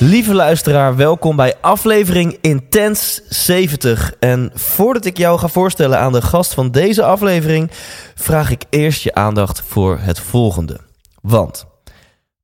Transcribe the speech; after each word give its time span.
Lieve 0.00 0.34
luisteraar, 0.34 0.96
welkom 0.96 1.36
bij 1.36 1.54
aflevering 1.60 2.38
Intens 2.40 3.20
70. 3.28 4.14
En 4.18 4.50
voordat 4.54 5.04
ik 5.04 5.16
jou 5.16 5.38
ga 5.38 5.48
voorstellen 5.48 5.98
aan 5.98 6.12
de 6.12 6.22
gast 6.22 6.54
van 6.54 6.70
deze 6.70 7.04
aflevering, 7.04 7.70
vraag 8.14 8.50
ik 8.50 8.62
eerst 8.70 9.02
je 9.02 9.14
aandacht 9.14 9.60
voor 9.60 9.98
het 9.98 10.20
volgende. 10.20 10.80
Want 11.20 11.66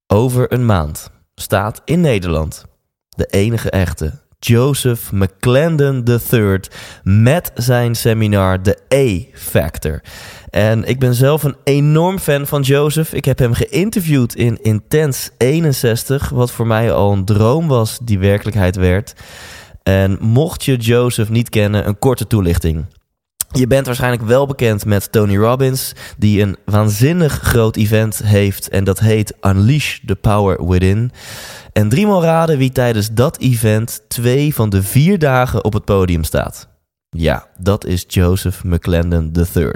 over 0.06 0.52
een 0.52 0.66
maand 0.66 1.10
staat 1.34 1.82
in 1.84 2.00
Nederland 2.00 2.64
de 3.08 3.26
enige 3.26 3.70
echte 3.70 4.23
Joseph 4.46 5.12
McClendon 5.12 6.04
III 6.30 6.60
met 7.02 7.52
zijn 7.54 7.94
seminar 7.94 8.60
The 8.60 8.78
A-Factor. 8.94 10.02
En 10.50 10.84
ik 10.84 10.98
ben 10.98 11.14
zelf 11.14 11.42
een 11.42 11.56
enorm 11.64 12.18
fan 12.18 12.46
van 12.46 12.62
Joseph. 12.62 13.12
Ik 13.12 13.24
heb 13.24 13.38
hem 13.38 13.52
geïnterviewd 13.52 14.34
in 14.34 14.58
Intens 14.62 15.30
61, 15.38 16.28
wat 16.28 16.50
voor 16.50 16.66
mij 16.66 16.92
al 16.92 17.12
een 17.12 17.24
droom 17.24 17.68
was 17.68 17.98
die 18.02 18.18
werkelijkheid 18.18 18.76
werd. 18.76 19.14
En 19.82 20.18
mocht 20.20 20.64
je 20.64 20.76
Joseph 20.76 21.28
niet 21.28 21.48
kennen, 21.48 21.86
een 21.86 21.98
korte 21.98 22.26
toelichting. 22.26 22.84
Je 23.56 23.66
bent 23.66 23.86
waarschijnlijk 23.86 24.22
wel 24.22 24.46
bekend 24.46 24.84
met 24.84 25.12
Tony 25.12 25.36
Robbins, 25.36 25.92
die 26.18 26.42
een 26.42 26.56
waanzinnig 26.64 27.32
groot 27.32 27.76
event 27.76 28.20
heeft 28.24 28.68
en 28.68 28.84
dat 28.84 28.98
heet 28.98 29.34
Unleash 29.40 29.98
the 30.06 30.14
Power 30.14 30.66
Within. 30.66 31.12
En 31.74 31.88
driemaal 31.88 32.22
raden 32.22 32.58
wie 32.58 32.72
tijdens 32.72 33.10
dat 33.10 33.38
event 33.38 34.02
twee 34.08 34.54
van 34.54 34.70
de 34.70 34.82
vier 34.82 35.18
dagen 35.18 35.64
op 35.64 35.72
het 35.72 35.84
podium 35.84 36.24
staat. 36.24 36.68
Ja, 37.10 37.46
dat 37.58 37.84
is 37.84 38.04
Joseph 38.08 38.64
McClendon 38.64 39.32
III. 39.54 39.70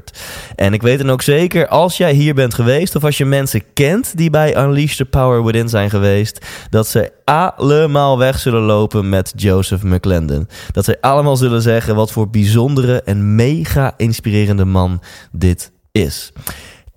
En 0.54 0.72
ik 0.72 0.82
weet 0.82 0.98
dan 0.98 1.10
ook 1.10 1.22
zeker, 1.22 1.68
als 1.68 1.96
jij 1.96 2.12
hier 2.12 2.34
bent 2.34 2.54
geweest... 2.54 2.96
of 2.96 3.04
als 3.04 3.18
je 3.18 3.24
mensen 3.24 3.62
kent 3.72 4.16
die 4.16 4.30
bij 4.30 4.56
Unleash 4.56 4.96
the 4.96 5.04
Power 5.04 5.44
Within 5.44 5.68
zijn 5.68 5.90
geweest... 5.90 6.46
dat 6.70 6.86
ze 6.86 7.12
allemaal 7.24 8.18
weg 8.18 8.38
zullen 8.38 8.62
lopen 8.62 9.08
met 9.08 9.32
Joseph 9.36 9.82
McClendon. 9.82 10.48
Dat 10.72 10.84
ze 10.84 11.00
allemaal 11.00 11.36
zullen 11.36 11.62
zeggen 11.62 11.94
wat 11.94 12.12
voor 12.12 12.30
bijzondere 12.30 13.02
en 13.02 13.34
mega 13.34 13.94
inspirerende 13.96 14.64
man 14.64 15.02
dit 15.32 15.72
is. 15.92 16.32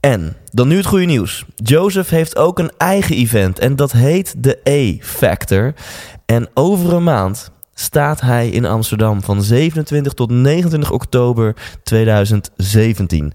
En 0.02 0.36
dan 0.52 0.68
nu 0.68 0.78
het 0.78 0.86
goede 0.86 1.06
nieuws. 1.06 1.46
Joseph 1.56 2.10
heeft 2.10 2.38
ook 2.38 2.60
een 2.60 2.72
eigen 2.78 3.16
event 3.16 3.60
en 3.60 3.76
dat 3.76 3.92
heet 3.92 4.44
de 4.44 4.60
A-Factor. 4.70 5.74
En 6.26 6.50
over 6.54 6.94
een 6.94 7.04
maand 7.04 7.52
staat 7.74 8.22
hij 8.22 8.50
in 8.50 8.66
Amsterdam 8.66 9.22
van 9.22 9.44
27 9.44 10.14
tot 10.14 10.30
29 10.30 10.92
oktober 10.92 11.56
2017. 11.84 13.34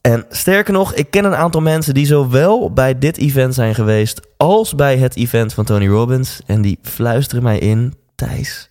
En 0.00 0.24
sterker 0.30 0.72
nog, 0.72 0.94
ik 0.94 1.10
ken 1.10 1.24
een 1.24 1.34
aantal 1.34 1.60
mensen 1.60 1.94
die 1.94 2.06
zowel 2.06 2.72
bij 2.72 2.98
dit 2.98 3.16
event 3.16 3.54
zijn 3.54 3.74
geweest 3.74 4.20
als 4.36 4.74
bij 4.74 4.96
het 4.98 5.16
event 5.16 5.54
van 5.54 5.64
Tony 5.64 5.88
Robbins. 5.88 6.40
En 6.46 6.62
die 6.62 6.78
fluisteren 6.82 7.42
mij 7.42 7.58
in, 7.58 7.94
Thijs, 8.14 8.70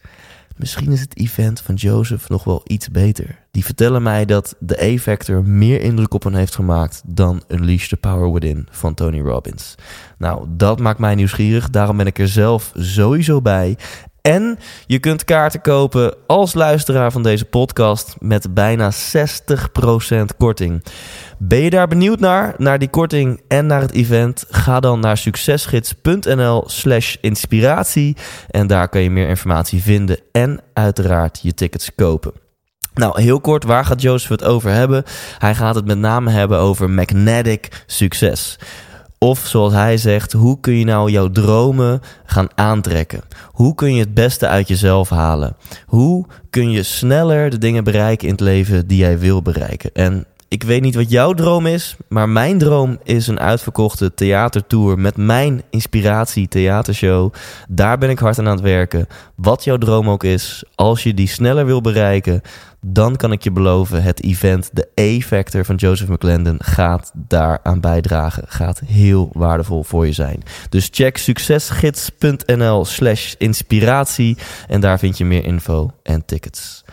misschien 0.56 0.92
is 0.92 1.02
het 1.02 1.18
event 1.18 1.62
van 1.62 1.76
Joseph 1.76 2.30
nog 2.30 2.44
wel 2.44 2.62
iets 2.66 2.90
beter. 2.90 3.40
Die 3.52 3.66
vertellen 3.66 4.04
mij 4.04 4.26
dat 4.26 4.56
de 4.60 4.82
A-Factor 4.84 5.44
meer 5.44 5.82
indruk 5.82 6.14
op 6.14 6.24
hen 6.24 6.36
heeft 6.36 6.56
gemaakt 6.56 7.02
dan 7.06 7.44
Unleash 7.48 7.88
the 7.88 7.98
Power 7.98 8.34
Within 8.34 8.68
van 8.72 8.94
Tony 8.94 9.22
Robbins. 9.22 9.76
Nou, 10.18 10.46
dat 10.50 10.80
maakt 10.80 11.00
mij 11.00 11.16
nieuwsgierig. 11.16 11.70
Daarom 11.70 11.98
ben 11.98 12.08
ik 12.08 12.20
er 12.20 12.28
zelf 12.28 12.72
sowieso 12.76 13.42
bij. 13.42 13.78
En 14.26 14.60
je 14.86 15.00
kunt 15.00 15.24
kaarten 15.24 15.62
kopen 15.62 16.16
als 16.28 16.54
luisteraar 16.54 17.12
van 17.12 17.24
deze 17.24 17.46
podcast 17.46 18.16
met 18.20 18.54
bijna 18.54 18.92
60% 18.92 18.96
korting. 20.38 20.84
Ben 21.38 21.60
je 21.60 21.70
daar 21.70 21.88
benieuwd 21.88 22.20
naar, 22.20 22.54
naar 22.58 22.80
die 22.80 22.90
korting 22.90 23.42
en 23.48 23.66
naar 23.66 23.82
het 23.82 23.92
event? 23.92 24.46
Ga 24.50 24.80
dan 24.80 25.00
naar 25.00 25.18
succesgids.nl 25.18 26.64
slash 26.66 27.16
inspiratie 27.22 28.18
en 28.50 28.68
daar 28.68 28.90
kan 28.90 29.02
je 29.02 29.10
meer 29.10 29.28
informatie 29.28 29.82
vinden 29.82 30.20
en 30.32 30.60
uiteraard 30.74 31.40
je 31.42 31.54
tickets 31.54 31.96
kopen. 31.96 32.32
Nou, 32.94 33.22
heel 33.22 33.42
kort, 33.42 33.64
waar 33.64 33.86
gaat 33.86 34.02
Joseph 34.02 34.30
het 34.30 34.44
over 34.44 34.72
hebben? 34.72 35.04
Hij 35.38 35.56
gaat 35.56 35.76
het 35.76 35.86
met 35.86 35.98
name 35.98 36.32
hebben 36.32 36.58
over 36.58 36.90
magnetic 36.90 37.84
succes. 37.86 38.58
Of 39.18 39.40
zoals 39.40 39.74
hij 39.74 39.98
zegt, 39.98 40.32
hoe 40.32 40.60
kun 40.60 40.74
je 40.74 40.86
nou 40.86 41.12
jouw 41.12 41.30
dromen 41.30 42.02
gaan 42.26 42.48
aantrekken? 42.56 43.22
Hoe 43.52 43.76
kun 43.76 43.94
je 43.94 44.00
het 44.00 44.14
beste 44.14 44.48
uit 44.48 44.68
jezelf 44.68 45.10
halen? 45.10 45.56
Hoe 45.86 46.26
kun 46.50 46.72
je 46.72 46.84
sneller 46.84 47.50
de 47.50 47.58
dingen 47.58 47.84
bereiken 47.84 48.28
in 48.28 48.34
het 48.34 48.42
leven 48.42 48.88
die 48.88 48.98
jij 48.98 49.20
wil 49.20 49.42
bereiken? 49.42 49.90
En 49.94 50.26
ik 50.48 50.64
weet 50.64 50.82
niet 50.82 50.96
wat 50.96 51.10
jouw 51.10 51.34
droom 51.34 51.66
is, 51.66 51.96
maar 52.08 52.30
mijn 52.30 52.58
droom 52.58 53.00
is 53.04 53.28
een 53.28 53.40
uitverkochte 53.40 54.14
theatertour 54.14 55.00
met 55.00 55.18
mijn 55.18 55.62
inspiratie 55.70 56.48
theatershow. 56.48 57.34
Daar 57.70 57.98
ben 57.98 58.10
ik 58.10 58.20
hard 58.20 58.40
aan 58.40 58.48
aan 58.48 58.56
het 58.56 58.62
werken. 58.62 59.08
Wat 59.36 59.64
jouw 59.64 59.78
droom 59.78 60.10
ook 60.10 60.24
is, 60.24 60.64
als 60.76 61.04
je 61.04 61.14
die 61.14 61.28
sneller 61.28 61.66
wil 61.66 61.82
bereiken, 61.82 62.42
dan 62.88 63.16
kan 63.16 63.32
ik 63.32 63.44
je 63.44 63.52
beloven, 63.52 64.04
het 64.04 64.24
event, 64.24 64.70
de 64.74 64.88
A-Factor 65.00 65.66
van 65.66 65.76
Joseph 65.76 66.10
McClendon, 66.10 66.58
gaat 66.60 67.12
daaraan 67.14 67.80
bijdragen. 67.80 68.44
Gaat 68.48 68.82
heel 68.86 69.30
waardevol 69.34 69.84
voor 69.84 70.06
je 70.06 70.14
zijn. 70.14 70.44
Dus 70.70 70.90
check 70.92 71.18
succesgids.nl 71.18 72.86
slash 72.86 73.34
inspiratie 73.38 74.38
en 74.68 74.82
daar 74.82 75.00
vind 75.00 75.18
je 75.18 75.26
meer 75.26 75.46
info 75.46 75.92
en 76.04 76.26
tickets. 76.26 76.85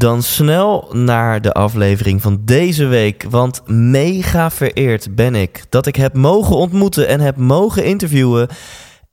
Dan 0.00 0.22
snel 0.22 0.88
naar 0.92 1.40
de 1.40 1.52
aflevering 1.52 2.22
van 2.22 2.40
deze 2.44 2.86
week. 2.86 3.26
Want 3.30 3.62
mega 3.66 4.50
vereerd 4.50 5.14
ben 5.14 5.34
ik 5.34 5.64
dat 5.68 5.86
ik 5.86 5.96
heb 5.96 6.14
mogen 6.14 6.56
ontmoeten 6.56 7.08
en 7.08 7.20
heb 7.20 7.36
mogen 7.36 7.84
interviewen 7.84 8.48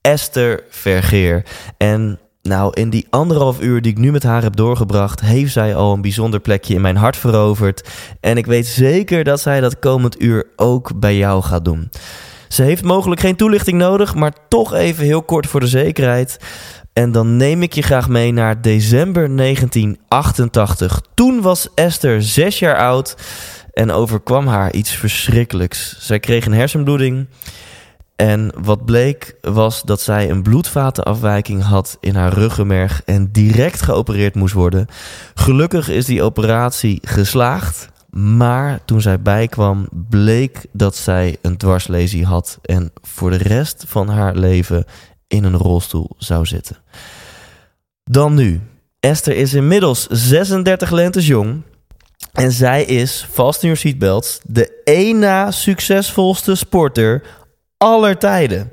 Esther 0.01 0.63
Vergeer. 0.69 1.45
En 1.77 2.19
nou, 2.41 2.71
in 2.73 2.89
die 2.89 3.07
anderhalf 3.09 3.61
uur 3.61 3.81
die 3.81 3.91
ik 3.91 3.97
nu 3.97 4.11
met 4.11 4.23
haar 4.23 4.41
heb 4.41 4.55
doorgebracht, 4.55 5.21
heeft 5.21 5.51
zij 5.51 5.75
al 5.75 5.93
een 5.93 6.01
bijzonder 6.01 6.39
plekje 6.39 6.73
in 6.73 6.81
mijn 6.81 6.97
hart 6.97 7.17
veroverd. 7.17 7.89
En 8.19 8.37
ik 8.37 8.45
weet 8.45 8.67
zeker 8.67 9.23
dat 9.23 9.41
zij 9.41 9.61
dat 9.61 9.79
komend 9.79 10.21
uur 10.21 10.47
ook 10.55 10.99
bij 10.99 11.17
jou 11.17 11.43
gaat 11.43 11.65
doen. 11.65 11.89
Ze 12.47 12.63
heeft 12.63 12.83
mogelijk 12.83 13.21
geen 13.21 13.35
toelichting 13.35 13.77
nodig, 13.77 14.15
maar 14.15 14.33
toch 14.47 14.73
even 14.73 15.03
heel 15.03 15.23
kort 15.23 15.47
voor 15.47 15.59
de 15.59 15.67
zekerheid. 15.67 16.37
En 16.97 17.11
dan 17.11 17.37
neem 17.37 17.61
ik 17.61 17.73
je 17.73 17.81
graag 17.81 18.09
mee 18.09 18.31
naar 18.31 18.61
december 18.61 19.35
1988. 19.35 21.01
Toen 21.13 21.41
was 21.41 21.67
Esther 21.75 22.23
zes 22.23 22.59
jaar 22.59 22.77
oud 22.77 23.15
en 23.73 23.91
overkwam 23.91 24.47
haar 24.47 24.73
iets 24.73 24.91
verschrikkelijks. 24.91 25.95
Zij 25.99 26.19
kreeg 26.19 26.45
een 26.45 26.53
hersenbloeding 26.53 27.27
En 28.15 28.51
wat 28.63 28.85
bleek 28.85 29.35
was 29.41 29.81
dat 29.81 30.01
zij 30.01 30.29
een 30.29 30.41
bloedvatenafwijking 30.41 31.63
had 31.63 31.97
in 31.99 32.15
haar 32.15 32.33
ruggenmerg 32.33 33.01
en 33.05 33.31
direct 33.31 33.81
geopereerd 33.81 34.35
moest 34.35 34.53
worden. 34.53 34.87
Gelukkig 35.33 35.89
is 35.89 36.05
die 36.05 36.23
operatie 36.23 36.99
geslaagd, 37.03 37.89
maar 38.09 38.79
toen 38.85 39.01
zij 39.01 39.21
bijkwam 39.21 39.87
bleek 40.09 40.65
dat 40.71 40.95
zij 40.95 41.37
een 41.41 41.57
dwarslesie 41.57 42.25
had 42.25 42.59
en 42.61 42.91
voor 43.01 43.29
de 43.29 43.37
rest 43.37 43.83
van 43.87 44.09
haar 44.09 44.35
leven 44.35 44.85
in 45.27 45.43
een 45.43 45.57
rolstoel 45.57 46.09
zou 46.17 46.45
zitten. 46.45 46.77
Dan 48.03 48.33
nu. 48.33 48.61
Esther 48.99 49.35
is 49.35 49.53
inmiddels 49.53 50.07
36 50.07 50.91
lentes 50.91 51.27
jong. 51.27 51.61
En 52.33 52.51
zij 52.51 52.83
is, 52.83 53.27
vast 53.31 53.63
in 53.63 53.67
your 53.67 53.81
seatbelts, 53.81 54.39
de 54.43 54.81
één 54.83 55.19
na 55.19 55.51
succesvolste 55.51 56.55
sporter 56.55 57.23
aller 57.77 58.17
tijden. 58.17 58.71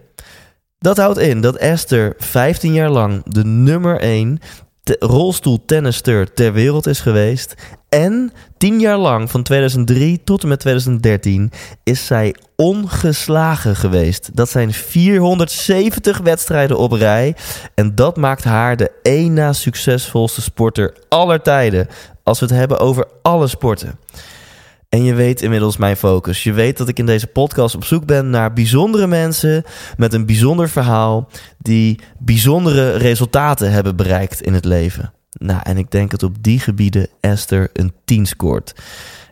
Dat 0.79 0.97
houdt 0.97 1.19
in 1.19 1.41
dat 1.41 1.57
Esther 1.57 2.15
15 2.19 2.73
jaar 2.73 2.91
lang 2.91 3.23
de 3.25 3.45
nummer 3.45 4.01
1 4.01 4.39
rolstoeltennister 4.85 6.33
ter 6.33 6.53
wereld 6.53 6.87
is 6.87 7.01
geweest. 7.01 7.55
En 7.89 8.33
10 8.59 8.81
jaar 8.81 8.99
lang, 8.99 9.31
van 9.31 9.43
2003 9.43 10.21
tot 10.25 10.43
en 10.43 10.49
met 10.49 10.61
2013, 10.61 11.53
is 11.83 12.07
zij 12.07 12.35
ongeslagen 12.57 13.77
geweest. 13.77 14.31
Dat 14.37 14.51
zijn 14.51 14.73
470 14.73 16.19
wedstrijden 16.19 16.79
op 16.79 16.93
rij. 16.93 17.37
En 17.75 17.95
dat 17.95 18.17
maakt 18.17 18.45
haar 18.45 18.77
de 18.77 18.91
één 19.03 19.33
na 19.33 19.53
succesvolste 19.53 20.43
sporter 20.43 20.95
aller 21.09 21.43
tijden. 21.43 21.89
Als 22.23 22.41
we 22.41 22.47
het 22.47 22.55
hebben 22.55 22.79
over 22.79 23.07
alle 23.23 23.47
sporten. 23.47 23.99
En 24.95 25.05
je 25.05 25.15
weet 25.15 25.43
inmiddels 25.43 25.77
mijn 25.77 25.97
focus. 25.97 26.43
Je 26.43 26.53
weet 26.53 26.77
dat 26.77 26.89
ik 26.89 26.99
in 26.99 27.07
deze 27.07 27.27
podcast 27.27 27.75
op 27.75 27.85
zoek 27.85 28.07
ben 28.07 28.31
naar 28.31 28.53
bijzondere 28.53 29.07
mensen 29.07 29.65
met 29.97 30.13
een 30.13 30.27
bijzonder 30.27 30.69
verhaal 30.69 31.29
die 31.59 31.99
bijzondere 32.19 32.97
resultaten 32.97 33.73
hebben 33.73 33.97
bereikt 33.97 34.43
in 34.43 34.55
het 34.55 34.65
leven. 34.65 35.13
Nou, 35.33 35.61
en 35.63 35.77
ik 35.77 35.91
denk 35.91 36.11
dat 36.11 36.23
op 36.23 36.43
die 36.43 36.61
gebieden 36.61 37.09
Esther 37.21 37.71
een 37.73 37.93
10 38.05 38.27
scoort. 38.27 38.75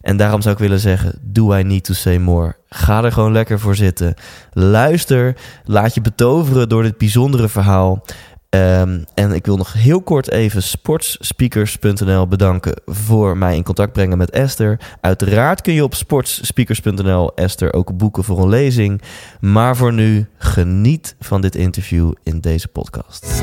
En 0.00 0.16
daarom 0.16 0.42
zou 0.42 0.54
ik 0.54 0.60
willen 0.60 0.80
zeggen: 0.80 1.18
Do 1.22 1.54
I 1.54 1.62
need 1.62 1.84
to 1.84 1.94
say 1.94 2.16
more? 2.16 2.56
Ga 2.68 3.04
er 3.04 3.12
gewoon 3.12 3.32
lekker 3.32 3.60
voor 3.60 3.74
zitten. 3.74 4.14
Luister, 4.52 5.36
laat 5.64 5.94
je 5.94 6.00
betoveren 6.00 6.68
door 6.68 6.82
dit 6.82 6.98
bijzondere 6.98 7.48
verhaal. 7.48 8.04
Ehm, 8.52 9.02
en 9.14 9.32
ik 9.32 9.46
wil 9.46 9.56
nog 9.56 9.72
heel 9.72 10.02
kort 10.02 10.30
even 10.30 10.62
sportsspeakers.nl 10.62 12.26
bedanken 12.26 12.74
voor 12.86 13.36
mij 13.36 13.56
in 13.56 13.62
contact 13.62 13.92
brengen 13.92 14.18
met 14.18 14.30
Esther. 14.30 14.80
Uiteraard 15.00 15.60
kun 15.60 15.72
je 15.72 15.82
op 15.82 15.94
sportsspeakers.nl 15.94 17.34
Esther 17.34 17.72
ook 17.72 17.96
boeken 17.96 18.24
voor 18.24 18.42
een 18.42 18.48
lezing. 18.48 19.02
Maar 19.40 19.76
voor 19.76 19.92
nu, 19.92 20.26
geniet 20.38 21.16
van 21.20 21.40
dit 21.40 21.54
interview 21.54 22.12
in 22.22 22.40
deze 22.40 22.68
podcast. 22.68 23.42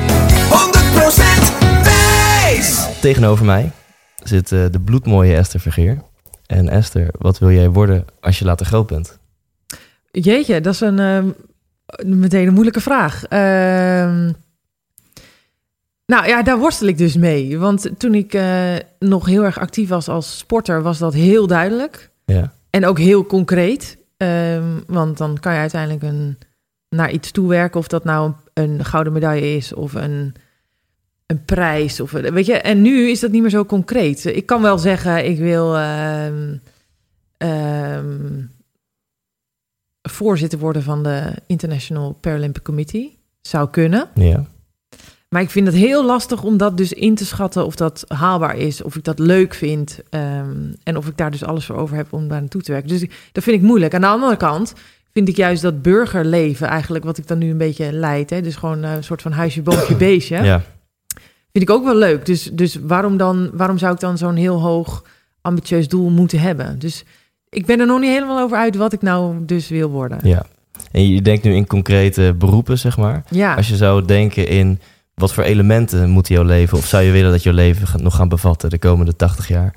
wijs! 1.82 2.88
Tegenover 3.00 3.44
mij 3.44 3.70
zit 4.22 4.50
uh, 4.50 4.64
de 4.70 4.80
bloedmooie 4.80 5.34
Esther 5.34 5.60
Vergeer. 5.60 6.02
En 6.46 6.68
Esther, 6.68 7.08
wat 7.18 7.38
wil 7.38 7.50
jij 7.50 7.70
worden 7.70 8.04
als 8.20 8.38
je 8.38 8.44
later 8.44 8.66
groot 8.66 8.86
bent? 8.86 9.18
Jeetje, 10.10 10.60
dat 10.60 10.74
is 10.74 10.80
een 10.80 10.98
uh, 10.98 11.24
meteen 12.04 12.46
een 12.46 12.52
moeilijke 12.52 12.80
vraag. 12.80 13.22
Uh, 13.30 14.28
nou 16.10 16.26
ja, 16.26 16.42
daar 16.42 16.58
worstel 16.58 16.86
ik 16.86 16.98
dus 16.98 17.16
mee. 17.16 17.58
Want 17.58 17.90
toen 17.98 18.14
ik 18.14 18.34
uh, 18.34 18.74
nog 18.98 19.26
heel 19.26 19.44
erg 19.44 19.58
actief 19.58 19.88
was 19.88 20.08
als 20.08 20.38
sporter, 20.38 20.82
was 20.82 20.98
dat 20.98 21.14
heel 21.14 21.46
duidelijk. 21.46 22.10
Ja. 22.24 22.52
En 22.70 22.86
ook 22.86 22.98
heel 22.98 23.26
concreet. 23.26 23.98
Um, 24.16 24.82
want 24.86 25.18
dan 25.18 25.38
kan 25.40 25.52
je 25.52 25.58
uiteindelijk 25.58 26.02
een, 26.02 26.38
naar 26.88 27.10
iets 27.10 27.30
toewerken. 27.30 27.80
Of 27.80 27.88
dat 27.88 28.04
nou 28.04 28.32
een, 28.54 28.70
een 28.70 28.84
gouden 28.84 29.12
medaille 29.12 29.56
is 29.56 29.74
of 29.74 29.94
een, 29.94 30.34
een 31.26 31.44
prijs. 31.44 32.00
Of, 32.00 32.10
weet 32.10 32.46
je? 32.46 32.54
En 32.54 32.82
nu 32.82 33.08
is 33.08 33.20
dat 33.20 33.30
niet 33.30 33.40
meer 33.40 33.50
zo 33.50 33.64
concreet. 33.64 34.24
Ik 34.24 34.46
kan 34.46 34.62
wel 34.62 34.78
zeggen, 34.78 35.26
ik 35.26 35.38
wil 35.38 35.78
um, 35.78 36.60
um, 37.38 38.50
voorzitter 40.02 40.58
worden 40.58 40.82
van 40.82 41.02
de 41.02 41.32
International 41.46 42.12
Paralympic 42.12 42.62
Committee. 42.62 43.18
Zou 43.40 43.70
kunnen. 43.70 44.08
Ja. 44.14 44.46
Maar 45.30 45.42
ik 45.42 45.50
vind 45.50 45.66
het 45.66 45.76
heel 45.76 46.04
lastig 46.04 46.42
om 46.42 46.56
dat 46.56 46.76
dus 46.76 46.92
in 46.92 47.14
te 47.14 47.24
schatten 47.24 47.66
of 47.66 47.74
dat 47.74 48.04
haalbaar 48.08 48.56
is, 48.56 48.82
of 48.82 48.96
ik 48.96 49.04
dat 49.04 49.18
leuk 49.18 49.54
vind 49.54 50.00
um, 50.10 50.74
en 50.82 50.96
of 50.96 51.06
ik 51.06 51.16
daar 51.16 51.30
dus 51.30 51.44
alles 51.44 51.64
voor 51.64 51.76
over 51.76 51.96
heb 51.96 52.12
om 52.12 52.28
daar 52.28 52.40
naartoe 52.40 52.62
te 52.62 52.72
werken. 52.72 52.88
Dus 52.88 53.04
dat 53.32 53.42
vind 53.42 53.56
ik 53.56 53.62
moeilijk. 53.62 53.94
Aan 53.94 54.00
de 54.00 54.06
andere 54.06 54.36
kant 54.36 54.74
vind 55.12 55.28
ik 55.28 55.36
juist 55.36 55.62
dat 55.62 55.82
burgerleven 55.82 56.68
eigenlijk, 56.68 57.04
wat 57.04 57.18
ik 57.18 57.26
dan 57.26 57.38
nu 57.38 57.50
een 57.50 57.58
beetje 57.58 57.92
leid, 57.92 58.30
hè, 58.30 58.40
dus 58.42 58.56
gewoon 58.56 58.82
een 58.82 59.04
soort 59.04 59.22
van 59.22 59.32
huisje, 59.32 59.62
boompje, 59.62 59.96
beestje, 60.06 60.42
ja. 60.42 60.62
vind 61.52 61.64
ik 61.64 61.70
ook 61.70 61.84
wel 61.84 61.96
leuk. 61.96 62.26
Dus, 62.26 62.50
dus 62.52 62.74
waarom, 62.82 63.16
dan, 63.16 63.50
waarom 63.52 63.78
zou 63.78 63.94
ik 63.94 64.00
dan 64.00 64.18
zo'n 64.18 64.36
heel 64.36 64.60
hoog 64.60 65.04
ambitieus 65.40 65.88
doel 65.88 66.10
moeten 66.10 66.40
hebben? 66.40 66.78
Dus 66.78 67.04
ik 67.48 67.66
ben 67.66 67.80
er 67.80 67.86
nog 67.86 68.00
niet 68.00 68.10
helemaal 68.10 68.40
over 68.40 68.56
uit 68.56 68.76
wat 68.76 68.92
ik 68.92 69.02
nou 69.02 69.44
dus 69.44 69.68
wil 69.68 69.90
worden. 69.90 70.18
Ja. 70.22 70.46
En 70.92 71.08
je 71.08 71.22
denkt 71.22 71.44
nu 71.44 71.54
in 71.54 71.66
concrete 71.66 72.34
beroepen, 72.38 72.78
zeg 72.78 72.96
maar. 72.96 73.24
Ja. 73.28 73.54
Als 73.54 73.68
je 73.68 73.76
zou 73.76 74.04
denken 74.04 74.48
in 74.48 74.80
wat 75.20 75.32
voor 75.32 75.44
elementen 75.44 76.10
moeten 76.10 76.34
jouw 76.34 76.44
leven, 76.44 76.78
of 76.78 76.86
zou 76.86 77.02
je 77.02 77.12
willen 77.12 77.30
dat 77.30 77.42
jouw 77.42 77.54
leven 77.54 78.02
nog 78.02 78.14
gaan 78.14 78.28
bevatten 78.28 78.70
de 78.70 78.78
komende 78.78 79.16
80 79.16 79.48
jaar? 79.48 79.74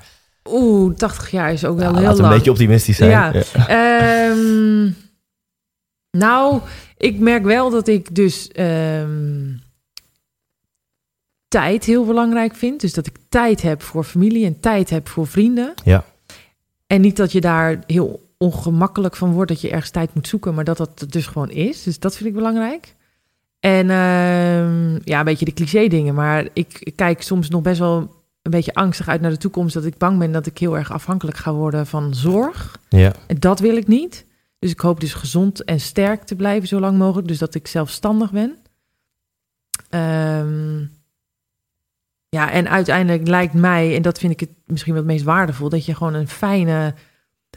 Oeh, 0.50 0.94
80 0.94 1.30
jaar 1.30 1.52
is 1.52 1.64
ook 1.64 1.78
wel 1.78 1.90
nou, 1.90 1.96
heel 1.96 2.04
laten 2.04 2.22
lang. 2.22 2.28
we 2.28 2.32
een 2.32 2.36
beetje 2.36 2.50
optimistisch 2.50 2.96
zijn. 2.96 3.10
Ja. 3.10 3.32
ja. 3.68 4.30
Um, 4.30 4.96
nou, 6.10 6.60
ik 6.96 7.18
merk 7.18 7.44
wel 7.44 7.70
dat 7.70 7.88
ik 7.88 8.14
dus 8.14 8.50
um, 8.56 9.62
tijd 11.48 11.84
heel 11.84 12.04
belangrijk 12.04 12.54
vind. 12.54 12.80
Dus 12.80 12.92
dat 12.92 13.06
ik 13.06 13.16
tijd 13.28 13.62
heb 13.62 13.82
voor 13.82 14.04
familie 14.04 14.46
en 14.46 14.60
tijd 14.60 14.90
heb 14.90 15.08
voor 15.08 15.26
vrienden. 15.26 15.74
Ja. 15.84 16.04
En 16.86 17.00
niet 17.00 17.16
dat 17.16 17.32
je 17.32 17.40
daar 17.40 17.78
heel 17.86 18.32
ongemakkelijk 18.38 19.16
van 19.16 19.32
wordt 19.32 19.50
dat 19.50 19.60
je 19.60 19.70
ergens 19.70 19.90
tijd 19.90 20.14
moet 20.14 20.28
zoeken, 20.28 20.54
maar 20.54 20.64
dat 20.64 20.76
dat 20.76 21.06
dus 21.08 21.26
gewoon 21.26 21.50
is. 21.50 21.82
Dus 21.82 21.98
dat 21.98 22.16
vind 22.16 22.28
ik 22.28 22.34
belangrijk. 22.34 22.94
En 23.64 23.86
uh, 23.88 24.98
ja, 25.04 25.18
een 25.18 25.24
beetje 25.24 25.44
de 25.44 25.52
cliché 25.52 25.88
dingen. 25.88 26.14
Maar 26.14 26.48
ik, 26.52 26.76
ik, 26.78 26.96
kijk 26.96 27.22
soms 27.22 27.48
nog 27.48 27.62
best 27.62 27.78
wel 27.78 27.96
een 28.42 28.50
beetje 28.50 28.74
angstig 28.74 29.08
uit 29.08 29.20
naar 29.20 29.30
de 29.30 29.36
toekomst. 29.36 29.74
Dat 29.74 29.84
ik 29.84 29.98
bang 29.98 30.18
ben 30.18 30.32
dat 30.32 30.46
ik 30.46 30.58
heel 30.58 30.76
erg 30.76 30.92
afhankelijk 30.92 31.36
ga 31.36 31.52
worden 31.52 31.86
van 31.86 32.14
zorg. 32.14 32.78
Ja. 32.88 33.12
En 33.26 33.36
dat 33.38 33.60
wil 33.60 33.76
ik 33.76 33.86
niet. 33.86 34.26
Dus 34.58 34.70
ik 34.70 34.80
hoop 34.80 35.00
dus 35.00 35.14
gezond 35.14 35.64
en 35.64 35.80
sterk 35.80 36.22
te 36.22 36.36
blijven 36.36 36.68
zo 36.68 36.80
lang 36.80 36.98
mogelijk. 36.98 37.28
Dus 37.28 37.38
dat 37.38 37.54
ik 37.54 37.66
zelfstandig 37.66 38.30
ben. 38.30 38.56
Um, 39.90 40.90
ja, 42.28 42.50
en 42.50 42.68
uiteindelijk 42.68 43.28
lijkt 43.28 43.54
mij, 43.54 43.96
en 43.96 44.02
dat 44.02 44.18
vind 44.18 44.32
ik 44.32 44.40
het 44.40 44.50
misschien 44.66 44.92
wel 44.92 45.02
het 45.02 45.12
meest 45.12 45.24
waardevol, 45.24 45.68
dat 45.68 45.84
je 45.84 45.94
gewoon 45.94 46.14
een 46.14 46.28
fijne 46.28 46.94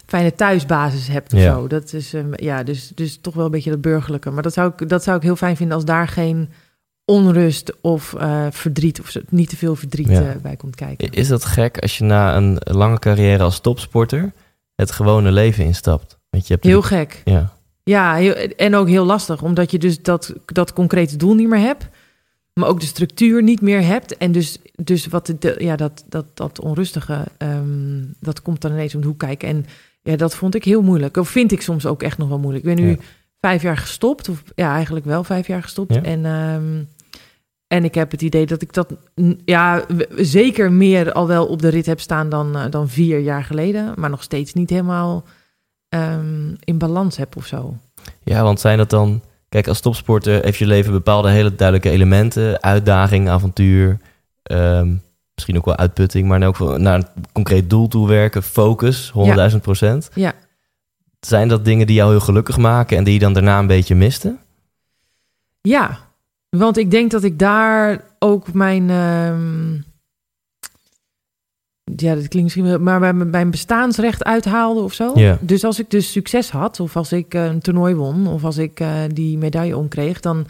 fijne 0.08 0.36
thuisbasis 0.36 1.08
hebt 1.08 1.34
of 1.34 1.40
Ja. 1.40 1.54
zo. 1.54 1.68
Dat 1.68 1.94
is 1.94 2.14
um, 2.14 2.30
ja, 2.36 2.64
dus, 2.64 2.92
dus 2.96 3.18
toch 3.22 3.34
wel 3.34 3.46
een 3.46 3.52
beetje 3.52 3.70
dat 3.70 3.82
burgerlijke. 3.82 4.30
Maar 4.30 4.44
dat 4.44 4.54
zou 4.54 4.72
ik, 4.78 4.90
dat 4.90 5.04
zou 5.04 5.18
ik 5.18 5.24
heel 5.24 5.36
fijn 5.36 5.56
vinden 5.56 5.76
als 5.76 5.86
daar 5.86 6.08
geen 6.08 6.50
onrust 7.06 7.74
of 7.82 8.14
uh, 8.18 8.46
verdriet 8.50 9.00
of 9.00 9.16
niet 9.30 9.50
te 9.50 9.58
veel 9.58 9.76
verdriet 9.76 10.08
Ja. 10.08 10.22
uh, 10.22 10.30
bij 10.42 10.56
komt 10.56 10.76
kijken. 10.76 11.12
Is 11.12 11.28
dat 11.28 11.46
gek 11.46 11.78
als 11.80 11.98
je 11.98 12.04
na 12.04 12.36
een 12.36 12.58
lange 12.64 13.00
carrière 13.00 13.44
als 13.44 13.60
topsporter 13.60 14.32
het 14.76 14.92
gewone 14.92 15.32
leven 15.32 15.66
instapt? 15.66 16.18
Want 16.30 16.48
je 16.48 16.54
hebt 16.54 16.66
Heel 16.66 16.82
gek. 16.82 17.22
Ja, 17.26 17.54
Ja, 17.84 18.14
heel, 18.16 18.34
en 18.34 18.76
ook 18.76 18.88
heel 18.88 19.06
lastig, 19.06 19.42
omdat 19.42 19.72
je 19.72 19.78
dus 19.80 20.02
dat, 20.02 20.34
dat 20.46 20.74
concrete 20.74 21.16
doel 21.18 21.36
niet 21.36 21.48
meer 21.50 21.60
hebt. 21.60 21.88
Maar 22.54 22.70
ook 22.70 22.80
de 22.80 22.86
structuur 22.86 23.44
niet 23.44 23.62
meer 23.62 23.82
hebt. 23.86 24.18
En 24.18 24.32
dus, 24.32 24.58
dus 24.76 25.06
wat 25.08 25.34
de, 25.40 25.56
ja, 25.58 25.76
dat, 25.76 26.04
dat, 26.10 26.26
dat 26.34 26.60
onrustige, 26.60 27.24
um, 27.38 28.14
dat 28.20 28.42
komt 28.42 28.62
dan 28.62 28.72
ineens 28.72 28.96
om 28.96 29.02
de 29.02 29.08
hoek 29.08 29.20
kijken. 29.20 29.48
En 29.48 29.66
ja, 30.08 30.16
dat 30.16 30.36
vond 30.36 30.56
ik 30.56 30.64
heel 30.64 30.82
moeilijk. 30.82 31.18
Of 31.18 31.30
vind 31.30 31.52
ik 31.52 31.62
soms 31.62 31.86
ook 31.86 32.04
echt 32.04 32.18
nog 32.18 32.30
wel 32.30 32.40
moeilijk. 32.40 32.66
Ik 32.66 32.76
ben 32.76 32.86
nu 32.86 32.90
Ja. 32.92 32.98
vijf 33.40 33.62
jaar 33.62 33.78
gestopt. 33.78 34.30
Of 34.30 34.44
ja, 34.56 34.74
eigenlijk 34.74 35.06
wel 35.06 35.24
vijf 35.24 35.48
jaar 35.48 35.62
gestopt. 35.62 35.94
Ja. 35.94 36.02
En, 36.02 36.26
um, 36.26 36.88
en 37.68 37.84
ik 37.84 37.96
heb 37.96 38.12
het 38.12 38.22
idee 38.22 38.46
dat 38.46 38.62
ik 38.62 38.74
dat 38.74 38.94
ja, 39.46 39.86
zeker 40.16 40.72
meer 40.72 41.12
al 41.12 41.28
wel 41.28 41.46
op 41.48 41.62
de 41.62 41.68
rit 41.70 41.86
heb 41.86 42.00
staan 42.00 42.30
dan, 42.30 42.58
uh, 42.58 42.64
dan 42.70 42.90
vier 42.90 43.20
jaar 43.20 43.44
geleden. 43.44 43.94
Maar 43.96 44.10
nog 44.10 44.24
steeds 44.24 44.54
niet 44.54 44.70
helemaal 44.70 45.24
um, 45.90 46.56
in 46.64 46.78
balans 46.78 47.18
heb 47.18 47.36
of 47.36 47.46
zo. 47.46 47.76
ja, 48.24 48.44
want 48.44 48.60
zijn 48.60 48.78
dat 48.78 48.90
dan... 48.90 49.22
Kijk, 49.50 49.68
als 49.68 49.80
topsporter 49.80 50.44
heeft 50.44 50.58
je 50.58 50.66
leven 50.66 50.92
bepaalde 50.92 51.30
hele 51.30 51.56
duidelijke 51.56 51.90
elementen. 51.90 52.62
Uitdaging, 52.64 53.30
avontuur, 53.30 53.98
ehm, 54.44 54.96
misschien 55.38 55.58
ook 55.58 55.66
wel 55.66 55.76
uitputting... 55.78 56.28
maar 56.28 56.48
ook 56.48 56.58
wel 56.58 56.78
naar 56.78 56.96
een 56.96 57.26
concreet 57.32 57.70
doel 57.70 57.88
toe 57.88 58.08
werken, 58.08 58.44
focus, 58.44 59.14
100.000 59.52 59.58
procent. 59.62 60.10
Ja. 60.14 60.34
Zijn 61.20 61.48
dat 61.48 61.66
dingen 61.66 61.88
die 61.88 61.96
jou 61.96 62.10
heel 62.12 62.20
gelukkig 62.20 62.58
maken... 62.58 62.98
en 62.98 63.04
die 63.04 63.14
je 63.14 63.20
dan 63.20 63.34
daarna 63.34 63.60
een 63.60 63.68
beetje 63.68 63.96
miste? 63.96 64.36
Ja, 65.62 66.00
want 66.50 66.78
ik 66.78 66.92
denk 66.92 67.12
dat 67.12 67.24
ik 67.24 67.40
daar 67.40 68.04
ook 68.20 68.54
mijn. 68.54 68.90
Um, 68.90 69.86
ja, 71.96 72.14
dat 72.16 72.28
klinkt 72.28 72.42
misschien 72.44 72.64
wel, 72.64 72.80
maar 72.80 73.00
bij 73.00 73.14
mijn- 73.14 73.30
mijn 73.30 73.52
bestaansrecht 73.52 74.24
uithaalde 74.24 74.80
of 74.80 74.94
zo. 74.94 75.12
Ja. 75.16 75.38
Dus 75.42 75.64
als 75.64 75.80
ik 75.80 75.90
dus 75.92 76.12
succes 76.12 76.50
had, 76.50 76.80
of 76.80 76.96
als 76.96 77.12
ik 77.12 77.34
eh, 77.34 77.46
een 77.46 77.60
toernooi 77.60 77.96
won, 77.96 78.28
of 78.28 78.44
als 78.44 78.58
ik 78.58 78.80
eh, 78.80 78.94
die 79.14 79.38
medaille 79.38 79.78
omkreeg, 79.78 80.20
dan 80.20 80.46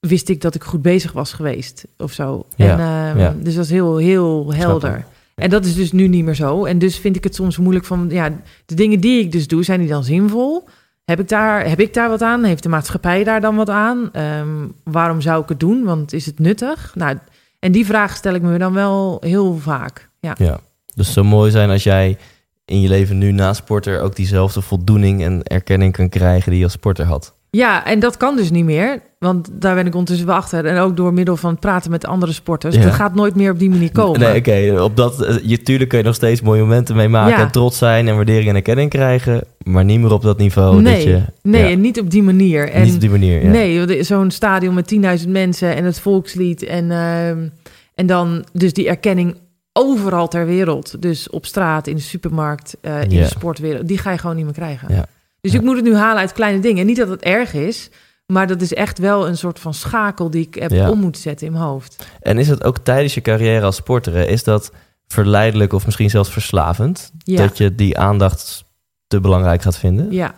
wist 0.00 0.28
ik 0.28 0.40
dat 0.40 0.54
ik 0.54 0.64
goed 0.64 0.82
bezig 0.82 1.12
was 1.12 1.32
geweest 1.32 1.84
of 1.96 2.12
zo. 2.12 2.46
Ja, 2.56 2.72
En, 2.72 2.78
eh, 3.16 3.22
ja. 3.22 3.34
Dus 3.38 3.54
dat 3.54 3.64
is 3.64 3.70
heel, 3.70 3.96
heel 3.96 4.52
helder. 4.54 5.04
En 5.34 5.50
dat 5.50 5.64
is 5.64 5.74
dus 5.74 5.92
nu 5.92 6.08
niet 6.08 6.24
meer 6.24 6.34
zo. 6.34 6.64
En 6.64 6.78
dus 6.78 6.98
vind 6.98 7.16
ik 7.16 7.24
het 7.24 7.34
soms 7.34 7.56
moeilijk 7.56 7.84
van, 7.84 8.06
ja, 8.10 8.30
de 8.66 8.74
dingen 8.74 9.00
die 9.00 9.20
ik 9.20 9.32
dus 9.32 9.46
doe, 9.46 9.64
zijn 9.64 9.80
die 9.80 9.88
dan 9.88 10.04
zinvol? 10.04 10.64
Heb 11.04 11.20
ik 11.20 11.28
daar, 11.28 11.68
heb 11.68 11.80
ik 11.80 11.94
daar 11.94 12.08
wat 12.08 12.22
aan? 12.22 12.44
Heeft 12.44 12.62
de 12.62 12.68
maatschappij 12.68 13.24
daar 13.24 13.40
dan 13.40 13.56
wat 13.56 13.70
aan? 13.70 14.08
Ehm, 14.12 14.66
waarom 14.84 15.20
zou 15.20 15.42
ik 15.42 15.48
het 15.48 15.60
doen? 15.60 15.84
Want 15.84 16.12
is 16.12 16.26
het 16.26 16.38
nuttig? 16.38 16.92
Nou, 16.94 17.18
en 17.58 17.72
die 17.72 17.86
vraag 17.86 18.16
stel 18.16 18.34
ik 18.34 18.42
me 18.42 18.58
dan 18.58 18.72
wel 18.72 19.16
heel 19.20 19.56
vaak. 19.56 20.08
Ja. 20.20 20.34
Ja. 20.38 20.60
Dus 20.94 21.12
zou 21.12 21.26
mooi 21.26 21.50
zijn 21.50 21.70
als 21.70 21.82
jij 21.82 22.18
in 22.64 22.80
je 22.80 22.88
leven 22.88 23.18
nu 23.18 23.32
na 23.32 23.52
sporter 23.52 24.00
ook 24.00 24.16
diezelfde 24.16 24.60
voldoening 24.60 25.22
en 25.22 25.42
erkenning 25.42 25.92
kan 25.92 26.08
krijgen 26.08 26.50
die 26.50 26.58
je 26.58 26.64
als 26.64 26.72
sporter 26.72 27.04
had. 27.04 27.34
Ja, 27.50 27.84
en 27.84 28.00
dat 28.00 28.16
kan 28.16 28.36
dus 28.36 28.50
niet 28.50 28.64
meer. 28.64 29.02
Want 29.18 29.48
daar 29.52 29.74
ben 29.74 29.86
ik 29.86 29.92
ondertussen 29.92 30.26
wel 30.26 30.36
achter. 30.36 30.66
En 30.66 30.78
ook 30.78 30.96
door 30.96 31.12
middel 31.12 31.36
van 31.36 31.50
het 31.50 31.60
praten 31.60 31.90
met 31.90 32.06
andere 32.06 32.32
sporters. 32.32 32.74
Ja. 32.74 32.82
Dat 32.82 32.92
gaat 32.92 33.14
nooit 33.14 33.34
meer 33.34 33.50
op 33.50 33.58
die 33.58 33.70
manier 33.70 33.92
komen. 33.92 34.20
Nee, 34.20 34.38
oké. 34.38 34.82
Op 34.82 34.96
dat, 34.96 35.22
eh, 35.22 35.36
je, 35.42 35.62
tuurlijk 35.62 35.88
kun 35.88 35.98
je 35.98 36.04
nog 36.04 36.14
steeds 36.14 36.40
mooie 36.40 36.60
momenten 36.60 36.96
mee 36.96 37.08
maken 37.08 37.38
Ja. 37.38 37.44
en 37.44 37.50
trots 37.50 37.78
zijn 37.78 38.08
en 38.08 38.16
waardering 38.16 38.48
en 38.48 38.54
erkenning 38.54 38.90
krijgen, 38.90 39.40
maar 39.64 39.84
niet 39.84 40.00
meer 40.00 40.12
op 40.12 40.22
dat 40.22 40.38
niveau 40.38 40.82
nee, 40.82 40.94
dat 40.94 41.02
je... 41.02 41.22
nee 41.42 41.62
ja, 41.62 41.70
en 41.70 41.80
niet 41.80 42.00
op 42.00 42.10
die 42.10 42.22
manier. 42.22 42.70
En 42.70 42.82
niet 42.82 42.94
op 42.94 43.00
die 43.00 43.10
manier. 43.10 43.44
Ja. 43.44 43.50
Nee, 43.50 44.02
zo'n 44.04 44.30
stadion 44.30 44.74
met 44.74 44.94
10.000 45.22 45.28
mensen 45.28 45.76
en 45.76 45.84
het 45.84 46.00
volkslied. 46.00 46.62
En, 46.62 46.90
ehm, 46.90 47.48
en 47.94 48.06
dan 48.06 48.44
dus 48.52 48.72
die 48.72 48.88
erkenning 48.88 49.36
overal 49.72 50.28
ter 50.28 50.46
wereld. 50.46 51.02
Dus 51.02 51.30
op 51.30 51.46
straat, 51.46 51.86
in 51.86 51.96
de 51.96 52.02
supermarkt, 52.02 52.76
eh, 52.80 53.02
in 53.02 53.08
de 53.08 53.24
sportwereld. 53.24 53.88
Die 53.88 53.98
ga 53.98 54.10
je 54.10 54.18
gewoon 54.18 54.36
niet 54.36 54.44
meer 54.44 54.54
krijgen. 54.54 54.94
Ja. 54.94 55.06
Dus 55.40 55.54
ik 55.54 55.62
moet 55.62 55.76
het 55.76 55.84
nu 55.84 55.94
halen 55.94 56.20
uit 56.20 56.32
kleine 56.32 56.60
dingen. 56.60 56.86
Niet 56.86 56.96
dat 56.96 57.08
het 57.08 57.22
erg 57.22 57.54
is, 57.54 57.90
maar 58.32 58.46
dat 58.46 58.60
is 58.60 58.74
echt 58.74 58.98
wel 58.98 59.28
een 59.28 59.36
soort 59.36 59.58
van 59.58 59.74
schakel 59.74 60.30
die 60.30 60.46
ik 60.46 60.54
heb 60.54 60.70
Ja. 60.70 60.90
om 60.90 60.98
moeten 61.00 61.20
zetten 61.22 61.46
in 61.46 61.52
mijn 61.52 61.64
hoofd. 61.64 62.06
En 62.20 62.38
is 62.38 62.48
het 62.48 62.64
ook 62.64 62.78
tijdens 62.78 63.14
je 63.14 63.20
carrière 63.20 63.64
als 63.64 63.76
sporter, 63.76 64.12
hè, 64.12 64.24
is 64.24 64.44
dat 64.44 64.72
verleidelijk 65.06 65.72
of 65.72 65.84
misschien 65.84 66.10
zelfs 66.10 66.30
verslavend? 66.30 67.12
Ja. 67.18 67.36
Dat 67.46 67.58
je 67.58 67.74
die 67.74 67.98
aandacht 67.98 68.64
te 69.06 69.20
belangrijk 69.20 69.62
gaat 69.62 69.78
vinden? 69.78 70.12
Ja. 70.12 70.34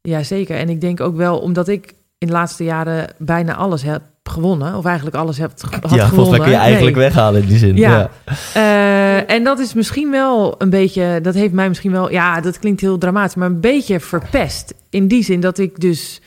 ja, 0.00 0.22
zeker. 0.22 0.56
En 0.56 0.68
ik 0.68 0.80
denk 0.80 1.00
ook 1.00 1.16
wel, 1.16 1.38
omdat 1.38 1.68
ik 1.68 1.94
in 2.18 2.26
de 2.26 2.32
laatste 2.32 2.64
jaren 2.64 3.14
bijna 3.18 3.54
alles 3.54 3.82
heb 3.82 4.02
gewonnen, 4.22 4.74
of 4.74 4.84
eigenlijk 4.84 5.16
alles 5.16 5.38
heb, 5.38 5.50
had 5.60 5.70
ja, 5.72 5.78
gewonnen. 5.88 6.08
volgens 6.08 6.28
mij 6.30 6.38
kun 6.38 6.50
je 6.50 6.56
eigenlijk 6.62 6.96
Nee. 6.96 7.04
weghalen 7.04 7.42
in 7.42 7.48
die 7.48 7.58
zin. 7.58 7.76
Ja. 7.76 8.10
Ja. 8.24 8.34
Eh, 8.54 9.34
en 9.34 9.44
dat 9.44 9.58
is 9.58 9.74
misschien 9.74 10.10
wel 10.10 10.54
een 10.58 10.70
beetje, 10.70 11.18
dat 11.22 11.34
heeft 11.34 11.52
mij 11.52 11.68
misschien 11.68 11.92
wel, 11.92 12.10
ja, 12.10 12.40
dat 12.40 12.58
klinkt 12.58 12.80
heel 12.80 12.98
dramatisch, 12.98 13.34
maar 13.34 13.48
een 13.48 13.60
beetje 13.60 14.00
verpest. 14.00 14.74
In 14.90 15.08
die 15.08 15.22
zin 15.24 15.40
dat 15.40 15.58
ik 15.58 15.80
dus, 15.80 16.20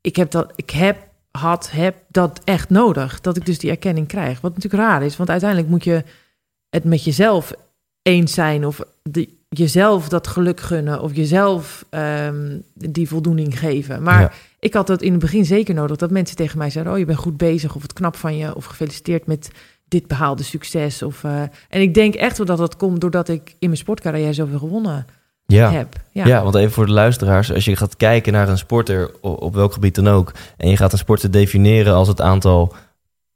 ik 0.00 0.16
heb 0.16 0.30
dat, 0.30 0.52
ik 0.56 0.70
heb, 0.70 0.96
had, 1.30 1.70
heb 1.70 1.96
dat 2.08 2.40
echt 2.44 2.70
nodig. 2.70 3.20
Dat 3.20 3.36
ik 3.36 3.46
dus 3.46 3.58
die 3.58 3.70
erkenning 3.70 4.06
krijg. 4.06 4.40
Wat 4.40 4.54
natuurlijk 4.54 4.82
raar 4.82 5.02
is, 5.02 5.16
want 5.16 5.30
uiteindelijk 5.30 5.70
moet 5.70 5.84
je 5.84 6.04
het 6.68 6.84
met 6.84 7.04
jezelf 7.04 7.52
eens 8.02 8.32
zijn 8.34 8.66
of 8.66 8.80
jezelf 9.48 10.08
dat 10.08 10.26
geluk 10.26 10.60
gunnen 10.60 11.00
of 11.02 11.14
jezelf 11.16 11.84
ehm, 11.90 12.58
die 12.74 13.08
voldoening 13.08 13.58
geven. 13.58 14.02
Maar 14.02 14.20
Ja. 14.20 14.32
ik 14.60 14.74
had 14.74 14.86
dat 14.86 15.02
in 15.02 15.10
het 15.12 15.20
begin 15.20 15.44
zeker 15.44 15.74
nodig, 15.74 15.96
dat 15.96 16.10
mensen 16.10 16.36
tegen 16.36 16.58
mij 16.58 16.70
zeiden, 16.70 16.92
oh 16.92 16.98
je 16.98 17.04
bent 17.04 17.18
goed 17.18 17.36
bezig 17.36 17.74
of 17.74 17.82
het 17.82 17.92
knap 17.92 18.16
van 18.16 18.36
je 18.36 18.54
of 18.54 18.64
gefeliciteerd 18.64 19.26
met 19.26 19.50
dit 19.88 20.06
behaalde 20.06 20.42
succes. 20.42 21.02
Of, 21.02 21.24
eh, 21.24 21.42
en 21.68 21.80
ik 21.80 21.94
denk 21.94 22.14
echt 22.14 22.36
wel 22.36 22.46
dat 22.46 22.58
dat 22.58 22.76
komt 22.76 23.00
doordat 23.00 23.28
ik 23.28 23.48
in 23.58 23.66
mijn 23.68 23.76
sportcarrière 23.76 24.32
zoveel 24.32 24.58
gewonnen 24.58 25.06
Ja. 25.50 25.70
heb. 25.70 25.94
Ja. 26.12 26.26
Ja. 26.26 26.42
want 26.42 26.54
even 26.54 26.72
voor 26.72 26.86
de 26.86 26.92
luisteraars. 26.92 27.52
Als 27.52 27.64
je 27.64 27.76
gaat 27.76 27.96
kijken 27.96 28.32
naar 28.32 28.48
een 28.48 28.58
sporter, 28.58 29.10
op 29.20 29.54
welk 29.54 29.72
gebied 29.72 29.94
dan 29.94 30.08
ook... 30.08 30.32
en 30.56 30.68
je 30.68 30.76
gaat 30.76 30.92
een 30.92 30.98
sporter 30.98 31.30
definiëren 31.30 31.94
als 31.94 32.08
het 32.08 32.20
aantal 32.20 32.74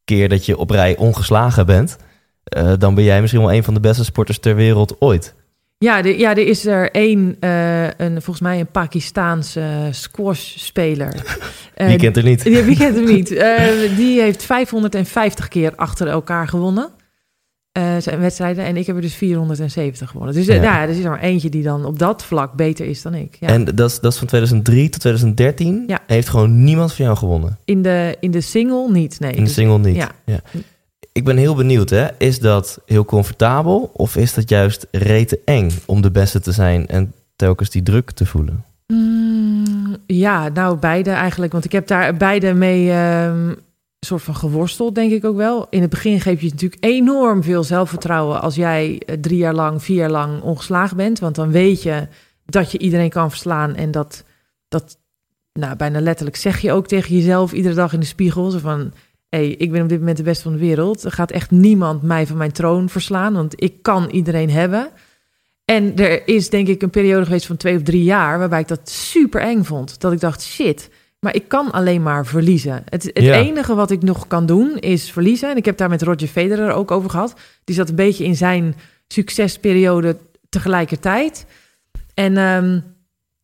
keer 0.04 0.28
dat 0.28 0.46
je 0.46 0.58
op 0.58 0.70
rij 0.70 0.96
ongeslagen 0.96 1.66
bent... 1.66 1.96
eh, 2.44 2.72
dan 2.78 2.94
ben 2.94 3.04
jij 3.04 3.20
misschien 3.20 3.42
wel 3.42 3.52
een 3.52 3.64
van 3.64 3.74
de 3.74 3.80
beste 3.80 4.04
sporters 4.04 4.38
ter 4.38 4.54
wereld 4.54 4.96
ooit. 5.00 5.34
Ja, 5.78 6.02
de, 6.02 6.18
ja, 6.18 6.30
er 6.30 6.46
is 6.46 6.66
er 6.66 6.90
één, 6.90 7.36
eh, 7.40 7.84
een, 7.84 8.12
volgens 8.12 8.40
mij 8.40 8.60
een 8.60 8.70
Pakistaanse 8.70 9.88
squash-speler. 9.90 11.14
Eh, 11.74 11.86
Wie 11.88 11.96
kent 11.96 12.16
er 12.16 12.22
niet? 12.22 12.42
Wie 12.42 12.76
kent 12.76 12.96
hem 12.96 13.04
niet? 13.04 13.28
Die 13.96 14.20
heeft 14.20 14.44
550 14.44 15.48
keer 15.48 15.72
achter 15.76 16.06
elkaar 16.08 16.48
gewonnen. 16.48 16.88
Eh, 17.74 17.96
zijn 17.98 18.20
wedstrijden. 18.20 18.64
En 18.64 18.76
ik 18.76 18.86
heb 18.86 18.96
er 18.96 19.02
dus 19.02 19.14
470 19.14 20.10
gewonnen. 20.10 20.34
Dus 20.34 20.46
eh, 20.46 20.56
Ja. 20.56 20.62
ja. 20.62 20.82
er 20.82 20.88
is 20.88 20.98
er 21.04 21.10
maar 21.10 21.20
eentje 21.20 21.48
die 21.48 21.62
dan 21.62 21.84
op 21.84 21.98
dat 21.98 22.24
vlak 22.24 22.52
beter 22.52 22.86
is 22.86 23.02
dan 23.02 23.14
ik. 23.14 23.36
Ja. 23.40 23.48
En 23.48 23.64
dat 23.64 23.90
is, 23.90 24.00
dat 24.00 24.12
is 24.12 24.18
van 24.18 24.26
2003 24.26 24.88
tot 24.88 25.00
2013. 25.00 25.84
Ja. 25.86 26.00
Heeft 26.06 26.28
gewoon 26.28 26.64
niemand 26.64 26.92
van 26.94 27.04
jou 27.04 27.16
gewonnen. 27.16 27.58
in, 27.64 27.82
de, 27.82 28.16
in 28.20 28.30
de 28.30 28.40
single 28.40 28.90
niet, 28.90 29.20
nee. 29.20 29.30
In 29.30 29.36
de 29.36 29.42
Dus- 29.44 29.54
single 29.54 29.78
niet. 29.78 29.96
ja. 29.96 30.10
Ja. 30.24 30.40
Ik 31.12 31.24
ben 31.24 31.36
heel 31.36 31.54
benieuwd, 31.54 31.90
hè. 31.90 32.06
Is 32.18 32.38
dat 32.40 32.80
heel 32.86 33.04
comfortabel 33.04 33.90
of 33.92 34.16
is 34.16 34.34
dat 34.34 34.48
juist 34.48 34.86
rete 34.90 35.40
eng 35.44 35.70
om 35.86 36.00
de 36.02 36.10
beste 36.10 36.40
te 36.40 36.52
zijn 36.52 36.86
en 36.86 37.12
telkens 37.36 37.70
die 37.70 37.82
druk 37.82 38.10
te 38.10 38.26
voelen? 38.26 38.64
Mm, 38.86 39.96
ja, 40.06 40.48
nou 40.48 40.76
beide 40.76 41.10
eigenlijk. 41.10 41.52
Want 41.52 41.64
ik 41.64 41.72
heb 41.72 41.86
daar 41.86 42.16
beide 42.16 42.52
mee 42.54 42.90
ehm, 42.92 43.52
soort 44.04 44.22
van 44.22 44.34
geworsteld, 44.34 44.94
denk 44.94 45.12
ik 45.12 45.24
ook 45.24 45.36
wel. 45.36 45.66
In 45.70 45.80
het 45.80 45.90
begin 45.90 46.20
geef 46.20 46.40
je 46.40 46.48
natuurlijk 46.50 46.84
enorm 46.84 47.42
veel 47.42 47.64
zelfvertrouwen 47.64 48.40
als 48.40 48.54
jij 48.54 49.02
eh, 49.06 49.16
drie 49.20 49.38
jaar 49.38 49.54
lang, 49.54 49.82
vier 49.82 49.96
jaar 49.96 50.10
lang 50.10 50.42
ongeslagen 50.42 50.96
bent. 50.96 51.18
Want 51.18 51.34
dan 51.34 51.50
weet 51.50 51.82
je 51.82 52.08
dat 52.46 52.72
je 52.72 52.78
iedereen 52.78 53.10
kan 53.10 53.30
verslaan 53.30 53.74
en 53.74 53.90
dat, 53.90 54.24
dat 54.68 54.98
nou, 55.52 55.76
bijna 55.76 56.00
letterlijk 56.00 56.36
zeg 56.36 56.60
je 56.60 56.72
ook 56.72 56.86
tegen 56.86 57.14
jezelf 57.16 57.52
iedere 57.52 57.74
dag 57.74 57.92
in 57.92 58.00
de 58.00 58.06
spiegel. 58.06 58.50
Zo 58.50 58.58
van, 58.58 58.92
hey, 59.28 59.48
ik 59.48 59.70
ben 59.70 59.82
op 59.82 59.88
dit 59.88 59.98
moment 59.98 60.16
de 60.16 60.22
beste 60.22 60.42
van 60.42 60.52
de 60.52 60.58
wereld. 60.58 61.04
Er 61.04 61.12
gaat 61.12 61.30
echt 61.30 61.50
niemand 61.50 62.02
mij 62.02 62.26
van 62.26 62.36
mijn 62.36 62.52
troon 62.52 62.88
verslaan, 62.88 63.34
want 63.34 63.62
ik 63.62 63.82
kan 63.82 64.08
iedereen 64.10 64.50
hebben. 64.50 64.90
En 65.64 65.96
er 65.96 66.28
is 66.28 66.50
denk 66.50 66.68
ik 66.68 66.82
een 66.82 66.90
periode 66.90 67.24
geweest 67.24 67.46
van 67.46 67.56
twee 67.56 67.76
of 67.76 67.82
drie 67.82 68.04
jaar 68.04 68.38
waarbij 68.38 68.60
ik 68.60 68.68
dat 68.68 68.88
super 68.88 69.40
eng 69.40 69.62
vond. 69.62 70.00
Dat 70.00 70.12
ik 70.12 70.20
dacht, 70.20 70.42
shit, 70.42 70.90
maar 71.24 71.34
ik 71.34 71.48
kan 71.48 71.70
alleen 71.70 72.02
maar 72.02 72.26
verliezen. 72.26 72.82
Het, 72.88 73.02
het 73.04 73.18
Ja. 73.24 73.34
enige 73.34 73.74
wat 73.74 73.90
ik 73.90 74.02
nog 74.02 74.26
kan 74.26 74.46
doen 74.46 74.76
is 74.78 75.10
verliezen. 75.10 75.50
En 75.50 75.56
ik 75.56 75.64
heb 75.64 75.76
daar 75.76 75.88
met 75.88 76.02
Roger 76.02 76.28
Federer 76.28 76.72
ook 76.72 76.90
over 76.90 77.10
gehad. 77.10 77.34
Die 77.64 77.74
zat 77.74 77.88
een 77.88 77.94
beetje 77.94 78.24
in 78.24 78.36
zijn 78.36 78.74
succesperiode 79.08 80.16
tegelijkertijd. 80.48 81.46
En, 82.14 82.36
ehm, 82.36 82.80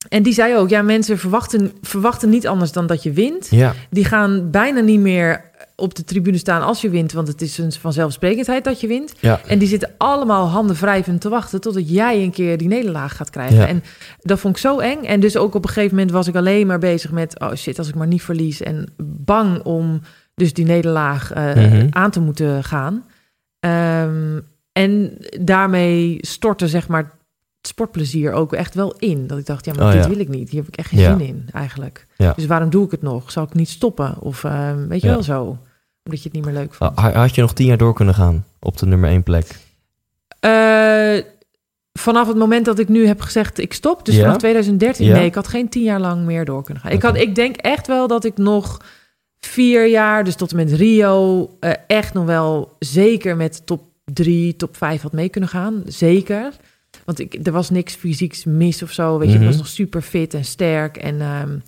en 0.09 0.23
die 0.23 0.33
zei 0.33 0.57
ook, 0.57 0.69
ja, 0.69 0.83
mensen 0.83 1.19
verwachten, 1.19 1.73
verwachten 1.83 2.29
niet 2.29 2.47
anders 2.47 2.73
dan 2.73 2.87
dat 2.87 3.03
je 3.03 3.13
wint. 3.13 3.47
Ja. 3.51 3.75
Die 3.91 4.05
gaan 4.05 4.51
bijna 4.51 4.81
niet 4.81 5.01
meer 5.01 5.49
op 5.77 5.95
de 5.95 6.05
tribune 6.05 6.39
staan 6.39 6.63
als 6.63 6.81
je 6.81 6.91
wint, 6.91 7.13
want 7.13 7.29
het 7.29 7.43
is 7.43 7.59
een 7.59 7.73
vanzelfsprekendheid 7.73 8.65
dat 8.65 8.81
je 8.81 8.87
wint. 8.87 9.15
Ja. 9.21 9.41
En 9.47 9.59
die 9.59 9.69
zitten 9.69 9.91
allemaal 9.99 10.47
handen 10.49 10.77
wrijvend 10.77 11.21
te 11.21 11.29
wachten 11.29 11.61
totdat 11.61 11.91
jij 11.91 12.23
een 12.23 12.31
keer 12.31 12.59
die 12.59 12.69
nederlaag 12.69 13.17
gaat 13.17 13.31
krijgen. 13.31 13.57
Ja. 13.57 13.67
En 13.67 13.83
dat 14.21 14.39
vond 14.41 14.55
ik 14.55 14.61
zo 14.61 14.79
eng. 14.79 15.05
En 15.05 15.21
dus 15.21 15.37
ook 15.37 15.55
op 15.55 15.63
een 15.65 15.71
gegeven 15.71 15.97
moment 15.97 16.15
was 16.15 16.27
ik 16.29 16.35
alleen 16.35 16.67
maar 16.67 16.79
bezig 16.79 17.11
met, 17.11 17.41
oh 17.41 17.55
shit, 17.55 17.79
als 17.79 17.89
ik 17.89 17.95
maar 17.95 18.07
niet 18.07 18.23
verlies. 18.23 18.61
En 18.61 18.89
bang 19.05 19.63
om 19.63 20.01
dus 20.35 20.53
die 20.53 20.65
nederlaag 20.65 21.33
eh, 21.33 21.55
Mhm. 21.55 21.87
aan 21.91 22.11
te 22.11 22.21
moeten 22.21 22.65
gaan. 22.65 23.05
Ehm, 23.61 24.41
en 24.73 25.17
daarmee 25.41 26.19
stortte 26.21 26.69
zeg 26.69 26.89
maar 26.89 27.11
sportplezier 27.63 28.33
ook 28.33 28.53
echt 28.53 28.75
wel 28.75 28.95
in. 28.99 29.27
Dat 29.27 29.39
ik 29.39 29.47
dacht, 29.47 29.65
ja, 29.65 29.73
maar 29.75 29.87
Oh, 29.87 29.93
dit 29.93 30.03
ja. 30.03 30.09
wil 30.09 30.19
ik 30.19 30.29
niet. 30.29 30.51
Hier 30.51 30.61
heb 30.61 30.69
ik 30.69 30.77
echt 30.77 30.89
geen 30.89 31.01
Ja. 31.01 31.19
zin 31.19 31.27
in 31.27 31.49
eigenlijk. 31.53 32.07
Ja. 32.17 32.33
Dus 32.37 32.47
waarom 32.47 32.71
doe 32.71 32.85
ik 32.85 32.91
het 32.91 33.03
nog? 33.03 33.31
Zal 33.31 33.45
ik 33.45 33.55
niet 33.55 33.69
stoppen? 33.69 34.21
Of 34.21 34.45
ehm, 34.45 34.87
weet 34.89 35.01
je 35.01 35.09
wel 35.09 35.23
zo? 35.23 35.41
Omdat 36.05 36.23
je 36.23 36.29
het 36.29 36.33
niet 36.33 36.45
meer 36.45 36.55
leuk 36.55 36.75
vond. 36.75 36.99
Ha- 36.99 37.13
Had 37.13 37.35
je 37.35 37.41
nog 37.41 37.53
tien 37.53 37.67
jaar 37.67 37.77
door 37.79 37.95
kunnen 37.95 38.15
gaan 38.15 38.45
op 38.61 38.77
de 38.79 38.87
nummer 38.87 39.11
één 39.11 39.23
plek? 39.23 39.47
Eh, 40.41 41.19
vanaf 41.93 42.27
het 42.29 42.37
moment 42.37 42.65
dat 42.65 42.79
ik 42.79 42.89
nu 42.89 43.07
heb 43.07 43.21
gezegd 43.21 43.59
ik 43.59 43.73
stop, 43.73 44.05
dus 44.05 44.15
Ja? 44.15 44.21
vanaf 44.23 44.37
2013, 44.39 45.07
Ja? 45.07 45.13
nee, 45.17 45.25
ik 45.25 45.35
had 45.35 45.49
geen 45.49 45.69
tien 45.69 45.83
jaar 45.83 46.01
lang 46.01 46.25
meer 46.25 46.45
door 46.45 46.63
kunnen 46.65 46.83
gaan. 46.83 46.93
Ik, 46.93 47.03
had, 47.03 47.17
ik 47.17 47.35
denk 47.35 47.57
echt 47.57 47.87
wel 47.87 48.07
dat 48.07 48.25
ik 48.25 48.37
nog 48.37 48.81
vier 49.41 49.87
jaar, 49.89 50.25
dus 50.25 50.35
tot 50.35 50.51
en 50.51 50.57
met 50.57 50.73
Rio, 50.73 51.49
eh, 51.61 51.73
echt 51.87 52.15
nog 52.15 52.25
wel 52.25 52.77
zeker 52.79 53.37
met 53.37 53.67
top 53.67 53.83
drie, 54.05 54.57
top 54.57 54.77
vijf 54.77 55.03
had 55.03 55.13
mee 55.13 55.29
kunnen 55.29 55.51
gaan. 55.51 55.83
Zeker. 55.87 56.53
Want 57.05 57.19
ik, 57.19 57.39
er 57.47 57.53
was 57.53 57.71
niks 57.71 57.95
fysieks 57.95 58.45
mis 58.45 58.83
of 58.83 58.91
zo. 58.93 59.19
Weet 59.19 59.29
je, 59.29 59.35
Mhm. 59.35 59.43
ik 59.43 59.49
was 59.51 59.59
nog 59.59 59.69
super 59.69 60.03
fit 60.03 60.35
en 60.35 60.45
sterk. 60.45 60.97
En, 60.97 61.21
ehm, 61.21 61.59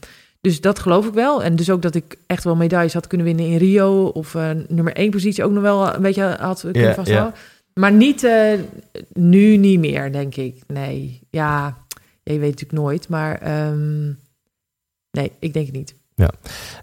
dus 0.40 0.60
dat 0.60 0.78
geloof 0.78 1.06
ik 1.06 1.14
wel. 1.14 1.42
En 1.42 1.56
dus 1.56 1.70
ook 1.70 1.82
dat 1.82 1.94
ik 1.94 2.16
echt 2.26 2.44
wel 2.44 2.56
medailles 2.56 2.92
had 2.94 3.06
kunnen 3.06 3.26
winnen 3.26 3.46
in 3.46 3.56
Rio. 3.56 4.04
Of 4.04 4.34
eh, 4.34 4.50
nummer 4.68 4.92
één 4.92 5.10
positie 5.10 5.44
ook 5.44 5.52
nog 5.52 5.62
wel 5.62 5.94
een 5.94 6.02
beetje 6.02 6.36
had 6.40 6.60
kunnen 6.60 6.82
Ja, 6.82 6.94
vasthouden. 6.94 7.34
Maar 7.74 7.92
niet, 7.92 8.24
eh, 8.24 8.52
nu 9.12 9.56
niet 9.56 9.78
meer, 9.78 10.12
denk 10.12 10.36
ik. 10.36 10.62
Nee, 10.66 11.20
ja, 11.30 11.76
je 12.22 12.38
weet 12.38 12.50
natuurlijk 12.50 12.72
nooit. 12.82 13.08
Maar 13.08 13.38
ehm, 13.38 14.04
nee, 15.10 15.32
ik 15.38 15.52
denk 15.52 15.66
het 15.66 15.74
niet. 15.74 15.94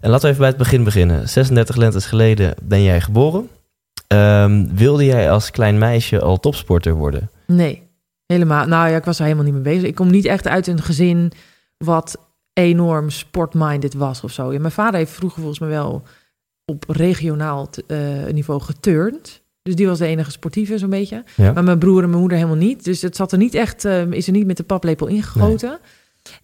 En 0.00 0.10
laten 0.10 0.20
we 0.22 0.28
even 0.28 0.38
bij 0.38 0.48
het 0.48 0.56
begin 0.58 0.84
beginnen. 0.84 1.28
36 1.28 1.76
lentes 1.76 2.06
geleden 2.06 2.54
ben 2.62 2.82
jij 2.82 3.00
geboren. 3.00 3.48
Ehm, 4.06 4.66
wilde 4.74 5.04
jij 5.04 5.30
als 5.30 5.50
klein 5.50 5.78
meisje 5.78 6.20
al 6.20 6.40
topsporter 6.40 6.94
worden? 6.94 7.30
Nee, 7.46 7.82
helemaal. 8.32 8.66
Nou 8.66 8.88
ja, 8.90 8.96
ik 8.96 9.04
was 9.04 9.18
er 9.18 9.24
helemaal 9.24 9.44
niet 9.44 9.54
mee 9.54 9.62
bezig. 9.62 9.88
Ik 9.88 9.94
kom 9.94 10.10
niet 10.10 10.24
echt 10.24 10.48
uit 10.48 10.66
een 10.66 10.82
gezin 10.82 11.32
wat 11.76 12.28
enorm 12.52 13.10
sportminded 13.10 13.94
was 13.94 14.20
of 14.20 14.32
zo. 14.32 14.52
Ja, 14.52 14.58
mijn 14.58 14.72
vader 14.72 14.98
heeft 14.98 15.12
vroeger 15.12 15.38
volgens 15.38 15.60
mij 15.60 15.68
wel 15.68 16.02
op 16.64 16.84
regionaal 16.88 17.70
eh, 17.86 17.98
niveau 18.32 18.60
geturnd. 18.60 19.42
Dus 19.62 19.74
die 19.74 19.86
was 19.86 19.98
de 19.98 20.06
enige 20.06 20.30
sportieve 20.30 20.78
zo'n 20.78 20.90
beetje. 20.90 21.24
Ja. 21.36 21.52
Maar 21.52 21.64
mijn 21.64 21.78
broer 21.78 22.02
en 22.02 22.08
mijn 22.08 22.20
moeder 22.20 22.38
helemaal 22.38 22.58
niet. 22.58 22.84
Dus 22.84 23.02
het 23.02 23.16
zat 23.16 23.32
er 23.32 23.38
niet 23.38 23.54
echt, 23.54 23.84
eh, 23.84 24.10
is 24.10 24.26
er 24.26 24.32
niet 24.32 24.46
met 24.46 24.56
de 24.56 24.62
paplepel 24.62 25.06
ingegoten. 25.06 25.78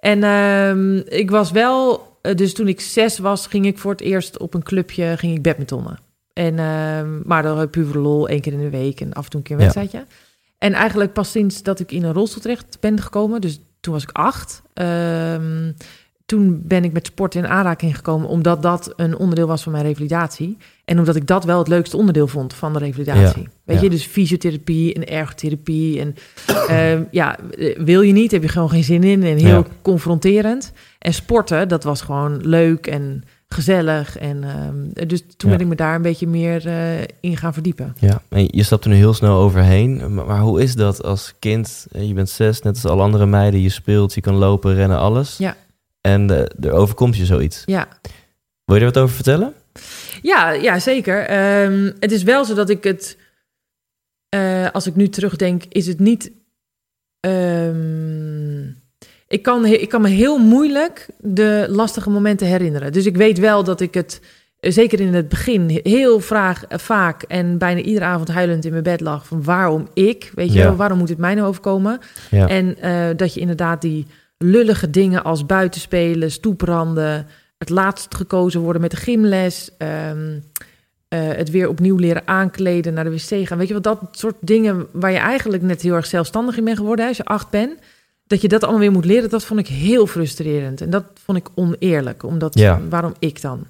En 0.00 0.22
ehm, 0.22 0.96
ik 0.96 1.30
was 1.30 1.50
wel, 1.50 2.08
eh, 2.22 2.34
dus 2.34 2.54
toen 2.54 2.68
ik 2.68 2.80
zes 2.80 3.18
was, 3.18 3.46
ging 3.46 3.66
ik 3.66 3.78
voor 3.78 3.90
het 3.90 4.00
eerst 4.00 4.38
op 4.38 4.54
een 4.54 4.62
clubje, 4.62 5.14
ging 5.16 5.36
ik 5.36 5.42
badmintonnen. 5.42 5.98
En, 6.32 6.58
ehm, 6.58 7.20
maar 7.24 7.42
dan 7.42 7.58
heb 7.58 7.70
puur 7.70 7.94
lol, 7.94 8.28
één 8.28 8.40
keer 8.40 8.52
in 8.52 8.58
de 8.58 8.70
week 8.70 9.00
en 9.00 9.12
af 9.12 9.24
en 9.24 9.30
toe 9.30 9.40
een 9.40 9.46
keer 9.46 9.60
een 9.60 9.88
Ja. 9.90 10.06
En 10.58 10.72
eigenlijk 10.72 11.12
pas 11.12 11.30
sinds 11.30 11.62
dat 11.62 11.80
ik 11.80 11.92
in 11.92 12.04
een 12.04 12.12
rolstoel 12.12 12.42
terecht 12.42 12.76
ben 12.80 13.00
gekomen, 13.00 13.40
dus 13.40 13.60
toen 13.80 13.92
was 13.92 14.02
ik 14.02 14.10
acht. 14.12 14.62
ehm, 14.74 15.72
toen 16.26 16.60
ben 16.64 16.84
ik 16.84 16.92
met 16.92 17.06
sport 17.06 17.34
in 17.34 17.46
aanraking 17.46 17.96
gekomen, 17.96 18.28
omdat 18.28 18.62
dat 18.62 18.92
een 18.96 19.16
onderdeel 19.16 19.46
was 19.46 19.62
van 19.62 19.72
mijn 19.72 19.84
revalidatie. 19.84 20.56
En 20.84 20.98
omdat 20.98 21.16
ik 21.16 21.26
dat 21.26 21.44
wel 21.44 21.58
het 21.58 21.68
leukste 21.68 21.96
onderdeel 21.96 22.26
vond 22.28 22.54
van 22.54 22.72
de 22.72 22.78
revalidatie. 22.78 23.42
Ja, 23.42 23.48
Weet 23.64 23.76
ja. 23.76 23.82
je, 23.82 23.90
dus 23.90 24.04
fysiotherapie 24.06 24.94
en 24.94 25.06
ergotherapie. 25.08 26.00
En 26.00 26.14
ehm, 26.68 27.02
ja, 27.10 27.38
wil 27.76 28.00
je 28.00 28.12
niet, 28.12 28.30
heb 28.30 28.42
je 28.42 28.48
gewoon 28.48 28.70
geen 28.70 28.84
zin 28.84 29.02
in 29.04 29.22
en 29.22 29.36
heel 29.36 29.48
Ja. 29.48 29.64
confronterend. 29.82 30.72
En 30.98 31.14
sporten, 31.14 31.68
dat 31.68 31.84
was 31.84 32.00
gewoon 32.00 32.46
leuk 32.46 32.86
en 32.86 33.22
gezellig. 33.48 34.16
En 34.18 34.44
ehm, 34.44 35.06
dus 35.08 35.22
toen 35.36 35.50
Ja. 35.50 35.56
ben 35.56 35.64
ik 35.64 35.70
me 35.70 35.74
daar 35.76 35.94
een 35.94 36.02
beetje 36.02 36.26
meer 36.26 36.66
eh, 36.66 37.00
in 37.20 37.36
gaan 37.36 37.52
verdiepen. 37.52 37.96
Ja, 37.98 38.22
en 38.28 38.48
je 38.50 38.62
stapt 38.62 38.84
er 38.84 38.90
nu 38.90 38.96
heel 38.96 39.14
snel 39.14 39.36
overheen. 39.38 40.14
Maar, 40.14 40.26
maar 40.26 40.40
hoe 40.40 40.62
is 40.62 40.74
dat 40.74 41.02
als 41.02 41.34
kind? 41.38 41.86
Eh, 41.92 42.06
Je 42.08 42.14
bent 42.14 42.30
zes, 42.30 42.62
net 42.62 42.74
als 42.74 42.84
alle 42.92 43.02
andere 43.02 43.26
meiden. 43.26 43.60
Je 43.60 43.68
speelt, 43.68 44.14
je 44.14 44.20
kan 44.20 44.34
lopen, 44.34 44.74
rennen, 44.74 44.98
alles. 44.98 45.36
Ja. 45.36 45.56
En 46.00 46.30
eh, 46.30 46.64
er 46.68 46.72
overkomt 46.72 47.16
je 47.16 47.24
zoiets. 47.24 47.62
Ja, 47.66 47.88
Wil 48.64 48.74
je 48.76 48.80
er 48.84 48.92
wat 48.92 49.02
over 49.02 49.14
vertellen? 49.14 49.54
ja, 50.22 50.50
ja 50.52 50.78
zeker. 50.78 51.22
Ehm, 51.26 51.92
het 52.00 52.12
is 52.12 52.22
wel 52.22 52.44
zo 52.44 52.54
dat 52.54 52.70
ik 52.70 52.84
het, 52.84 53.16
als 54.72 54.86
ik 54.86 54.94
nu 54.96 55.08
terugdenk, 55.08 55.64
is 55.68 55.86
het 55.86 55.98
niet. 56.00 56.30
ehm, 57.20 58.25
ik, 59.36 59.42
kan, 59.42 59.64
ik 59.66 59.88
kan 59.88 60.00
me 60.00 60.08
heel 60.08 60.38
moeilijk 60.38 61.06
de 61.18 61.66
lastige 61.68 62.10
momenten 62.10 62.46
herinneren. 62.46 62.92
Dus 62.92 63.06
ik 63.06 63.16
weet 63.16 63.38
wel 63.38 63.64
dat 63.64 63.80
ik 63.80 63.94
het, 63.94 64.20
eh, 64.60 64.72
zeker 64.72 65.00
in 65.00 65.14
het 65.14 65.28
begin, 65.28 65.80
heel 65.82 66.20
vraag, 66.20 66.64
eh, 66.64 66.78
vaak 66.78 67.22
en 67.22 67.58
bijna 67.58 67.80
iedere 67.80 68.04
avond 68.04 68.28
huilend 68.28 68.64
in 68.64 68.70
mijn 68.70 68.82
bed 68.82 69.00
lag. 69.00 69.26
Van 69.26 69.42
waarom 69.44 69.88
ik? 69.94 70.32
Weet 70.34 70.52
je, 70.52 70.58
Ja. 70.58 70.64
wel, 70.64 70.76
waarom 70.76 70.98
moet 70.98 71.08
het 71.08 71.18
mij 71.18 71.34
nou 71.34 71.48
overkomen? 71.48 71.98
Ja. 72.30 72.48
En 72.48 72.76
eh, 72.80 73.16
dat 73.16 73.34
je 73.34 73.40
inderdaad 73.40 73.80
die 73.80 74.06
lullige 74.38 74.90
dingen 74.90 75.24
als 75.24 75.46
buitenspelen, 75.46 76.30
stoepranden, 76.30 77.26
het 77.58 77.68
laatst 77.70 78.14
gekozen 78.14 78.60
worden 78.60 78.82
met 78.82 78.90
de 78.90 78.96
gymles, 78.96 79.70
ehm, 79.78 80.38
eh, 81.08 81.20
het 81.28 81.50
weer 81.50 81.68
opnieuw 81.68 81.96
leren 81.96 82.22
aankleden, 82.24 82.94
naar 82.94 83.04
de 83.04 83.10
wc 83.10 83.46
gaan. 83.46 83.58
Weet 83.58 83.68
je 83.68 83.74
wat, 83.74 83.82
dat 83.82 84.00
soort 84.10 84.36
dingen 84.40 84.86
waar 84.92 85.12
je 85.12 85.18
eigenlijk 85.18 85.62
net 85.62 85.82
heel 85.82 85.94
erg 85.94 86.06
zelfstandig 86.06 86.56
in 86.56 86.64
bent 86.64 86.76
geworden 86.76 87.04
hè, 87.04 87.08
als 87.08 87.16
je 87.16 87.24
acht 87.24 87.50
bent. 87.50 87.78
Dat 88.26 88.40
je 88.40 88.48
dat 88.48 88.62
allemaal 88.62 88.80
weer 88.80 88.92
moet 88.92 89.04
leren, 89.04 89.30
dat 89.30 89.44
vond 89.44 89.60
ik 89.60 89.66
heel 89.66 90.06
frustrerend. 90.06 90.80
En 90.80 90.90
dat 90.90 91.04
vond 91.24 91.38
ik 91.38 91.48
oneerlijk, 91.54 92.22
omdat 92.22 92.58
Ja. 92.58 92.80
waarom 92.88 93.14
ik 93.18 93.40
dan? 93.42 93.66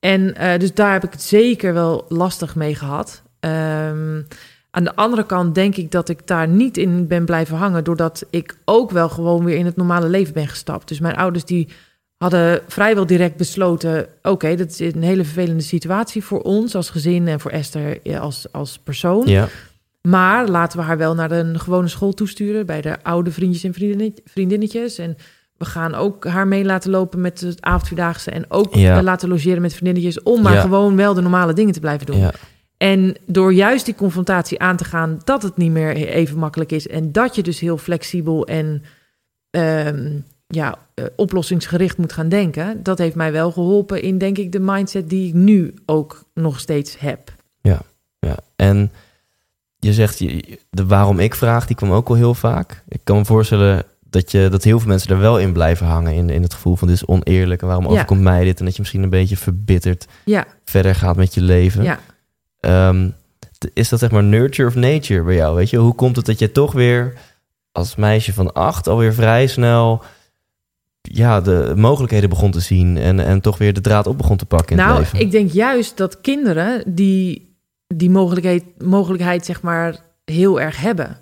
En 0.00 0.34
eh, 0.36 0.58
dus 0.58 0.74
daar 0.74 0.92
heb 0.92 1.04
ik 1.04 1.12
het 1.12 1.22
zeker 1.22 1.74
wel 1.74 2.04
lastig 2.08 2.54
mee 2.54 2.74
gehad. 2.74 3.22
Ehm, 3.40 4.22
aan 4.70 4.84
de 4.84 4.94
andere 4.96 5.26
kant 5.26 5.54
denk 5.54 5.76
ik 5.76 5.90
dat 5.90 6.08
ik 6.08 6.26
daar 6.26 6.48
niet 6.48 6.76
in 6.76 7.06
ben 7.06 7.24
blijven 7.24 7.56
hangen, 7.56 7.84
doordat 7.84 8.24
ik 8.30 8.56
ook 8.64 8.90
wel 8.90 9.08
gewoon 9.08 9.44
weer 9.44 9.56
in 9.56 9.64
het 9.66 9.76
normale 9.76 10.08
leven 10.08 10.34
ben 10.34 10.48
gestapt. 10.48 10.88
Dus 10.88 11.00
mijn 11.00 11.16
ouders 11.16 11.44
die 11.44 11.68
hadden 12.16 12.60
vrijwel 12.68 13.06
direct 13.06 13.36
besloten: 13.36 14.06
oké, 14.22 14.54
dat 14.56 14.70
is 14.70 14.78
een 14.94 15.02
hele 15.02 15.24
vervelende 15.24 15.62
situatie 15.62 16.24
voor 16.24 16.40
ons 16.40 16.74
als 16.74 16.90
gezin 16.90 17.28
en 17.28 17.40
voor 17.40 17.50
Esther 17.50 18.00
eh, 18.02 18.20
als, 18.20 18.46
als 18.52 18.78
persoon. 18.78 19.26
Ja. 19.26 19.48
Maar 20.10 20.48
laten 20.48 20.78
we 20.78 20.84
haar 20.84 20.98
wel 20.98 21.14
naar 21.14 21.30
een 21.30 21.60
gewone 21.60 21.88
school 21.88 22.12
toesturen 22.12 22.66
bij 22.66 22.80
de 22.80 23.02
oude 23.02 23.30
vriendjes 23.30 23.64
en 23.64 23.72
vriendin- 23.74 24.18
vriendinnetjes. 24.24 24.98
En 24.98 25.16
we 25.56 25.64
gaan 25.64 25.94
ook 25.94 26.24
haar 26.26 26.48
mee 26.48 26.64
laten 26.64 26.90
lopen 26.90 27.20
met 27.20 27.40
het 27.40 27.62
avondvierdaagse 27.62 28.30
en 28.30 28.44
ook 28.50 28.74
Ja. 28.74 29.02
laten 29.02 29.28
logeren 29.28 29.62
met 29.62 29.74
vriendinnetjes 29.74 30.22
om 30.22 30.42
maar 30.42 30.52
Ja. 30.54 30.60
gewoon 30.60 30.96
wel 30.96 31.14
de 31.14 31.20
normale 31.20 31.52
dingen 31.52 31.72
te 31.72 31.80
blijven 31.80 32.06
doen. 32.06 32.18
ja. 32.18 32.32
En 32.76 33.16
door 33.26 33.52
juist 33.52 33.84
die 33.84 33.94
confrontatie 33.94 34.60
aan 34.60 34.76
te 34.76 34.84
gaan 34.84 35.20
dat 35.24 35.42
het 35.42 35.56
niet 35.56 35.70
meer 35.70 35.96
even 35.96 36.38
makkelijk 36.38 36.72
is 36.72 36.88
en 36.88 37.12
dat 37.12 37.34
je 37.34 37.42
dus 37.42 37.60
heel 37.60 37.78
flexibel 37.78 38.46
en 38.46 38.82
ehm, 39.50 40.10
ja, 40.46 40.78
eh, 40.94 41.04
oplossingsgericht 41.16 41.98
moet 41.98 42.12
gaan 42.12 42.28
denken, 42.28 42.82
dat 42.82 42.98
heeft 42.98 43.14
mij 43.14 43.32
wel 43.32 43.52
geholpen 43.52 44.02
in 44.02 44.18
denk 44.18 44.38
ik 44.38 44.52
de 44.52 44.60
mindset 44.60 45.08
die 45.08 45.28
ik 45.28 45.34
nu 45.34 45.74
ook 45.86 46.24
nog 46.34 46.60
steeds 46.60 46.98
heb. 46.98 47.32
Ja, 47.60 47.80
en 48.56 48.90
je 49.86 49.92
zegt, 49.92 50.18
je- 50.18 50.58
de 50.70 50.86
waarom 50.86 51.18
ik 51.18 51.34
vraag, 51.34 51.66
die 51.66 51.76
kwam 51.76 51.90
ook 51.92 52.08
al 52.08 52.14
heel 52.14 52.34
vaak. 52.34 52.82
Ik 52.88 53.00
kan 53.04 53.16
me 53.16 53.24
voorstellen 53.24 53.84
dat, 54.10 54.30
je, 54.30 54.48
dat 54.50 54.64
heel 54.64 54.78
veel 54.78 54.88
mensen 54.88 55.10
er 55.10 55.18
wel 55.20 55.38
in 55.38 55.52
blijven 55.52 55.86
hangen. 55.86 56.12
In, 56.14 56.30
in 56.30 56.42
het 56.42 56.54
gevoel 56.54 56.76
van 56.76 56.88
dit 56.88 56.96
is 56.96 57.06
oneerlijk 57.06 57.60
en 57.60 57.66
waarom 57.66 57.84
Ja. 57.84 57.90
overkomt 57.90 58.20
mij 58.20 58.44
dit? 58.44 58.58
En 58.58 58.64
dat 58.64 58.74
je 58.74 58.80
misschien 58.80 59.02
een 59.02 59.10
beetje 59.10 59.36
verbitterd 59.36 60.06
Ja, 60.24 60.44
verder 60.64 60.94
gaat 60.94 61.16
met 61.16 61.34
je 61.34 61.40
leven. 61.40 61.82
ja. 61.84 61.98
Ehm, 62.60 63.08
is 63.72 63.88
dat 63.88 63.98
zeg 63.98 64.10
maar 64.10 64.22
nurture 64.24 64.68
of 64.68 64.74
nature 64.74 65.22
bij 65.22 65.34
jou? 65.34 65.56
Weet 65.56 65.70
je, 65.70 65.76
hoe 65.76 65.94
komt 65.94 66.16
het 66.16 66.26
dat 66.26 66.38
je 66.38 66.52
toch 66.52 66.72
weer 66.72 67.12
als 67.72 67.94
meisje 67.96 68.32
van 68.32 68.52
acht 68.52 68.88
alweer 68.88 69.14
vrij 69.14 69.46
snel 69.46 70.02
ja, 71.00 71.40
de 71.40 71.72
mogelijkheden 71.76 72.28
begon 72.28 72.50
te 72.50 72.60
zien 72.60 72.96
en, 72.96 73.20
en 73.20 73.40
toch 73.40 73.58
weer 73.58 73.72
de 73.72 73.80
draad 73.80 74.06
op 74.06 74.16
begon 74.18 74.36
te 74.36 74.46
pakken 74.46 74.70
in 74.76 74.78
het 74.78 74.86
Nou, 74.86 75.00
leven? 75.00 75.20
ik 75.20 75.30
denk 75.30 75.50
juist 75.50 75.96
dat 75.96 76.20
kinderen 76.20 76.82
die 76.94 77.45
die 77.86 78.10
mogelijkheid, 78.10 78.64
mogelijkheid 78.84 79.44
zeg 79.44 79.62
maar 79.62 80.04
heel 80.24 80.60
erg 80.60 80.80
hebben. 80.80 81.16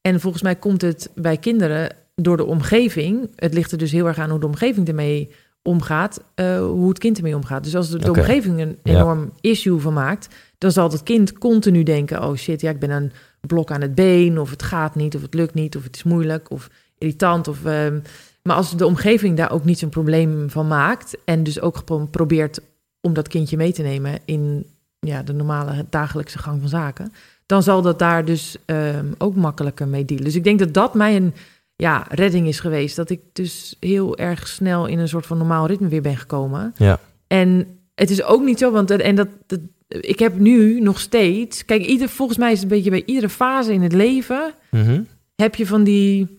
En 0.00 0.20
volgens 0.20 0.42
mij 0.42 0.56
komt 0.56 0.82
het 0.82 1.10
bij 1.14 1.36
kinderen 1.36 1.94
door 2.14 2.36
de 2.36 2.44
omgeving. 2.44 3.30
Het 3.36 3.54
ligt 3.54 3.72
er 3.72 3.78
dus 3.78 3.92
heel 3.92 4.06
erg 4.06 4.18
aan 4.18 4.30
hoe 4.30 4.40
de 4.40 4.46
omgeving 4.46 4.88
ermee 4.88 5.30
omgaat, 5.62 6.22
eh, 6.34 6.58
hoe 6.58 6.88
het 6.88 6.98
kind 6.98 7.16
ermee 7.16 7.36
omgaat. 7.36 7.64
Dus 7.64 7.76
als 7.76 7.90
de, 7.90 8.08
omgeving 8.10 8.60
een 8.60 8.78
Ja. 8.82 8.94
enorm 8.94 9.32
issue 9.40 9.78
van 9.78 9.92
maakt, 9.92 10.28
dan 10.58 10.72
zal 10.72 10.90
het 10.90 11.02
kind 11.02 11.38
continu 11.38 11.82
denken: 11.82 12.22
oh 12.24 12.36
shit, 12.36 12.60
ja, 12.60 12.70
ik 12.70 12.78
ben 12.78 12.90
een 12.90 13.12
blok 13.40 13.70
aan 13.70 13.80
het 13.80 13.94
been, 13.94 14.38
of 14.38 14.50
het 14.50 14.62
gaat 14.62 14.94
niet, 14.94 15.14
of 15.16 15.22
het 15.22 15.34
lukt 15.34 15.54
niet, 15.54 15.76
of 15.76 15.82
het 15.82 15.96
is 15.96 16.02
moeilijk, 16.02 16.50
of 16.50 16.70
irritant. 16.98 17.48
Of, 17.48 17.64
ehm, 17.64 18.00
maar 18.42 18.56
als 18.56 18.76
de 18.76 18.86
omgeving 18.86 19.36
daar 19.36 19.50
ook 19.50 19.64
niet 19.64 19.78
zo'n 19.78 19.88
probleem 19.88 20.50
van 20.50 20.66
maakt 20.66 21.16
en 21.24 21.42
dus 21.42 21.60
ook 21.60 21.84
probeert 22.10 22.60
om 23.00 23.12
dat 23.12 23.28
kindje 23.28 23.56
mee 23.56 23.72
te 23.72 23.82
nemen 23.82 24.18
in 24.24 24.66
ja, 25.00 25.22
de 25.22 25.32
normale 25.32 25.86
dagelijkse 25.90 26.38
gang 26.38 26.60
van 26.60 26.68
zaken, 26.68 27.12
dan 27.46 27.62
zal 27.62 27.82
dat 27.82 27.98
daar 27.98 28.24
dus 28.24 28.56
ehm, 28.64 29.06
ook 29.18 29.34
makkelijker 29.34 29.88
mee 29.88 30.04
dealen. 30.04 30.24
Dus 30.24 30.34
ik 30.34 30.44
denk 30.44 30.58
dat 30.58 30.74
dat 30.74 30.94
mij 30.94 31.16
een 31.16 31.34
ja, 31.76 32.06
redding 32.08 32.46
is 32.46 32.60
geweest. 32.60 32.96
Dat 32.96 33.10
ik 33.10 33.20
dus 33.32 33.76
heel 33.80 34.16
erg 34.18 34.48
snel 34.48 34.86
in 34.86 34.98
een 34.98 35.08
soort 35.08 35.26
van 35.26 35.38
normaal 35.38 35.66
ritme 35.66 35.88
weer 35.88 36.02
ben 36.02 36.16
gekomen. 36.16 36.74
Ja. 36.76 37.00
En 37.26 37.78
het 37.94 38.10
is 38.10 38.22
ook 38.22 38.42
niet 38.42 38.58
zo, 38.58 38.70
want 38.70 38.90
en 38.90 39.14
dat, 39.14 39.28
dat, 39.46 39.60
ik 39.88 40.18
heb 40.18 40.38
nu 40.38 40.80
nog 40.80 41.00
steeds. 41.00 41.64
Kijk, 41.64 41.86
ieder, 41.86 42.08
volgens 42.08 42.38
mij 42.38 42.52
is 42.52 42.60
het 42.60 42.70
een 42.70 42.76
beetje 42.76 42.90
bij 42.90 43.02
iedere 43.06 43.28
fase 43.28 43.72
in 43.72 43.82
het 43.82 43.92
leven 43.92 44.52
Mhm. 44.70 45.02
heb 45.36 45.54
je 45.54 45.66
van 45.66 45.84
die 45.84 46.38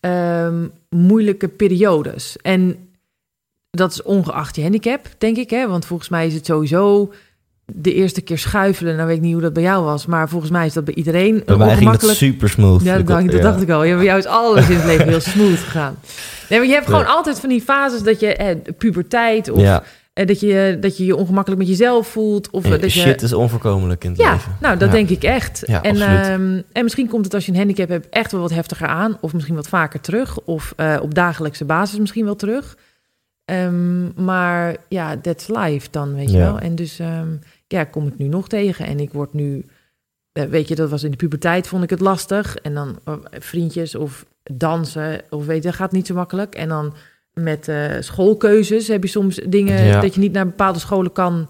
ehm, 0.00 0.66
moeilijke 0.90 1.48
periodes. 1.48 2.36
En 2.42 2.88
dat 3.70 3.92
is 3.92 4.02
ongeacht 4.02 4.56
je 4.56 4.62
handicap, 4.62 5.06
denk 5.18 5.36
ik. 5.36 5.50
Hè? 5.50 5.68
Want 5.68 5.84
volgens 5.84 6.08
mij 6.08 6.26
is 6.26 6.34
het 6.34 6.46
sowieso 6.46 7.12
de 7.74 7.94
eerste 7.94 8.20
keer 8.20 8.38
schuifelen. 8.38 8.94
Nou 8.96 9.06
weet 9.06 9.16
ik 9.16 9.22
niet 9.22 9.32
hoe 9.32 9.42
dat 9.42 9.52
bij 9.52 9.62
jou 9.62 9.84
was, 9.84 10.06
maar 10.06 10.28
volgens 10.28 10.50
mij 10.50 10.66
is 10.66 10.72
dat 10.72 10.84
bij 10.84 10.94
iedereen 10.94 11.42
Bij 11.46 11.56
mij 11.56 11.56
ging 11.56 11.68
het 11.68 11.78
ongemakkelijk. 11.78 12.18
super 12.18 12.48
smooth. 12.48 12.82
Ja, 12.82 12.96
dat, 12.96 13.06
dacht, 13.06 13.30
dat 13.30 13.42
dacht 13.42 13.62
ik 13.62 13.70
al. 13.70 13.84
Ja, 13.84 13.94
bij 13.96 14.04
jou 14.04 14.18
is 14.18 14.26
alles 14.26 14.68
in 14.68 14.76
het 14.76 14.84
leven 14.84 15.08
heel 15.08 15.20
smooth 15.20 15.58
gegaan. 15.58 15.96
Nee, 16.48 16.58
maar 16.58 16.68
je 16.68 16.74
hebt 16.74 16.86
gewoon 16.86 17.00
Ja. 17.00 17.06
altijd 17.06 17.40
van 17.40 17.48
die 17.48 17.60
fases 17.60 18.02
dat 18.02 18.20
je 18.20 18.34
eh, 18.36 18.56
puberteit 18.78 19.50
of 19.50 19.60
Ja, 19.60 19.82
eh, 20.12 20.26
dat, 20.26 20.40
je, 20.40 20.76
dat 20.80 20.96
je 20.96 21.04
je 21.04 21.16
ongemakkelijk 21.16 21.60
met 21.60 21.70
jezelf 21.70 22.06
voelt. 22.08 22.50
Of 22.50 22.64
en 22.64 22.70
dat 22.70 22.92
je, 22.92 23.00
shit 23.00 23.22
is 23.22 23.32
onvoorkomelijk 23.32 24.04
in 24.04 24.10
het 24.10 24.18
ja, 24.20 24.32
leven. 24.32 24.56
nou, 24.60 24.76
dat 24.78 24.90
denk 24.90 25.08
ik 25.08 25.22
echt. 25.22 25.62
Ja, 25.66 25.82
en, 25.82 25.96
ehm, 26.00 26.60
en 26.72 26.82
misschien 26.82 27.08
komt 27.08 27.24
het 27.24 27.34
als 27.34 27.46
je 27.46 27.52
een 27.52 27.58
handicap 27.58 27.88
hebt 27.88 28.08
echt 28.10 28.32
wel 28.32 28.40
wat 28.40 28.50
heftiger 28.50 28.86
aan. 28.86 29.16
Of 29.20 29.32
misschien 29.32 29.54
wat 29.54 29.68
vaker 29.68 30.00
terug. 30.00 30.38
Of 30.40 30.72
eh, 30.76 30.96
op 31.02 31.14
dagelijkse 31.14 31.64
basis 31.64 31.98
misschien 31.98 32.24
wel 32.24 32.36
terug. 32.36 32.76
Ehm, 33.44 34.24
maar 34.24 34.76
ja, 34.88 35.16
that's 35.22 35.48
life 35.48 35.88
dan, 35.90 36.14
weet 36.14 36.30
je 36.30 36.38
wel. 36.38 36.58
En 36.58 36.74
dus 36.74 36.98
ehm, 36.98 37.28
ja, 37.66 37.80
ik 37.80 37.90
kom 37.90 38.04
het 38.04 38.18
nu 38.18 38.26
nog 38.28 38.48
tegen. 38.48 38.86
En 38.86 39.00
ik 39.00 39.12
word 39.12 39.32
nu... 39.32 39.64
eh, 40.32 40.44
weet 40.44 40.68
je, 40.68 40.74
dat 40.74 40.90
was 40.90 41.02
in 41.02 41.10
de 41.10 41.16
puberteit, 41.16 41.66
vond 41.68 41.82
ik 41.82 41.90
het 41.90 42.00
lastig. 42.00 42.56
En 42.56 42.74
dan 42.74 42.98
eh, 43.04 43.14
vriendjes 43.38 43.94
of 43.94 44.26
dansen, 44.52 45.22
of 45.30 45.46
weet 45.46 45.56
je, 45.62 45.68
dat 45.68 45.74
gaat 45.74 45.92
niet 45.92 46.06
zo 46.06 46.14
makkelijk. 46.14 46.54
En 46.54 46.68
dan 46.68 46.94
met 47.32 47.68
eh, 47.68 47.90
schoolkeuzes 48.00 48.88
heb 48.88 49.02
je 49.02 49.08
soms 49.08 49.40
dingen 49.48 49.84
Ja. 49.84 50.00
dat 50.00 50.14
je 50.14 50.20
niet 50.20 50.32
naar 50.32 50.46
bepaalde 50.46 50.78
scholen 50.78 51.12
kan 51.12 51.46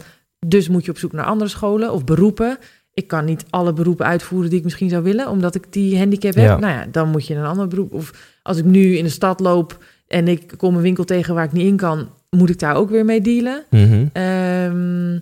Dus 0.47 0.69
moet 0.69 0.85
je 0.85 0.91
op 0.91 0.99
zoek 0.99 1.13
naar 1.13 1.25
andere 1.25 1.51
scholen 1.51 1.93
of 1.93 2.05
beroepen. 2.05 2.59
Ik 2.95 3.07
kan 3.09 3.25
niet 3.25 3.45
alle 3.51 3.73
beroepen 3.73 4.07
uitvoeren 4.07 4.49
die 4.51 4.59
ik 4.59 4.65
misschien 4.65 4.89
zou 4.89 5.03
willen, 5.03 5.29
omdat 5.31 5.55
ik 5.55 5.73
die 5.73 5.99
handicap 5.99 6.35
heb. 6.35 6.45
Ja. 6.45 6.59
Nou 6.59 6.73
ja, 6.73 6.87
dan 6.91 7.09
moet 7.09 7.27
je 7.27 7.35
een 7.35 7.45
ander 7.45 7.69
beroep. 7.69 7.93
Of 7.93 8.37
als 8.43 8.57
ik 8.59 8.65
nu 8.65 8.97
in 8.97 9.05
de 9.05 9.11
stad 9.11 9.41
loop 9.41 9.85
en 10.07 10.29
ik 10.29 10.53
kom 10.57 10.77
een 10.77 10.83
winkel 10.83 11.05
tegen 11.05 11.35
waar 11.35 11.45
ik 11.45 11.53
niet 11.53 11.67
in 11.67 11.77
kan, 11.77 12.09
moet 12.31 12.51
ik 12.51 12.59
daar 12.59 12.75
ook 12.75 12.91
weer 12.91 13.05
mee 13.05 13.21
dealen. 13.21 13.65
Ehm, 14.13 15.19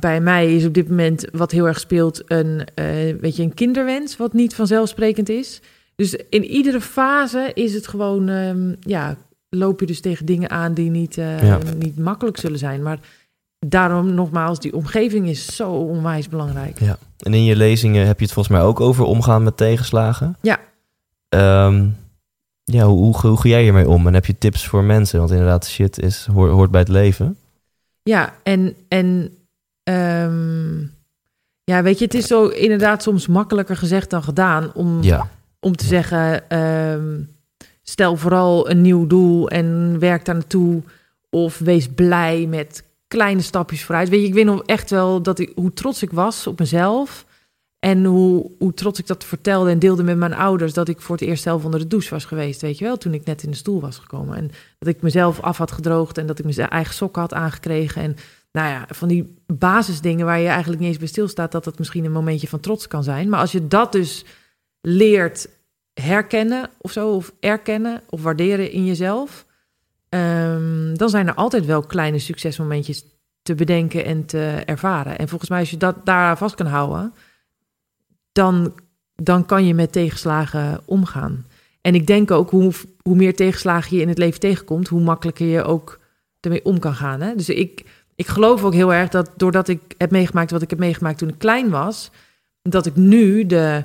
bij 0.00 0.20
mij 0.20 0.54
is 0.56 0.66
op 0.66 0.74
dit 0.74 0.88
moment 0.88 1.28
wat 1.32 1.50
heel 1.50 1.66
erg 1.66 1.80
speelt 1.80 2.22
een, 2.26 2.64
eh, 2.74 2.86
weet 3.20 3.36
je, 3.36 3.42
een 3.42 3.54
kinderwens, 3.54 4.16
wat 4.16 4.32
niet 4.32 4.54
vanzelfsprekend 4.54 5.28
is. 5.28 5.60
Dus 5.94 6.16
in 6.28 6.44
iedere 6.44 6.80
fase 6.80 7.50
is 7.54 7.74
het 7.74 7.88
gewoon, 7.88 8.28
ehm, 8.28 8.74
ja, 8.80 9.16
loop 9.48 9.80
je 9.80 9.86
dus 9.86 10.00
tegen 10.00 10.26
dingen 10.26 10.50
aan 10.50 10.74
die 10.74 10.90
niet, 10.90 11.18
eh, 11.18 11.42
Ja. 11.42 11.58
niet 11.78 11.98
makkelijk 11.98 12.36
zullen 12.36 12.58
zijn. 12.58 12.82
Maar 12.82 12.98
daarom 13.66 14.14
nogmaals, 14.14 14.60
die 14.60 14.74
omgeving 14.74 15.28
is 15.28 15.56
zo 15.56 15.70
onwijs 15.70 16.28
belangrijk. 16.28 16.80
Ja. 16.80 16.98
En 17.18 17.34
in 17.34 17.44
je 17.44 17.56
lezingen 17.56 18.06
heb 18.06 18.18
je 18.18 18.24
het 18.24 18.34
volgens 18.34 18.56
mij 18.56 18.64
ook 18.66 18.80
over 18.80 19.04
omgaan 19.04 19.42
met 19.42 19.56
tegenslagen. 19.56 20.36
Ja. 20.42 20.58
Ehm, 21.28 21.86
ja, 22.64 22.84
hoe, 22.86 22.98
hoe, 22.98 23.16
hoe 23.16 23.40
ga 23.40 23.48
jij 23.48 23.62
hiermee 23.62 23.88
om? 23.88 24.06
En 24.06 24.14
heb 24.14 24.26
je 24.26 24.38
tips 24.38 24.66
voor 24.66 24.84
mensen? 24.84 25.18
Want 25.18 25.30
inderdaad, 25.30 25.66
shit 25.66 25.98
is, 26.02 26.28
hoort, 26.32 26.50
hoort 26.50 26.70
bij 26.70 26.80
het 26.80 26.88
leven. 26.88 27.36
Ja, 28.02 28.34
en, 28.42 28.74
en 28.88 29.35
ehm, 29.86 30.78
ja, 31.64 31.82
weet 31.82 31.98
je, 31.98 32.04
het 32.04 32.14
is 32.14 32.26
zo 32.26 32.46
inderdaad 32.46 33.02
soms 33.02 33.26
makkelijker 33.26 33.76
gezegd 33.76 34.10
dan 34.10 34.22
gedaan 34.22 34.74
om, 34.74 35.02
Ja. 35.02 35.28
om 35.60 35.76
te 35.76 35.84
zeggen, 35.86 36.48
ehm, 36.50 37.20
stel 37.82 38.16
vooral 38.16 38.70
een 38.70 38.80
nieuw 38.80 39.06
doel 39.06 39.48
en 39.48 39.98
werk 39.98 40.24
daar 40.24 40.34
naartoe. 40.34 40.82
Of 41.30 41.58
wees 41.58 41.88
blij 41.88 42.46
met 42.48 42.84
kleine 43.08 43.40
stapjes 43.42 43.84
vooruit. 43.84 44.08
Weet 44.08 44.20
je, 44.20 44.26
ik 44.26 44.34
weet 44.34 44.44
nog 44.44 44.62
echt 44.62 44.90
wel 44.90 45.22
dat 45.22 45.38
ik, 45.38 45.52
hoe 45.54 45.72
trots 45.72 46.02
ik 46.02 46.10
was 46.10 46.46
op 46.46 46.58
mezelf. 46.58 47.24
En 47.78 48.04
hoe, 48.04 48.50
hoe 48.58 48.74
trots 48.74 48.98
ik 48.98 49.06
dat 49.06 49.24
vertelde 49.24 49.70
en 49.70 49.78
deelde 49.78 50.02
met 50.02 50.16
mijn 50.16 50.34
ouders. 50.34 50.72
Dat 50.72 50.88
ik 50.88 51.00
voor 51.00 51.16
het 51.16 51.24
eerst 51.24 51.42
zelf 51.42 51.64
onder 51.64 51.80
de 51.80 51.86
douche 51.86 52.10
was 52.10 52.24
geweest. 52.24 52.60
Weet 52.60 52.78
je 52.78 52.84
wel, 52.84 52.96
toen 52.96 53.14
ik 53.14 53.24
net 53.24 53.42
in 53.42 53.50
de 53.50 53.56
stoel 53.56 53.80
was 53.80 53.98
gekomen. 53.98 54.36
En 54.36 54.50
dat 54.78 54.88
ik 54.88 55.02
mezelf 55.02 55.40
af 55.40 55.56
had 55.56 55.70
gedroogd 55.72 56.18
en 56.18 56.26
dat 56.26 56.38
ik 56.38 56.44
mijn 56.56 56.68
eigen 56.68 56.94
sokken 56.94 57.22
had 57.22 57.34
aangekregen. 57.34 58.02
En 58.02 58.16
nou 58.56 58.68
ja, 58.68 58.86
van 58.88 59.08
die 59.08 59.36
basisdingen 59.46 60.26
waar 60.26 60.38
je 60.38 60.48
eigenlijk 60.48 60.80
niet 60.80 60.88
eens 60.88 60.98
bij 60.98 61.08
stilstaat. 61.08 61.52
Dat 61.52 61.64
dat 61.64 61.78
misschien 61.78 62.04
een 62.04 62.12
momentje 62.12 62.48
van 62.48 62.60
trots 62.60 62.88
kan 62.88 63.02
zijn. 63.02 63.28
Maar 63.28 63.40
als 63.40 63.52
je 63.52 63.68
dat 63.68 63.92
dus 63.92 64.24
leert 64.80 65.48
herkennen 65.92 66.70
of 66.78 66.92
zo, 66.92 67.14
of 67.14 67.32
erkennen 67.40 68.02
of 68.10 68.22
waarderen 68.22 68.70
in 68.70 68.86
jezelf, 68.86 69.46
ehm, 70.08 70.94
dan 70.94 71.08
zijn 71.08 71.26
er 71.26 71.34
altijd 71.34 71.66
wel 71.66 71.82
kleine 71.82 72.18
succesmomentjes 72.18 73.04
te 73.42 73.54
bedenken 73.54 74.04
en 74.04 74.24
te 74.24 74.62
ervaren. 74.64 75.18
En 75.18 75.28
volgens 75.28 75.50
mij, 75.50 75.60
als 75.60 75.70
je 75.70 75.76
dat 75.76 76.06
daar 76.06 76.38
vast 76.38 76.54
kan 76.54 76.66
houden, 76.66 77.14
dan, 78.32 78.74
dan 79.14 79.46
kan 79.46 79.66
je 79.66 79.74
met 79.74 79.92
tegenslagen 79.92 80.80
omgaan. 80.84 81.46
En 81.80 81.94
ik 81.94 82.06
denk 82.06 82.30
ook, 82.30 82.50
hoe, 82.50 82.72
hoe 83.02 83.16
meer 83.16 83.34
tegenslagen 83.34 83.96
je 83.96 84.02
in 84.02 84.08
het 84.08 84.18
leven 84.18 84.40
tegenkomt, 84.40 84.88
hoe 84.88 85.00
makkelijker 85.00 85.46
je 85.46 85.62
ook 85.62 86.00
ermee 86.40 86.64
om 86.64 86.78
kan 86.78 86.94
gaan. 86.94 87.20
Hè? 87.20 87.34
Dus 87.34 87.48
ik, 87.48 87.84
ik 88.16 88.26
geloof 88.26 88.64
ook 88.64 88.74
heel 88.74 88.92
erg 88.94 89.08
dat 89.08 89.30
doordat 89.36 89.68
ik 89.68 89.80
heb 89.98 90.10
meegemaakt 90.10 90.50
wat 90.50 90.62
ik 90.62 90.70
heb 90.70 90.78
meegemaakt 90.78 91.18
toen 91.18 91.28
ik 91.28 91.38
klein 91.38 91.70
was, 91.70 92.10
dat 92.62 92.86
ik 92.86 92.96
nu 92.96 93.46
de 93.46 93.84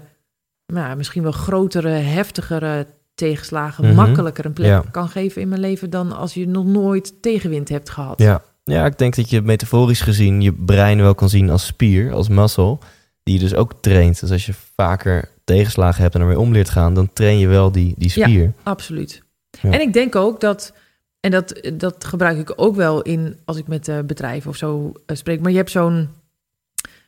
nou, 0.66 0.96
misschien 0.96 1.24
wel 1.24 1.32
grotere, 1.32 1.90
heftigere 1.90 2.88
tegenslagen 3.16 3.86
Mhm. 3.86 3.96
makkelijker 3.96 4.46
een 4.46 4.54
plek 4.54 4.68
Ja. 4.68 4.84
kan 4.92 5.10
geven 5.10 5.42
in 5.42 5.48
mijn 5.50 5.62
leven 5.62 5.90
dan 5.90 6.12
als 6.12 6.34
je 6.34 6.48
nog 6.48 6.66
nooit 6.66 7.22
tegenwind 7.22 7.70
hebt 7.70 7.90
gehad. 7.90 8.20
Ja. 8.20 8.42
ja, 8.64 8.86
ik 8.86 8.98
denk 8.98 9.16
dat 9.16 9.30
je 9.30 9.42
metaforisch 9.42 10.02
gezien 10.02 10.42
je 10.42 10.54
brein 10.54 11.02
wel 11.02 11.16
kan 11.16 11.30
zien 11.30 11.50
als 11.50 11.66
spier, 11.66 12.14
als 12.14 12.28
muscle, 12.28 12.78
die 13.24 13.34
je 13.34 13.40
dus 13.40 13.54
ook 13.56 13.74
traint. 13.82 14.20
Dus 14.20 14.32
als 14.32 14.46
je 14.46 14.54
vaker 14.76 15.30
tegenslagen 15.44 16.02
hebt 16.02 16.16
en 16.16 16.22
ermee 16.22 16.40
om 16.40 16.52
leert 16.52 16.70
gaan, 16.70 16.94
dan 16.94 17.10
train 17.14 17.38
je 17.40 17.48
wel 17.48 17.72
die, 17.72 17.94
die 17.98 18.12
Ja. 18.16 18.26
spier. 18.28 18.54
Absoluut. 18.64 19.24
Ja. 19.62 19.72
En 19.72 19.82
ik 19.82 19.94
denk 19.94 20.16
ook 20.16 20.40
dat, 20.40 20.74
en 21.22 21.32
dat, 21.32 21.70
dat 21.74 22.06
gebruik 22.06 22.38
ik 22.38 22.54
ook 22.56 22.76
wel 22.76 23.02
in 23.02 23.38
als 23.46 23.58
ik 23.58 23.68
met 23.68 23.88
eh, 23.88 24.00
bedrijven 24.00 24.50
of 24.50 24.56
zo 24.56 24.92
eh, 25.06 25.16
spreek, 25.16 25.40
maar 25.42 25.52
je 25.52 25.58
hebt 25.58 25.72
zo'n 25.72 26.10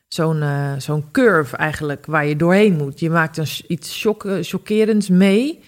zo'n 0.08 0.42
eh, 0.42 0.74
zo'n 0.78 1.12
curve 1.12 1.58
eigenlijk 1.58 2.06
waar 2.06 2.26
je 2.26 2.36
doorheen 2.36 2.74
moet. 2.76 3.00
Je 3.00 3.10
maakt 3.10 3.38
een, 3.38 3.48
iets 3.68 4.08
chockerends 4.42 5.10
mee. 5.10 5.60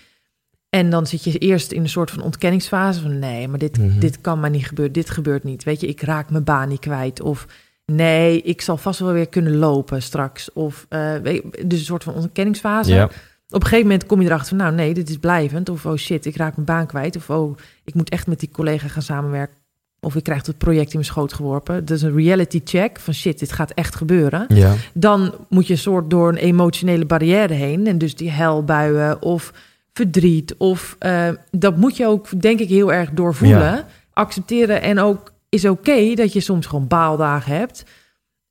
En 0.69 0.89
dan 0.89 1.08
zit 1.08 1.23
je 1.23 1.38
eerst 1.38 1.71
in 1.71 1.81
een 1.81 1.89
soort 1.89 2.12
van 2.12 2.21
ontkenningsfase 2.23 3.01
van 3.01 3.19
nee, 3.19 3.47
maar 3.47 3.60
dit, 3.60 3.77
Mhm. 3.77 3.99
dit 3.99 4.21
kan 4.21 4.39
maar 4.39 4.49
niet 4.49 4.67
gebeuren. 4.67 4.93
Dit 4.93 5.10
gebeurt 5.10 5.43
niet. 5.43 5.63
Weet 5.63 5.81
je, 5.81 5.88
ik 5.88 6.01
raak 6.01 6.29
mijn 6.29 6.43
baan 6.43 6.69
niet 6.69 6.79
kwijt. 6.79 7.21
Of 7.21 7.45
nee, 7.86 8.41
ik 8.41 8.62
zal 8.62 8.77
vast 8.77 8.99
wel 8.99 9.12
weer 9.12 9.29
kunnen 9.29 9.55
lopen 9.55 10.01
straks. 10.01 10.53
Of 10.53 10.86
eh, 10.89 11.15
weet 11.15 11.41
je, 11.51 11.65
dus 11.67 11.79
een 11.79 11.86
soort 11.86 12.03
van 12.03 12.13
ontkenningsfase 12.13 12.93
Ja, 12.93 13.10
op 13.49 13.62
een 13.62 13.67
gegeven 13.67 13.89
moment 13.89 14.05
kom 14.05 14.21
je 14.21 14.27
erachter 14.27 14.47
van, 14.47 14.58
nou 14.58 14.73
nee, 14.73 14.93
dit 14.93 15.10
is 15.10 15.17
blijvend. 15.17 15.69
Of 15.69 15.86
oh 15.86 15.95
shit, 15.95 16.25
ik 16.25 16.36
raak 16.36 16.55
mijn 16.55 16.65
baan 16.65 16.88
kwijt. 16.88 17.15
Of 17.15 17.29
oh, 17.29 17.58
ik 17.84 17.93
moet 17.93 18.10
echt 18.10 18.27
met 18.27 18.39
die 18.39 18.49
collega 18.51 18.88
gaan 18.88 19.01
samenwerken. 19.01 19.55
Of 19.99 20.15
ik 20.15 20.23
krijg 20.23 20.45
het 20.45 20.58
project 20.58 20.86
in 20.88 20.99
mijn 20.99 21.05
schoot 21.05 21.34
geworpen. 21.34 21.86
Is 21.86 22.01
een 22.01 22.15
reality 22.15 22.62
check 22.63 22.99
van 22.99 23.13
shit, 23.13 23.39
dit 23.39 23.51
gaat 23.51 23.71
echt 23.71 23.95
gebeuren. 23.95 24.45
ja, 24.47 24.73
Dan 24.93 25.34
moet 25.49 25.67
je 25.67 25.73
een 25.73 25.79
soort 25.79 26.10
door 26.10 26.29
een 26.29 26.38
emotionele 26.38 27.05
barrière 27.05 27.53
heen. 27.53 27.88
En 27.88 27.97
dus 27.97 28.15
die 28.15 28.29
helbuien 28.31 29.21
of 29.21 29.53
verdriet. 29.93 30.55
Of 30.58 30.95
eh, 30.99 31.29
dat 31.51 31.77
moet 31.77 31.97
je 31.97 32.08
ook, 32.08 32.41
denk 32.41 32.60
ik, 32.60 32.69
heel 32.69 32.93
erg 32.93 33.10
doorvoelen. 33.10 33.60
Ja. 33.60 33.88
Accepteren 34.13 34.81
en 34.81 34.99
ook 34.99 35.34
is 35.49 35.65
oké 35.65 36.13
dat 36.13 36.34
je 36.34 36.39
soms 36.39 36.65
gewoon 36.65 36.88
baaldagen 36.88 37.55
hebt. 37.55 37.84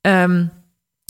Ehm, 0.01 0.45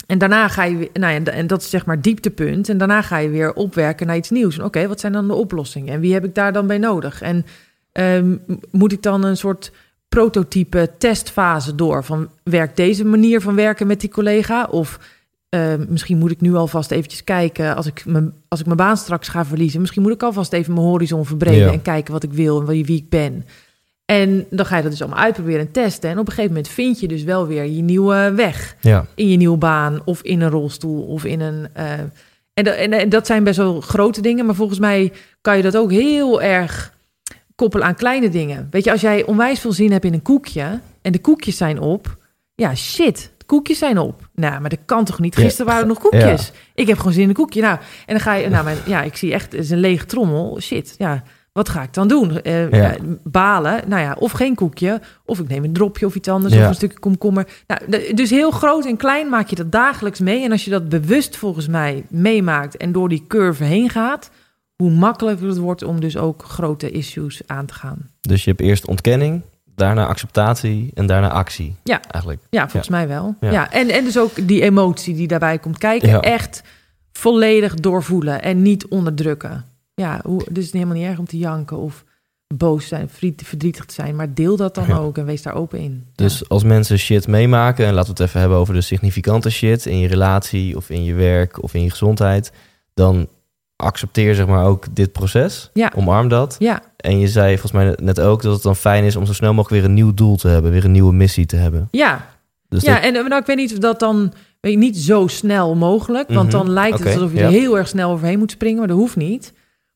en 0.08 0.18
daarna 0.18 0.48
ga 0.48 0.64
je, 0.64 0.90
nou 0.94 1.14
ja, 1.14 1.32
en 1.32 1.48
dat 1.48 1.62
is 1.62 1.70
zeg 1.70 1.86
maar 1.86 2.02
dieptepunt. 2.02 2.70
En 2.70 2.78
daarna 2.78 3.02
ga 3.02 3.18
je 3.18 3.30
weer 3.30 3.54
opwerken 3.54 4.08
naar 4.08 4.16
iets 4.16 4.30
nieuws. 4.30 4.60
Oké, 4.60 4.88
wat 4.88 5.00
zijn 5.00 5.14
dan 5.14 5.28
de 5.28 5.34
oplossingen? 5.34 5.94
En 5.94 6.00
wie 6.00 6.14
heb 6.14 6.26
ik 6.26 6.36
daar 6.36 6.54
dan 6.54 6.68
bij 6.68 6.78
nodig? 6.78 7.22
En 7.22 7.46
ehm, 7.92 8.36
moet 8.72 8.92
ik 8.92 9.02
dan 9.04 9.24
een 9.24 9.38
soort 9.38 9.72
prototype 10.10 10.92
testfase 10.98 11.76
door? 11.76 12.04
Van 12.04 12.30
werkt 12.44 12.76
deze 12.78 13.06
manier 13.06 13.42
van 13.42 13.56
werken 13.56 13.88
met 13.88 14.00
die 14.00 14.10
collega? 14.10 14.68
Of 14.72 15.00
ehm, 15.50 15.86
misschien 15.90 16.18
moet 16.18 16.32
ik 16.32 16.42
nu 16.42 16.56
alvast 16.56 16.92
eventjes 16.92 17.24
kijken 17.24 17.76
als 17.76 17.86
ik, 17.86 18.06
mijn, 18.06 18.34
als 18.48 18.60
ik 18.60 18.66
mijn 18.66 18.78
baan 18.78 18.98
straks 18.98 19.28
ga 19.28 19.46
verliezen. 19.46 19.80
Misschien 19.80 20.02
moet 20.02 20.14
ik 20.14 20.24
alvast 20.24 20.54
even 20.54 20.74
mijn 20.74 20.86
horizon 20.86 21.26
verbreden 21.26 21.66
Ja. 21.66 21.72
en 21.72 21.82
kijken 21.82 22.14
wat 22.14 22.24
ik 22.24 22.34
wil 22.34 22.60
en 22.60 22.66
wie 22.66 22.86
wie 22.86 22.98
ik 22.98 23.10
ben. 23.10 23.46
En 24.06 24.46
dan 24.50 24.66
ga 24.66 24.76
je 24.76 24.82
dat 24.82 24.92
dus 24.92 25.02
allemaal 25.02 25.20
uitproberen 25.24 25.60
en 25.60 25.72
testen. 25.72 26.10
En 26.10 26.18
op 26.20 26.28
een 26.28 26.34
gegeven 26.34 26.56
moment 26.56 26.68
vind 26.74 27.00
je 27.00 27.08
dus 27.08 27.24
wel 27.24 27.48
weer 27.48 27.64
je 27.66 27.82
nieuwe 27.82 28.32
weg 28.36 28.76
ja, 28.82 29.06
in 29.16 29.30
je 29.30 29.38
nieuwe 29.38 29.58
baan 29.58 30.02
of 30.06 30.22
in 30.22 30.42
een 30.42 30.50
rolstoel 30.50 31.02
of 31.04 31.26
in 31.26 31.40
een. 31.42 31.68
eh, 31.74 31.92
en, 32.54 32.64
da- 32.64 32.72
en, 32.72 32.94
en 32.94 33.10
dat 33.10 33.26
zijn 33.26 33.44
best 33.44 33.58
wel 33.58 33.82
grote 33.82 34.22
dingen, 34.22 34.46
maar 34.46 34.56
volgens 34.56 34.80
mij 34.80 35.12
kan 35.42 35.58
je 35.58 35.64
dat 35.64 35.78
ook 35.78 35.92
heel 35.92 36.42
erg 36.42 36.94
koppelen 37.56 37.86
aan 37.88 37.96
kleine 37.96 38.30
dingen. 38.30 38.68
Weet 38.72 38.84
je, 38.84 38.92
als 38.92 39.02
jij 39.02 39.26
onwijs 39.26 39.60
veel 39.60 39.72
zin 39.72 39.92
hebt 39.92 40.06
in 40.06 40.14
een 40.14 40.22
koekje 40.22 40.80
en 41.02 41.12
de 41.12 41.20
koekjes 41.20 41.58
zijn 41.58 41.80
op, 41.80 42.18
ja 42.56 42.76
shit, 42.76 43.32
de 43.38 43.46
koekjes 43.46 43.78
zijn 43.78 43.98
op. 43.98 44.30
Nou, 44.36 44.60
maar 44.62 44.70
dat 44.70 44.80
kan 44.86 45.06
toch 45.06 45.20
niet? 45.20 45.36
Gisteren 45.44 45.66
waren 45.66 45.82
er 45.82 45.88
nog 45.88 46.00
koekjes. 46.00 46.52
Ik 46.76 46.88
heb 46.88 46.98
gewoon 46.98 47.14
zin 47.14 47.22
in 47.24 47.30
een 47.30 47.36
koekje. 47.36 47.62
Nou, 47.62 47.78
en 47.78 48.14
dan 48.14 48.20
ga 48.20 48.34
je, 48.34 48.50
nou, 48.50 48.64
maar, 48.64 48.76
ja, 48.86 49.02
ik 49.02 49.16
zie 49.18 49.34
echt, 49.34 49.52
het 49.52 49.62
is 49.64 49.70
een 49.70 49.80
lege 49.80 50.06
trommel. 50.06 50.62
Shit, 50.62 50.96
ja. 50.98 51.24
Wat 51.56 51.70
ga 51.70 51.82
ik 51.84 51.94
dan 51.94 52.08
doen? 52.08 52.42
Eh, 52.42 52.70
Ja. 52.70 52.78
ja, 52.78 52.96
balen? 53.24 53.82
Nou 53.88 54.02
ja, 54.02 54.16
of 54.20 54.32
geen 54.32 54.56
koekje. 54.56 55.02
Of 55.26 55.40
ik 55.40 55.48
neem 55.48 55.64
een 55.64 55.74
dropje 55.74 56.06
of 56.06 56.16
iets 56.16 56.28
anders. 56.28 56.54
Ja. 56.54 56.62
Of 56.64 56.68
een 56.68 56.76
stukje 56.76 57.00
komkommer. 57.00 57.48
Nou, 57.68 58.14
dus 58.14 58.30
heel 58.30 58.52
groot 58.52 58.86
en 58.86 58.98
klein 58.98 59.30
maak 59.30 59.48
je 59.48 59.56
dat 59.56 59.72
dagelijks 59.72 60.20
mee. 60.20 60.44
En 60.44 60.52
als 60.52 60.66
je 60.66 60.72
dat 60.72 60.90
bewust 60.90 61.38
volgens 61.38 61.68
mij 61.68 62.06
meemaakt 62.10 62.78
en 62.78 62.92
door 62.92 63.10
die 63.10 63.24
curve 63.28 63.64
heen 63.64 63.90
gaat, 63.90 64.30
hoe 64.76 64.92
makkelijker 64.92 65.48
het 65.48 65.58
wordt 65.58 65.84
om 65.84 66.00
dus 66.00 66.18
ook 66.18 66.44
grote 66.44 66.92
issues 66.92 67.42
aan 67.46 67.66
te 67.66 67.74
gaan. 67.74 68.10
Dus 68.22 68.44
je 68.44 68.50
hebt 68.50 68.62
eerst 68.62 68.88
ontkenning, 68.88 69.42
daarna 69.76 70.06
acceptatie 70.06 70.92
en 70.94 71.06
daarna 71.06 71.30
actie. 71.30 71.76
Ja. 71.84 72.02
Eigenlijk. 72.12 72.44
Ja, 72.50 72.62
volgens 72.70 72.90
mij 72.92 73.08
wel. 73.08 73.36
Ja. 73.40 73.72
En, 73.72 73.90
en 73.90 74.04
dus 74.04 74.18
ook 74.18 74.48
die 74.48 74.62
emotie 74.62 75.16
die 75.16 75.28
daarbij 75.28 75.60
komt 75.60 75.78
kijken. 75.78 76.22
Echt 76.22 76.62
volledig 77.12 77.74
doorvoelen 77.76 78.42
en 78.42 78.62
niet 78.62 78.88
onderdrukken. 78.88 79.66
Ja, 79.96 80.20
hoe, 80.24 80.38
dus 80.38 80.48
het 80.48 80.58
is 80.66 80.72
helemaal 80.72 80.96
niet 80.96 81.06
erg 81.06 81.18
om 81.20 81.26
te 81.26 81.38
janken 81.38 81.78
of 81.78 82.04
boos 82.56 82.82
te 82.82 82.88
zijn, 82.88 83.10
verdriet- 83.10 83.42
verdrietig 83.46 83.86
te 83.86 83.94
zijn. 83.94 84.16
Maar 84.16 84.34
deel 84.34 84.56
dat 84.56 84.76
dan 84.76 84.88
Ja. 84.88 84.98
ook 84.98 85.18
en 85.18 85.26
wees 85.26 85.42
daar 85.42 85.56
open 85.56 85.80
in. 85.80 86.06
Dus 86.16 86.50
als 86.50 86.64
mensen 86.64 87.00
shit 87.00 87.28
meemaken, 87.28 87.86
en 87.86 87.94
laten 87.94 88.14
we 88.16 88.22
het 88.22 88.28
even 88.30 88.40
hebben 88.40 88.58
over 88.58 88.74
de 88.74 88.82
significante 88.82 89.50
shit 89.50 89.86
in 89.86 90.00
je 90.00 90.08
relatie 90.08 90.76
of 90.78 90.90
in 90.90 91.04
je 91.04 91.14
werk 91.14 91.64
of 91.64 91.74
in 91.74 91.82
je 91.84 91.90
gezondheid, 91.90 92.52
dan 92.94 93.28
accepteer 93.76 94.36
zeg 94.36 94.48
maar 94.48 94.66
ook 94.66 94.86
dit 94.96 95.12
proces. 95.12 95.70
Ja. 95.74 95.92
Omarm 95.96 96.28
dat. 96.28 96.56
Ja, 96.60 96.82
En 96.98 97.20
je 97.20 97.28
zei 97.28 97.50
volgens 97.58 97.72
mij 97.72 97.96
net 98.02 98.20
ook 98.20 98.42
dat 98.42 98.54
het 98.54 98.64
dan 98.64 98.76
fijn 98.76 99.04
is 99.04 99.16
om 99.16 99.26
zo 99.26 99.34
snel 99.34 99.54
mogelijk 99.54 99.82
weer 99.82 99.90
een 99.90 99.96
nieuw 99.96 100.14
doel 100.14 100.36
te 100.36 100.48
hebben, 100.48 100.72
weer 100.72 100.86
een 100.86 100.92
nieuwe 100.92 101.14
missie 101.14 101.46
te 101.46 101.56
hebben. 101.56 101.88
ja, 101.92 102.34
Dus 102.70 102.84
ja, 102.84 102.94
dat- 102.94 103.04
en 103.04 103.14
nou, 103.14 103.36
ik 103.42 103.46
weet 103.46 103.56
niet 103.58 103.72
of 103.74 103.78
dat 103.80 104.00
dan 104.00 104.34
weet 104.62 104.72
je, 104.72 104.78
niet 104.78 104.98
zo 104.98 105.28
snel 105.28 105.76
mogelijk, 105.76 106.28
want 106.30 106.48
Mhm, 106.48 106.58
dan 106.58 106.70
lijkt 106.70 107.00
het 107.00 107.08
alsof 107.14 107.32
je 107.32 107.38
ja. 107.38 107.44
er 107.46 107.50
heel 107.52 107.78
erg 107.78 107.88
snel 107.88 108.12
overheen 108.12 108.40
moet 108.40 108.52
springen, 108.52 108.78
maar 108.80 108.88
dat 108.88 108.98
hoeft 108.98 109.16
niet. 109.16 109.54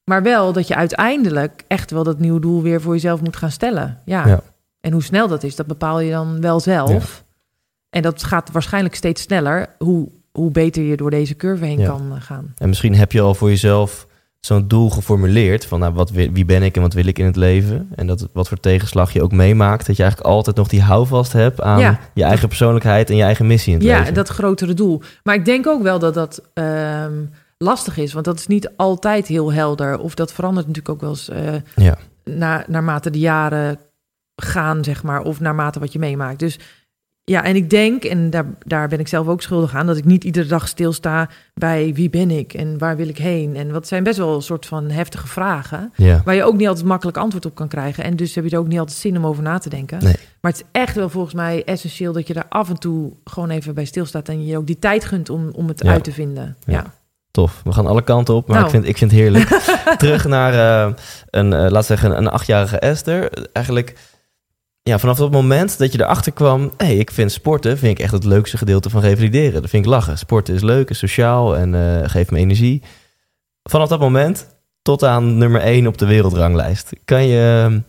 Maar 0.10 0.24
wel 0.24 0.54
dat 0.54 0.68
je 0.68 0.76
uiteindelijk 0.76 1.64
echt 1.68 1.92
wel 1.92 2.04
dat 2.04 2.20
nieuwe 2.20 2.40
doel 2.40 2.62
weer 2.62 2.82
voor 2.82 2.94
jezelf 2.94 3.22
moet 3.22 3.36
gaan 3.36 3.52
stellen. 3.52 3.98
Ja. 4.06 4.28
Ja. 4.28 4.42
En 4.82 4.92
hoe 4.92 5.04
snel 5.04 5.28
dat 5.28 5.44
is, 5.44 5.56
dat 5.56 5.66
bepaal 5.68 6.00
je 6.00 6.12
dan 6.12 6.42
wel 6.42 6.60
zelf. 6.60 7.24
En 7.90 8.02
dat 8.02 8.24
gaat 8.24 8.52
waarschijnlijk 8.52 8.96
steeds 8.96 9.22
sneller, 9.22 9.68
hoe, 9.78 10.10
hoe 10.32 10.52
beter 10.52 10.84
je 10.84 10.98
door 10.98 11.10
deze 11.10 11.36
curve 11.36 11.66
heen 11.66 11.80
Ja. 11.80 11.88
kan 11.88 12.12
eh, 12.16 12.22
gaan. 12.22 12.54
En 12.58 12.68
misschien 12.68 12.96
heb 12.96 13.12
je 13.12 13.22
al 13.22 13.36
voor 13.36 13.50
jezelf 13.50 14.08
zo'n 14.40 14.68
doel 14.68 14.90
geformuleerd 14.90 15.66
van 15.66 15.80
nou, 15.80 15.94
wat, 15.94 16.10
wi- 16.12 16.32
wie 16.32 16.46
ben 16.46 16.64
ik 16.64 16.76
en 16.76 16.82
wat 16.82 16.94
wil 16.94 17.06
ik 17.06 17.20
in 17.20 17.26
het 17.26 17.36
leven. 17.36 17.90
En 17.96 18.08
dat, 18.08 18.28
wat 18.34 18.48
voor 18.48 18.60
tegenslag 18.60 19.12
je 19.14 19.24
ook 19.24 19.32
meemaakt. 19.32 19.86
Dat 19.88 19.96
je 19.96 20.02
eigenlijk 20.04 20.32
altijd 20.34 20.56
nog 20.56 20.68
die 20.68 20.82
houvast 20.82 21.34
hebt 21.34 21.62
aan 21.62 21.80
Ja. 21.80 22.00
je 22.14 22.24
eigen 22.24 22.48
persoonlijkheid 22.48 23.10
en 23.10 23.16
je 23.16 23.24
eigen 23.24 23.48
missie 23.48 23.74
in 23.74 23.80
het 23.80 23.88
Ja, 23.88 24.00
leven. 24.00 24.14
dat 24.14 24.28
grotere 24.30 24.74
doel. 24.74 25.02
Maar 25.24 25.36
ik 25.36 25.46
denk 25.46 25.68
ook 25.68 25.82
wel 25.82 26.00
dat 26.00 26.14
dat 26.14 26.42
ehm, 26.54 27.14
lastig 27.64 27.98
is, 27.98 28.14
want 28.14 28.26
dat 28.26 28.40
is 28.40 28.48
niet 28.48 28.72
altijd 28.76 29.28
heel 29.28 29.54
helder. 29.54 30.00
Of 30.00 30.16
dat 30.16 30.34
verandert 30.34 30.68
natuurlijk 30.68 30.96
ook 30.96 31.02
wel 31.02 31.10
eens 31.10 31.30
eh, 31.30 31.54
Ja. 31.86 31.98
na, 32.24 32.64
naarmate 32.68 33.10
de 33.10 33.20
jaren 33.20 33.80
gaan, 34.36 34.84
zeg 34.84 35.04
maar, 35.04 35.22
of 35.22 35.40
naarmate 35.40 35.80
wat 35.80 35.94
je 35.94 36.00
meemaakt. 36.00 36.40
Dus 36.40 36.60
ja, 37.24 37.44
en 37.44 37.56
ik 37.56 37.70
denk, 37.70 38.04
en 38.04 38.30
daar, 38.30 38.46
daar 38.66 38.88
ben 38.88 39.00
ik 39.00 39.08
zelf 39.08 39.28
ook 39.28 39.42
schuldig 39.42 39.76
aan, 39.76 39.86
dat 39.88 39.98
ik 39.98 40.06
niet 40.06 40.24
iedere 40.24 40.48
dag 40.48 40.68
stilsta 40.68 41.30
bij 41.54 41.94
wie 41.94 42.10
ben 42.10 42.32
ik 42.32 42.54
en 42.54 42.78
waar 42.78 42.96
wil 42.98 43.08
ik 43.08 43.18
heen. 43.18 43.56
En 43.56 43.72
wat 43.72 43.88
zijn 43.88 44.04
best 44.04 44.18
wel 44.18 44.36
een 44.36 44.42
soort 44.42 44.66
van 44.66 44.90
heftige 44.90 45.28
vragen, 45.28 45.94
Ja. 45.96 46.22
waar 46.26 46.36
je 46.36 46.44
ook 46.44 46.56
niet 46.58 46.68
altijd 46.68 46.86
makkelijk 46.86 47.18
antwoord 47.18 47.46
op 47.46 47.56
kan 47.56 47.68
krijgen. 47.68 48.04
En 48.04 48.16
dus 48.16 48.36
heb 48.36 48.44
je 48.44 48.50
er 48.50 48.58
ook 48.60 48.68
niet 48.68 48.80
altijd 48.80 48.98
zin 48.98 49.18
om 49.18 49.26
over 49.26 49.44
na 49.44 49.58
te 49.58 49.70
denken. 49.70 50.04
Nee. 50.04 50.16
Maar 50.42 50.52
het 50.52 50.62
is 50.62 50.68
echt 50.72 50.96
wel 50.96 51.10
volgens 51.10 51.34
mij 51.34 51.64
essentieel 51.66 52.14
dat 52.14 52.28
je 52.28 52.34
daar 52.34 52.46
af 52.50 52.70
en 52.70 52.78
toe 52.80 53.14
gewoon 53.24 53.50
even 53.50 53.74
bij 53.74 53.86
stilstaat 53.86 54.30
en 54.30 54.46
je 54.46 54.58
ook 54.58 54.68
die 54.68 54.80
tijd 54.80 55.06
gunt 55.06 55.30
om, 55.30 55.50
om 55.54 55.68
het 55.68 55.84
Ja. 55.84 55.92
uit 55.92 56.04
te 56.04 56.12
vinden. 56.12 56.56
Ja. 56.66 56.74
Ja. 56.74 56.94
Tof. 57.32 57.62
We 57.64 57.72
gaan 57.72 57.88
alle 57.88 58.04
kanten 58.04 58.36
op, 58.36 58.48
maar 58.48 58.56
Nou. 58.56 58.66
ik, 58.66 58.72
vind, 58.72 58.88
ik 58.88 58.98
vind 58.98 59.12
het 59.12 59.20
heerlijk. 59.20 59.48
Terug 59.98 60.26
naar 60.26 60.54
eh, 60.54 60.94
een, 61.30 61.54
eh, 61.54 61.72
laat 61.72 61.86
zeggen, 61.86 62.18
een 62.18 62.28
achtjarige 62.28 62.80
Esther. 62.80 63.50
Eigenlijk, 63.54 63.96
ja, 64.84 65.00
vanaf 65.00 65.18
dat 65.18 65.32
moment 65.32 65.78
dat 65.78 65.94
je 65.94 66.02
erachter 66.02 66.32
kwam... 66.32 66.72
hé, 66.78 66.86
hey, 66.86 66.96
ik 66.96 67.12
vind 67.12 67.32
sporten 67.32 67.78
vind 67.78 67.98
ik 67.98 68.04
echt 68.04 68.14
het 68.14 68.24
leukste 68.24 68.58
gedeelte 68.58 68.90
van 68.90 69.02
revalideren. 69.02 69.62
Dat 69.62 69.70
vind 69.70 69.86
ik 69.86 69.92
lachen. 69.92 70.18
Sporten 70.18 70.54
is 70.54 70.62
leuk, 70.62 70.90
is 70.90 70.98
sociaal 70.98 71.58
en 71.58 71.76
eh, 71.76 72.10
geeft 72.10 72.32
me 72.32 72.38
energie. 72.38 72.84
Vanaf 73.64 73.88
dat 73.88 74.00
moment 74.00 74.48
tot 74.82 75.04
aan 75.04 75.38
nummer 75.38 75.62
1 75.62 75.88
op 75.88 75.98
de 75.98 76.06
wereldranglijst. 76.06 76.90
Kan 77.06 77.28
je, 77.28 77.82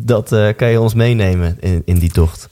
dat, 0.00 0.28
kan 0.56 0.68
je 0.68 0.80
ons 0.80 0.94
meenemen 0.94 1.56
in, 1.60 1.82
in 1.84 1.98
die 1.98 2.10
tocht? 2.10 2.48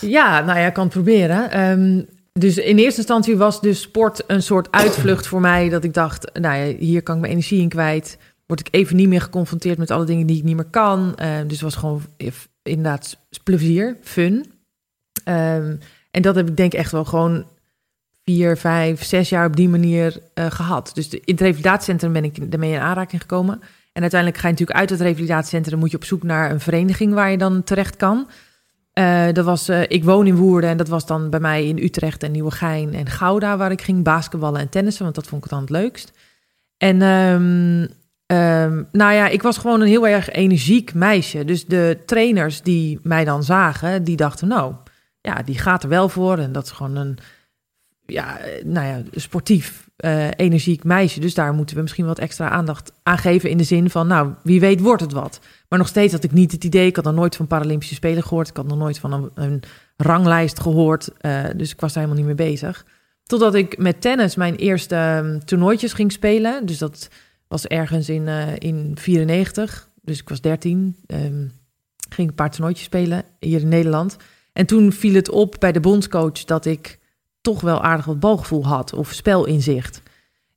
Ja, 0.00 0.40
nou 0.40 0.58
ja, 0.58 0.66
ik 0.66 0.72
kan 0.72 0.84
het 0.84 0.92
proberen. 0.92 1.50
Ehm, 1.50 2.00
dus 2.38 2.56
in 2.56 2.78
eerste 2.78 2.98
instantie 2.98 3.36
was 3.36 3.60
dus 3.60 3.80
sport 3.80 4.22
een 4.26 4.42
soort 4.42 4.72
uitvlucht 4.72 5.26
voor 5.26 5.40
mij. 5.40 5.68
Dat 5.68 5.84
ik 5.84 5.94
dacht, 5.94 6.30
nou 6.40 6.56
ja, 6.56 6.76
hier 6.76 7.02
kan 7.02 7.14
ik 7.14 7.20
mijn 7.20 7.32
energie 7.32 7.60
in 7.60 7.68
kwijt. 7.68 8.18
Word 8.46 8.60
ik 8.60 8.68
even 8.70 8.96
niet 8.96 9.08
meer 9.08 9.20
geconfronteerd 9.20 9.78
met 9.78 9.90
alle 9.90 10.04
dingen 10.04 10.26
die 10.26 10.36
ik 10.36 10.44
niet 10.44 10.56
meer 10.56 10.64
kan. 10.70 11.16
Ehm, 11.16 11.46
dus 11.46 11.60
was 11.60 11.74
gewoon 11.74 12.02
inderdaad 12.62 13.16
plezier, 13.42 13.96
fun. 14.02 14.52
Ehm, 15.24 15.76
en 16.10 16.22
dat 16.22 16.34
heb 16.34 16.48
ik 16.48 16.56
denk 16.56 16.72
echt 16.72 16.92
wel 16.92 17.04
gewoon 17.04 17.44
vier, 18.24 18.56
vijf, 18.56 19.04
zes 19.04 19.28
jaar 19.28 19.46
op 19.46 19.56
die 19.56 19.68
manier 19.68 20.20
eh, 20.34 20.50
gehad. 20.50 20.90
Dus 20.94 21.08
de, 21.08 21.16
in 21.16 21.32
het 21.32 21.40
revalidatiecentrum 21.40 22.12
ben 22.12 22.24
ik 22.24 22.50
daarmee 22.50 22.72
in 22.72 22.80
aanraking 22.80 23.20
gekomen. 23.20 23.60
En 23.92 24.02
uiteindelijk 24.02 24.40
ga 24.40 24.46
je 24.48 24.52
natuurlijk 24.52 24.78
uit 24.78 24.90
het 24.90 25.00
revalidatiecentrum... 25.00 25.78
moet 25.78 25.90
je 25.90 25.96
op 25.96 26.04
zoek 26.04 26.22
naar 26.22 26.50
een 26.50 26.60
vereniging 26.60 27.14
waar 27.14 27.30
je 27.30 27.38
dan 27.38 27.64
terecht 27.64 27.96
kan... 27.96 28.28
Eh, 28.98 29.26
dat 29.32 29.44
was, 29.44 29.68
eh, 29.68 29.82
ik 29.82 30.04
woon 30.04 30.26
in 30.26 30.36
Woerden 30.36 30.70
en 30.70 30.76
dat 30.76 30.88
was 30.88 31.06
dan 31.06 31.30
bij 31.30 31.40
mij 31.40 31.66
in 31.66 31.78
Utrecht 31.78 32.22
en 32.22 32.32
Nieuwegein 32.32 32.94
en 32.94 33.06
Gouda, 33.06 33.56
waar 33.56 33.70
ik 33.70 33.82
ging 33.82 34.04
basketballen 34.04 34.60
en 34.60 34.68
tennissen, 34.68 35.02
want 35.02 35.14
dat 35.14 35.26
vond 35.26 35.44
ik 35.44 35.50
dan 35.50 35.60
het 35.60 35.70
leukst. 35.70 36.12
En 36.76 37.02
ehm, 37.02 37.86
ehm, 38.26 38.82
nou 38.92 39.12
ja, 39.12 39.28
ik 39.28 39.42
was 39.42 39.58
gewoon 39.58 39.80
een 39.80 39.88
heel 39.88 40.08
erg 40.08 40.30
energiek 40.30 40.94
meisje. 40.94 41.44
Dus 41.44 41.66
de 41.66 41.98
trainers 42.06 42.62
die 42.62 42.98
mij 43.02 43.24
dan 43.24 43.44
zagen, 43.44 44.04
die 44.04 44.16
dachten, 44.16 44.48
nou, 44.48 44.74
ja, 45.20 45.42
die 45.42 45.58
gaat 45.58 45.82
er 45.82 45.88
wel 45.88 46.08
voor. 46.08 46.38
En 46.38 46.52
dat 46.52 46.64
is 46.64 46.70
gewoon 46.70 46.96
een, 46.96 47.18
ja, 48.06 48.38
eh, 48.38 48.64
nou 48.64 48.86
ja, 48.86 49.02
sportief, 49.12 49.87
eh, 49.98 50.28
energiek 50.36 50.84
meisje. 50.84 51.20
Dus 51.20 51.34
daar 51.34 51.52
moeten 51.54 51.76
we 51.76 51.82
misschien 51.82 52.06
wat 52.06 52.18
extra 52.18 52.48
aandacht 52.48 52.92
aan 53.02 53.18
geven 53.18 53.50
in 53.50 53.56
de 53.56 53.64
zin 53.64 53.90
van, 53.90 54.06
nou, 54.06 54.32
wie 54.42 54.60
weet 54.60 54.80
wordt 54.80 55.02
het 55.02 55.12
wat. 55.12 55.40
Maar 55.68 55.78
nog 55.78 55.88
steeds 55.88 56.12
had 56.12 56.24
ik 56.24 56.32
niet 56.32 56.52
het 56.52 56.64
idee. 56.64 56.86
Ik 56.86 56.96
had 56.96 57.04
nog 57.04 57.14
nooit 57.14 57.36
van 57.36 57.46
Paralympische 57.46 57.94
Spelen 57.94 58.22
gehoord. 58.22 58.48
Ik 58.48 58.56
had 58.56 58.66
nog 58.66 58.78
nooit 58.78 58.98
van 58.98 59.12
een, 59.12 59.30
een 59.34 59.62
ranglijst 59.96 60.60
gehoord. 60.60 61.10
eh, 61.20 61.44
dus 61.56 61.72
ik 61.72 61.80
was 61.80 61.92
daar 61.92 62.02
helemaal 62.02 62.24
niet 62.24 62.36
mee 62.36 62.48
bezig. 62.48 62.86
Totdat 63.24 63.54
ik 63.54 63.78
met 63.78 64.00
tennis 64.00 64.34
mijn 64.36 64.56
eerste 64.56 64.94
ehm, 64.94 65.38
toernooitjes 65.38 65.92
ging 65.92 66.12
spelen. 66.12 66.66
Dus 66.66 66.78
dat 66.78 67.08
was 67.48 67.66
ergens 67.66 68.08
in, 68.08 68.28
eh 68.28 68.56
in 68.58 68.92
94. 69.00 69.88
Dus 70.02 70.20
ik 70.20 70.28
was 70.28 70.40
13. 70.40 70.96
ehm, 71.06 71.46
ging 72.08 72.28
een 72.28 72.34
paar 72.34 72.50
toernooitjes 72.50 72.86
spelen 72.86 73.24
hier 73.38 73.60
in 73.60 73.68
Nederland. 73.68 74.16
En 74.52 74.66
toen 74.66 74.92
viel 74.92 75.14
het 75.14 75.30
op 75.30 75.56
bij 75.58 75.72
de 75.72 75.80
bondscoach 75.80 76.44
dat 76.44 76.64
ik 76.64 76.98
toch 77.40 77.60
wel 77.60 77.82
aardig 77.82 78.04
wat 78.04 78.20
balgevoel 78.20 78.66
had. 78.66 78.92
Of 78.92 79.12
spelinzicht. 79.12 80.02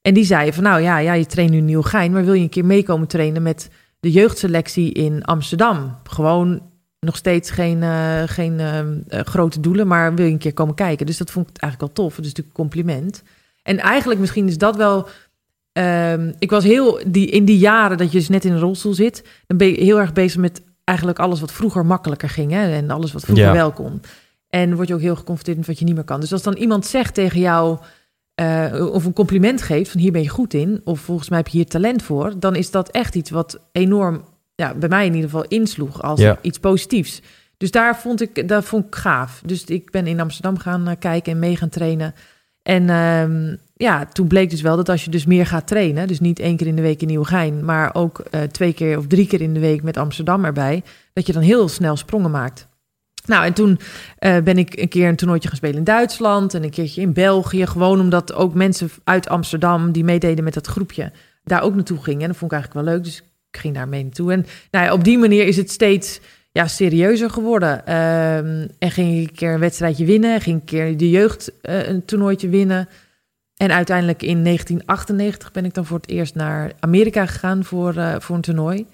En 0.01 0.13
die 0.13 0.23
zei 0.23 0.53
van 0.53 0.63
nou 0.63 0.81
ja, 0.81 0.97
ja 0.97 1.13
je 1.13 1.25
traint 1.25 1.51
nu 1.51 1.57
in 1.57 1.65
Nieuwegein. 1.65 2.11
Maar 2.11 2.25
wil 2.25 2.33
je 2.33 2.41
een 2.41 2.49
keer 2.49 2.65
meekomen 2.65 3.07
trainen 3.07 3.41
met 3.41 3.69
de 3.99 4.11
jeugdselectie 4.11 4.91
in 4.91 5.23
Amsterdam. 5.23 5.97
Gewoon 6.03 6.61
nog 6.99 7.15
steeds 7.15 7.49
geen, 7.49 7.83
eh, 7.83 8.21
geen 8.25 8.59
eh, 8.59 8.79
eh, 8.79 8.95
grote 9.07 9.59
doelen, 9.59 9.87
maar 9.87 10.15
wil 10.15 10.25
je 10.25 10.31
een 10.31 10.37
keer 10.37 10.53
komen 10.53 10.75
kijken. 10.75 11.05
Dus 11.05 11.17
dat 11.17 11.31
vond 11.31 11.49
ik 11.49 11.57
eigenlijk 11.57 11.93
wel 11.93 12.05
tof. 12.05 12.17
Is 12.17 12.25
natuurlijk 12.25 12.47
een 12.47 12.63
compliment. 12.63 13.23
En 13.63 13.77
eigenlijk 13.77 14.19
misschien 14.19 14.47
is 14.47 14.57
dat 14.57 14.75
wel... 14.75 15.07
ehm, 15.73 16.31
ik 16.39 16.49
was 16.49 16.63
heel... 16.63 16.99
Die, 17.07 17.27
in 17.27 17.45
die 17.45 17.57
jaren 17.57 17.97
dat 17.97 18.11
je 18.11 18.17
dus 18.17 18.29
net 18.29 18.45
in 18.45 18.51
een 18.51 18.59
rolstoel 18.59 18.93
zit... 18.93 19.23
dan 19.47 19.57
ben 19.57 19.67
je 19.67 19.83
heel 19.83 19.99
erg 19.99 20.13
bezig 20.13 20.39
met 20.41 20.61
eigenlijk 20.83 21.19
alles 21.19 21.39
wat 21.39 21.51
vroeger 21.51 21.85
makkelijker 21.85 22.29
ging. 22.29 22.51
Hè? 22.51 22.71
En 22.71 22.89
alles 22.89 23.11
wat 23.11 23.23
vroeger 23.23 23.45
Ja. 23.45 23.53
wel 23.53 23.71
kon. 23.71 24.01
En 24.51 24.75
word 24.75 24.87
je 24.87 24.93
ook 24.93 24.99
heel 25.01 25.15
geconfronteerd 25.15 25.57
met 25.57 25.67
wat 25.67 25.79
je 25.79 25.85
niet 25.85 25.95
meer 25.95 26.03
kan. 26.03 26.19
Dus 26.19 26.31
als 26.33 26.43
dan 26.43 26.55
iemand 26.55 26.85
zegt 26.85 27.13
tegen 27.13 27.39
jou... 27.39 27.77
eh, 28.35 28.89
of 28.91 29.05
een 29.05 29.13
compliment 29.13 29.61
geeft 29.61 29.91
van 29.91 29.99
hier 29.99 30.11
ben 30.11 30.21
je 30.21 30.29
goed 30.29 30.53
in... 30.53 30.81
of 30.83 30.99
volgens 30.99 31.29
mij 31.29 31.37
heb 31.37 31.47
je 31.47 31.57
hier 31.57 31.67
talent 31.67 32.03
voor... 32.03 32.33
dan 32.39 32.55
is 32.55 32.71
dat 32.71 32.89
echt 32.89 33.15
iets 33.15 33.29
wat 33.29 33.59
enorm... 33.71 34.23
Ja, 34.55 34.73
bij 34.73 34.89
mij 34.89 35.05
in 35.05 35.13
ieder 35.13 35.29
geval 35.29 35.45
insloeg 35.47 36.01
als 36.01 36.19
Ja. 36.19 36.37
iets 36.41 36.59
positiefs. 36.59 37.21
Dus 37.57 37.71
daar 37.71 37.97
vond 37.99 38.21
ik, 38.21 38.47
dat 38.47 38.65
vond 38.65 38.85
ik 38.85 38.95
gaaf. 38.95 39.41
Dus 39.45 39.63
ik 39.63 39.91
ben 39.91 40.07
in 40.07 40.19
Amsterdam 40.19 40.57
gaan 40.57 40.87
eh, 40.87 40.95
kijken 40.99 41.31
en 41.31 41.39
mee 41.39 41.55
gaan 41.55 41.69
trainen. 41.69 42.13
En 42.63 42.89
ehm, 42.89 43.55
ja, 43.75 44.05
toen 44.05 44.27
bleek 44.27 44.49
dus 44.49 44.61
wel 44.61 44.75
dat 44.75 44.89
als 44.89 45.05
je 45.05 45.11
dus 45.11 45.25
meer 45.25 45.45
gaat 45.45 45.67
trainen... 45.67 46.07
dus 46.07 46.19
niet 46.19 46.39
één 46.39 46.57
keer 46.57 46.67
in 46.67 46.75
de 46.75 46.81
week 46.81 47.01
in 47.01 47.07
Nieuwegein... 47.07 47.65
maar 47.65 47.95
ook 47.95 48.19
eh, 48.19 48.41
twee 48.41 48.73
keer 48.73 48.97
of 48.97 49.07
drie 49.07 49.27
keer 49.27 49.41
in 49.41 49.53
de 49.53 49.59
week 49.59 49.83
met 49.83 49.97
Amsterdam 49.97 50.45
erbij... 50.45 50.83
dat 51.13 51.27
je 51.27 51.33
dan 51.33 51.41
heel 51.41 51.67
snel 51.67 51.95
sprongen 51.95 52.31
maakt. 52.31 52.67
Nou, 53.25 53.45
en 53.45 53.53
toen 53.53 53.79
eh, 54.17 54.37
ben 54.37 54.57
ik 54.57 54.79
een 54.79 54.89
keer 54.89 55.07
een 55.07 55.15
toernooitje 55.15 55.47
gaan 55.47 55.57
spelen 55.57 55.77
in 55.77 55.83
Duitsland... 55.83 56.53
en 56.53 56.63
een 56.63 56.69
keertje 56.69 57.01
in 57.01 57.13
België. 57.13 57.65
Gewoon 57.65 57.99
omdat 57.99 58.33
ook 58.33 58.53
mensen 58.53 58.89
uit 59.03 59.29
Amsterdam 59.29 59.91
die 59.91 60.03
meededen 60.03 60.43
met 60.43 60.53
dat 60.53 60.67
groepje... 60.67 61.11
daar 61.43 61.61
ook 61.61 61.75
naartoe 61.75 62.03
gingen. 62.03 62.21
En 62.21 62.27
dat 62.27 62.37
vond 62.37 62.51
ik 62.51 62.57
eigenlijk 62.57 62.85
wel 62.85 62.95
leuk, 62.95 63.03
dus 63.03 63.17
ik 63.51 63.59
ging 63.59 63.75
daar 63.75 63.87
mee 63.87 64.03
naartoe. 64.03 64.31
En 64.31 64.45
nou 64.71 64.91
op 64.91 65.03
die 65.03 65.17
manier 65.17 65.47
is 65.47 65.57
het 65.57 65.71
steeds 65.71 66.19
ja, 66.51 66.67
serieuzer 66.67 67.29
geworden. 67.29 67.85
Ehm, 67.85 68.67
en 68.79 68.91
ging 68.91 69.21
ik 69.21 69.29
een 69.29 69.35
keer 69.35 69.53
een 69.53 69.59
wedstrijdje 69.59 70.05
winnen. 70.05 70.41
Ging 70.41 70.55
ik 70.55 70.61
een 70.61 70.67
keer 70.67 70.97
de 70.97 71.09
jeugd 71.09 71.51
eh, 71.61 71.87
een 71.87 72.05
toernooitje 72.05 72.49
winnen. 72.49 72.89
En 73.55 73.71
uiteindelijk 73.71 74.21
in 74.21 74.43
1998 74.43 75.51
ben 75.51 75.65
ik 75.65 75.73
dan 75.73 75.85
voor 75.85 75.97
het 75.97 76.09
eerst 76.09 76.35
naar 76.35 76.71
Amerika 76.79 77.25
gegaan 77.25 77.63
voor, 77.63 77.95
eh, 77.95 78.15
voor 78.19 78.35
een 78.35 78.41
toernooi. 78.41 78.85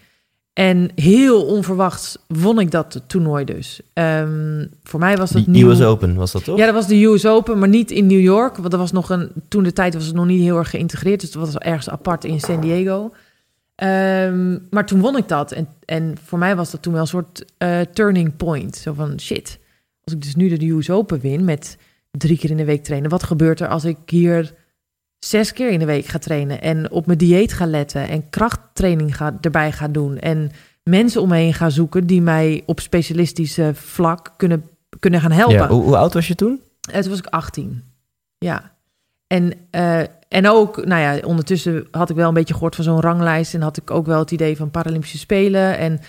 En 0.58 0.90
heel 0.96 1.46
onverwachts 1.46 2.18
won 2.28 2.60
ik 2.60 2.72
dat 2.72 3.02
toernooi 3.08 3.46
dus. 3.46 3.80
Ehm, 3.94 4.66
voor 4.84 5.00
mij 5.00 5.18
was 5.18 5.32
dat 5.32 5.44
Die 5.44 5.54
nieuw. 5.54 5.70
US 5.70 5.82
Open 5.82 6.16
was 6.16 6.32
dat 6.32 6.44
toch? 6.44 6.58
Ja, 6.58 6.66
dat 6.66 6.74
was 6.74 6.88
de 6.88 7.04
US 7.04 7.26
Open, 7.26 7.60
maar 7.60 7.68
niet 7.68 7.92
in 7.92 8.08
New 8.08 8.20
York. 8.20 8.58
Want 8.58 8.72
dat 8.72 8.80
was 8.80 8.92
nog 8.92 9.10
een. 9.10 9.32
Toen 9.48 9.64
de 9.64 9.74
tijd 9.74 9.94
was 9.94 10.06
het 10.06 10.16
nog 10.16 10.26
niet 10.26 10.42
heel 10.42 10.58
erg 10.58 10.70
geïntegreerd. 10.70 11.20
Dus 11.22 11.32
dat 11.32 11.46
was 11.46 11.58
ergens 11.58 11.90
apart 11.90 12.24
in 12.24 12.40
San 12.40 12.60
Diego. 12.62 13.12
Ehm, 13.76 14.58
maar 14.70 14.86
toen 14.86 15.00
won 15.00 15.18
ik 15.18 15.28
dat. 15.28 15.52
En, 15.52 15.68
en 15.86 16.16
voor 16.24 16.40
mij 16.40 16.56
was 16.56 16.72
dat 16.72 16.82
toen 16.82 16.94
wel 16.94 17.02
een 17.02 17.08
soort 17.08 17.46
eh, 17.58 17.80
turning 17.94 18.36
point. 18.38 18.76
Zo 18.76 18.94
van 18.94 19.20
shit. 19.20 19.60
Als 20.04 20.14
ik 20.14 20.22
dus 20.22 20.36
nu 20.36 20.58
de 20.58 20.70
US 20.70 20.90
Open 20.90 21.20
win 21.20 21.46
met 21.46 21.78
drie 22.12 22.38
keer 22.38 22.50
in 22.50 22.58
de 22.58 22.66
week 22.66 22.84
trainen. 22.84 23.10
Wat 23.10 23.24
gebeurt 23.24 23.60
er 23.60 23.68
als 23.68 23.86
ik 23.86 23.98
hier 24.06 24.54
zes 25.20 25.54
keer 25.54 25.72
in 25.72 25.80
de 25.80 25.86
week 25.86 26.06
ga 26.06 26.18
trainen? 26.18 26.62
En 26.62 26.92
op 26.92 27.06
mijn 27.06 27.18
dieet 27.18 27.54
ga 27.54 27.66
letten. 27.66 28.08
En 28.08 28.30
krachttraining 28.30 29.16
ga, 29.16 29.38
erbij 29.42 29.72
ga 29.72 29.88
doen. 29.88 30.18
En 30.18 30.52
mensen 30.84 31.22
om 31.22 31.30
me 31.30 31.36
heen 31.36 31.54
ga 31.54 31.70
zoeken 31.70 32.08
die 32.08 32.22
mij 32.22 32.64
op 32.66 32.80
specialistische 32.80 33.72
vlak 33.74 34.34
kunnen, 34.38 34.70
kunnen 35.00 35.22
gaan 35.22 35.32
helpen. 35.32 35.56
Ja, 35.56 35.68
hoe, 35.68 35.84
hoe 35.84 35.98
oud 35.98 36.14
was 36.14 36.28
je 36.28 36.36
toen? 36.36 36.62
En 36.92 37.02
toen 37.02 37.10
was 37.10 37.20
ik 37.20 37.26
18. 37.26 37.84
Ja. 38.38 38.72
En, 39.28 39.54
eh, 39.70 40.00
en 40.28 40.48
ook, 40.48 40.86
nou 40.86 41.02
ja, 41.02 41.28
ondertussen 41.28 41.88
had 41.92 42.10
ik 42.10 42.16
wel 42.16 42.28
een 42.28 42.34
beetje 42.34 42.54
gehoord 42.54 42.76
van 42.76 42.84
zo'n 42.84 43.02
ranglijst. 43.02 43.54
En 43.54 43.62
had 43.62 43.78
ik 43.78 43.92
ook 43.92 44.06
wel 44.06 44.20
het 44.20 44.32
idee 44.32 44.58
van 44.58 44.72
Paralympische 44.72 45.18
Spelen. 45.18 45.78
En 45.78 46.00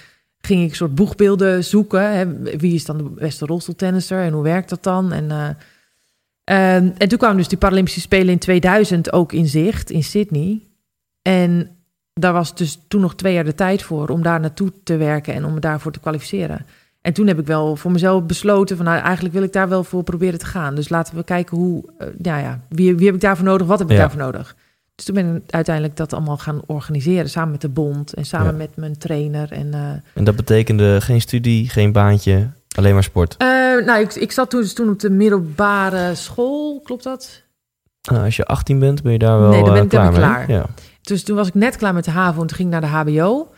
ging 0.40 0.62
ik 0.62 0.74
soort 0.74 0.94
boegbeelden 0.94 1.64
zoeken. 1.64 2.12
Hè. 2.12 2.40
Wie 2.58 2.74
is 2.74 2.84
dan 2.84 2.96
de 2.96 3.04
beste 3.04 3.46
rolstoeltennisser 3.46 4.22
en 4.22 4.32
hoe 4.32 4.42
werkt 4.42 4.68
dat 4.68 4.82
dan? 4.82 5.12
En, 5.12 5.30
eh, 5.30 5.48
ehm, 6.48 6.90
en 6.98 7.08
toen 7.08 7.18
kwamen 7.18 7.36
dus 7.36 7.48
die 7.48 7.58
Paralympische 7.58 8.00
Spelen 8.00 8.28
in 8.32 8.38
2000 8.38 9.12
ook 9.12 9.32
in 9.32 9.46
zicht, 9.46 9.90
in 9.90 10.02
Sydney. 10.04 10.60
En 11.22 11.70
daar 12.12 12.32
was 12.32 12.54
dus 12.54 12.78
toen 12.88 13.00
nog 13.00 13.14
twee 13.14 13.34
jaar 13.34 13.44
de 13.44 13.54
tijd 13.54 13.82
voor 13.82 14.08
om 14.08 14.22
daar 14.22 14.40
naartoe 14.40 14.72
te 14.84 14.96
werken 14.96 15.34
en 15.34 15.44
om 15.44 15.54
me 15.54 15.60
daarvoor 15.60 15.92
te 15.92 16.00
kwalificeren. 16.00 16.66
En 17.00 17.12
toen 17.12 17.26
heb 17.26 17.38
ik 17.38 17.46
wel 17.46 17.76
voor 17.76 17.90
mezelf 17.90 18.24
besloten 18.24 18.76
van 18.76 18.84
nou, 18.86 18.98
eigenlijk 19.02 19.34
wil 19.34 19.42
ik 19.42 19.52
daar 19.52 19.68
wel 19.68 19.84
voor 19.84 20.02
proberen 20.02 20.38
te 20.38 20.46
gaan. 20.46 20.74
Dus 20.74 20.88
laten 20.88 21.16
we 21.16 21.24
kijken 21.24 21.56
hoe, 21.56 21.84
eh, 21.98 22.06
ja, 22.22 22.38
ja, 22.38 22.60
wie, 22.68 22.96
wie 22.96 23.06
heb 23.06 23.14
ik 23.14 23.20
daarvoor 23.20 23.44
nodig, 23.44 23.66
wat 23.66 23.78
heb 23.78 23.88
ik 23.88 23.94
Ja. 23.94 24.00
daarvoor 24.00 24.20
nodig. 24.20 24.56
Dus 24.94 25.04
toen 25.04 25.14
ben 25.14 25.36
ik 25.36 25.42
uiteindelijk 25.52 25.96
dat 25.96 26.12
allemaal 26.12 26.36
gaan 26.36 26.60
organiseren 26.66 27.30
samen 27.30 27.50
met 27.50 27.60
de 27.60 27.68
bond 27.68 28.12
en 28.14 28.24
samen 28.26 28.50
Ja. 28.52 28.56
met 28.56 28.76
mijn 28.76 28.98
trainer. 28.98 29.52
En, 29.52 29.74
eh, 29.74 29.80
En 30.14 30.24
dat 30.24 30.36
betekende 30.36 31.00
geen 31.00 31.20
studie, 31.20 31.68
geen 31.68 31.92
baantje, 31.92 32.48
alleen 32.78 32.94
maar 32.94 33.02
sport. 33.02 33.34
eh, 33.38 33.48
nou, 33.86 34.00
ik, 34.00 34.14
ik 34.14 34.32
zat 34.32 34.50
toen, 34.50 34.60
dus 34.60 34.74
toen 34.74 34.88
op 34.90 35.00
de 35.00 35.10
middelbare 35.10 36.14
school, 36.14 36.80
klopt 36.84 37.02
dat? 37.02 37.42
Nou, 38.10 38.24
als 38.24 38.36
je 38.36 38.44
18 38.44 38.78
bent, 38.78 39.02
ben 39.02 39.12
je 39.12 39.18
daar 39.18 39.40
wel 39.40 39.48
Nee, 39.48 39.58
dan 39.64 39.72
ben 39.72 39.76
eh, 40.00 40.04
ik- 40.08 40.14
klaar 40.14 40.42
ik. 40.42 40.48
Ja. 40.48 40.64
Dus 41.02 41.24
toen 41.24 41.36
was 41.36 41.48
ik 41.48 41.54
net 41.54 41.76
klaar 41.76 41.94
met 41.94 42.04
de 42.04 42.10
HAVO 42.10 42.40
en 42.40 42.46
toen 42.46 42.56
ging 42.56 42.74
ik 42.74 42.80
naar 42.80 43.04
de 43.04 43.10
HBO. 43.12 43.48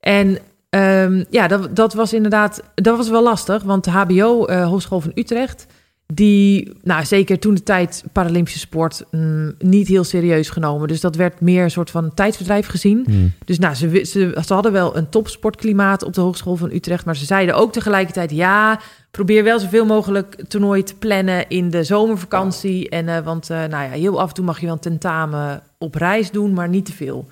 En 0.00 0.38
ehm, 0.70 1.24
ja, 1.30 1.46
dat, 1.48 1.76
dat 1.76 1.94
was 1.94 2.12
inderdaad, 2.12 2.62
dat 2.74 2.96
was 2.96 3.08
wel 3.08 3.22
lastig. 3.22 3.62
Want 3.62 3.84
de 3.84 3.90
HBO, 3.90 4.44
eh 4.44 4.66
Hogeschool 4.66 5.00
van 5.00 5.12
Utrecht, 5.14 5.66
die, 6.14 6.72
nou 6.82 7.04
zeker 7.04 7.38
toen 7.38 7.54
de 7.54 7.62
tijd 7.62 8.04
Paralympische 8.12 8.58
sport, 8.58 9.04
mm, 9.10 9.54
niet 9.58 9.88
heel 9.88 10.04
serieus 10.04 10.48
genomen. 10.50 10.88
Dus 10.88 11.00
dat 11.00 11.16
werd 11.16 11.40
meer 11.40 11.62
een 11.62 11.70
soort 11.70 11.90
van 11.90 12.14
tijdsverdrijf 12.14 12.66
gezien. 12.66 13.04
Hm. 13.04 13.44
Dus 13.44 13.58
nou, 13.58 13.74
ze, 13.74 14.04
ze, 14.04 14.40
ze 14.44 14.54
hadden 14.54 14.72
wel 14.72 14.96
een 14.96 15.08
topsportklimaat 15.08 16.02
op 16.02 16.14
de 16.14 16.20
Hogeschool 16.20 16.56
van 16.56 16.70
Utrecht. 16.70 17.04
Maar 17.04 17.16
ze 17.16 17.24
zeiden 17.24 17.54
ook 17.54 17.72
tegelijkertijd: 17.72 18.30
ja, 18.30 18.80
probeer 19.10 19.44
wel 19.44 19.58
zoveel 19.58 19.86
mogelijk 19.86 20.44
toernooien 20.48 20.84
te 20.84 20.94
plannen 20.94 21.48
in 21.48 21.70
de 21.70 21.84
zomervakantie. 21.84 22.88
En, 22.88 23.08
eh, 23.08 23.24
want 23.24 23.50
eh, 23.50 23.56
nou 23.56 23.84
ja, 23.84 23.90
heel 23.90 24.20
af 24.20 24.28
en 24.28 24.34
toe 24.34 24.44
mag 24.44 24.60
je 24.60 24.66
wel 24.66 24.74
een 24.74 24.80
tentamen 24.80 25.62
op 25.78 25.94
reis 25.94 26.30
doen, 26.30 26.52
maar 26.52 26.68
niet 26.68 26.84
te 26.84 26.92
veel. 26.92 27.28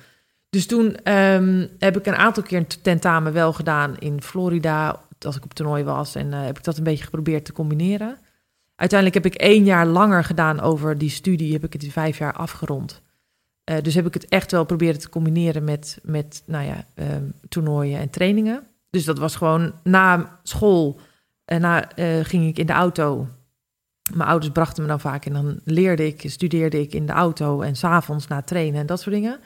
Dus 0.50 0.66
toen 0.66 0.96
ehm, 0.96 1.66
heb 1.78 1.96
ik 1.96 2.06
een 2.06 2.16
aantal 2.16 2.42
keer 2.42 2.58
een 2.58 2.66
tentamen 2.82 3.32
wel 3.32 3.52
gedaan 3.52 3.98
in 3.98 4.22
Florida, 4.22 5.00
als 5.18 5.36
ik 5.36 5.44
op 5.44 5.54
toernooi 5.54 5.84
was. 5.84 6.14
En 6.14 6.32
eh, 6.32 6.44
heb 6.44 6.58
ik 6.58 6.64
dat 6.64 6.78
een 6.78 6.84
beetje 6.84 7.04
geprobeerd 7.04 7.44
te 7.44 7.52
combineren. 7.52 8.18
Uiteindelijk 8.80 9.24
heb 9.24 9.34
ik 9.34 9.40
één 9.40 9.64
jaar 9.64 9.86
langer 9.86 10.24
gedaan 10.24 10.60
over 10.60 10.98
die 10.98 11.10
studie, 11.10 11.52
heb 11.52 11.64
ik 11.64 11.72
het 11.72 11.82
in 11.82 11.90
vijf 11.90 12.18
jaar 12.18 12.32
afgerond. 12.32 13.02
Eh, 13.64 13.76
dus 13.82 13.94
heb 13.94 14.06
ik 14.06 14.14
het 14.14 14.28
echt 14.28 14.50
wel 14.50 14.64
proberen 14.64 15.00
te 15.00 15.08
combineren 15.08 15.64
met, 15.64 15.98
met 16.02 16.42
nou 16.46 16.64
ja, 16.64 16.84
ehm, 16.94 17.24
toernooien 17.48 17.98
en 17.98 18.10
trainingen. 18.10 18.62
Dus 18.90 19.04
dat 19.04 19.18
was 19.18 19.36
gewoon 19.36 19.72
na 19.82 20.38
school 20.42 21.00
en 21.44 21.60
na, 21.60 21.92
eh, 21.92 22.06
ging 22.22 22.46
ik 22.46 22.58
in 22.58 22.66
de 22.66 22.72
auto. 22.72 23.28
Mijn 24.14 24.28
ouders 24.28 24.52
brachten 24.52 24.82
me 24.82 24.88
dan 24.88 25.00
vaak 25.00 25.24
en 25.24 25.32
dan 25.32 25.60
leerde 25.64 26.06
ik, 26.06 26.22
studeerde 26.30 26.80
ik 26.80 26.94
in 26.94 27.06
de 27.06 27.12
auto 27.12 27.60
en 27.60 27.76
s'avonds 27.76 28.26
na 28.26 28.42
trainen 28.42 28.80
en 28.80 28.86
dat 28.86 29.00
soort 29.00 29.14
dingen. 29.14 29.40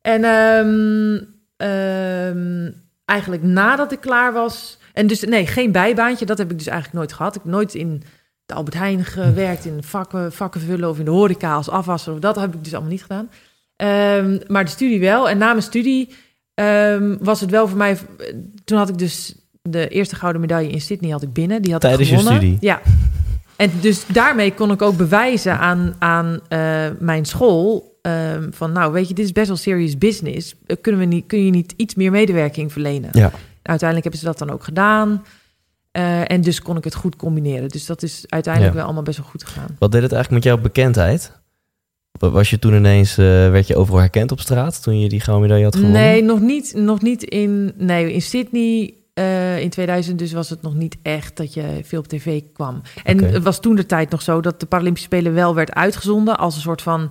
En 0.00 0.24
ehm, 0.24 1.24
ehm, 1.56 2.72
eigenlijk 3.04 3.42
nadat 3.42 3.92
ik 3.92 4.00
klaar 4.00 4.32
was, 4.32 4.78
en 4.92 5.06
dus 5.06 5.20
nee, 5.20 5.46
geen 5.46 5.72
bijbaantje, 5.72 6.26
dat 6.26 6.38
heb 6.38 6.50
ik 6.50 6.58
dus 6.58 6.66
eigenlijk 6.66 6.98
nooit 6.98 7.12
gehad. 7.12 7.36
Ik 7.36 7.42
heb 7.42 7.52
nooit 7.52 7.74
in 7.74 8.02
de 8.46 8.54
Albert 8.54 8.76
Heijn 8.76 9.04
gewerkt, 9.04 9.64
in 9.64 9.82
vakken, 9.82 10.32
vakken 10.32 10.60
vullen 10.60 10.88
of 10.88 10.98
in 10.98 11.04
de 11.04 11.10
horeca 11.10 11.54
als 11.54 11.68
afwasser. 11.68 12.12
Of 12.12 12.18
dat 12.18 12.36
heb 12.36 12.54
ik 12.54 12.64
dus 12.64 12.72
allemaal 12.72 12.90
niet 12.92 13.02
gedaan. 13.02 13.28
Ehm, 13.76 14.38
maar 14.46 14.64
de 14.64 14.70
studie 14.70 15.00
wel. 15.00 15.28
En 15.28 15.38
na 15.38 15.50
mijn 15.50 15.62
studie 15.62 16.14
ehm, 16.54 17.16
was 17.20 17.40
het 17.40 17.50
wel 17.50 17.68
voor 17.68 17.78
mij. 17.78 17.98
Toen 18.64 18.78
had 18.78 18.88
ik 18.88 18.98
dus 18.98 19.34
de 19.62 19.88
eerste 19.88 20.16
gouden 20.16 20.40
medaille 20.40 20.70
in 20.70 20.80
Sydney 20.80 21.10
had 21.10 21.22
ik 21.22 21.32
binnen. 21.32 21.62
Die 21.62 21.72
had 21.72 21.80
Tijdens 21.80 22.02
ik 22.02 22.08
je 22.08 22.16
gewonnen. 22.16 22.40
studie? 22.42 22.58
Ja. 22.60 22.80
En 23.56 23.70
dus 23.80 24.06
daarmee 24.06 24.54
kon 24.54 24.70
ik 24.70 24.82
ook 24.82 24.96
bewijzen 24.96 25.58
aan, 25.58 25.94
aan 25.98 26.40
eh, 26.48 26.86
mijn 26.98 27.24
school. 27.24 27.92
ehm, 28.02 28.50
van 28.50 28.72
nou, 28.72 28.92
weet 28.92 29.08
je, 29.08 29.14
dit 29.14 29.24
is 29.24 29.32
best 29.32 29.46
wel 29.48 29.56
serious 29.56 29.98
business. 29.98 30.54
Eh, 30.66 30.76
Kunnen 30.80 31.00
we 31.00 31.06
niet, 31.06 31.26
kun 31.26 31.44
je 31.44 31.50
niet 31.50 31.74
iets 31.76 31.94
meer 31.94 32.10
medewerking 32.10 32.72
verlenen? 32.72 33.10
Ja. 33.12 33.30
Uiteindelijk 33.62 34.02
hebben 34.02 34.18
ze 34.18 34.24
dat 34.38 34.38
dan 34.38 34.50
ook 34.50 34.64
gedaan. 34.64 35.24
Eh, 35.94 36.30
en 36.30 36.40
dus 36.40 36.62
kon 36.62 36.76
ik 36.76 36.84
het 36.84 36.94
goed 36.94 37.16
combineren. 37.16 37.68
Dus 37.68 37.86
dat 37.86 38.02
is 38.02 38.24
uiteindelijk 38.28 38.72
Ja. 38.72 38.78
wel 38.78 38.86
allemaal 38.86 39.04
best 39.04 39.18
wel 39.18 39.26
goed 39.26 39.44
gegaan. 39.44 39.76
Wat 39.78 39.92
deed 39.92 40.02
het 40.02 40.12
eigenlijk 40.12 40.44
met 40.44 40.52
jouw 40.52 40.62
bekendheid? 40.62 41.32
Wa- 42.18 42.30
Was 42.30 42.50
je 42.50 42.58
toen 42.58 42.74
ineens, 42.74 43.10
eh, 43.18 43.24
werd 43.26 43.66
je 43.66 43.76
overal 43.76 44.00
herkend 44.00 44.32
op 44.32 44.40
straat 44.40 44.82
toen 44.82 45.00
je 45.00 45.08
die 45.08 45.20
gouden 45.20 45.42
medaille 45.42 45.64
had 45.64 45.74
gewonnen? 45.76 46.00
Nee, 46.00 46.22
nog 46.22 46.40
niet, 46.40 46.72
nog 46.76 47.02
niet 47.02 47.22
in, 47.22 47.72
nee, 47.76 48.12
in 48.12 48.22
Sydney 48.22 48.94
eh, 49.14 49.60
in 49.60 49.70
2000 49.70 50.18
dus 50.18 50.32
was 50.32 50.50
het 50.50 50.62
nog 50.62 50.74
niet 50.74 50.96
echt 51.02 51.36
dat 51.36 51.54
je 51.54 51.80
veel 51.82 51.98
op 51.98 52.06
tv 52.08 52.42
kwam. 52.52 52.80
En 53.04 53.24
het 53.24 53.42
was 53.42 53.60
toen 53.60 53.74
de 53.76 53.86
tijd 53.86 54.10
nog 54.10 54.22
zo 54.22 54.40
dat 54.40 54.60
de 54.60 54.66
Paralympische 54.66 55.08
Spelen 55.08 55.34
wel 55.34 55.54
werd 55.54 55.74
uitgezonden 55.74 56.38
als 56.38 56.54
een 56.54 56.60
soort 56.60 56.82
van 56.82 57.10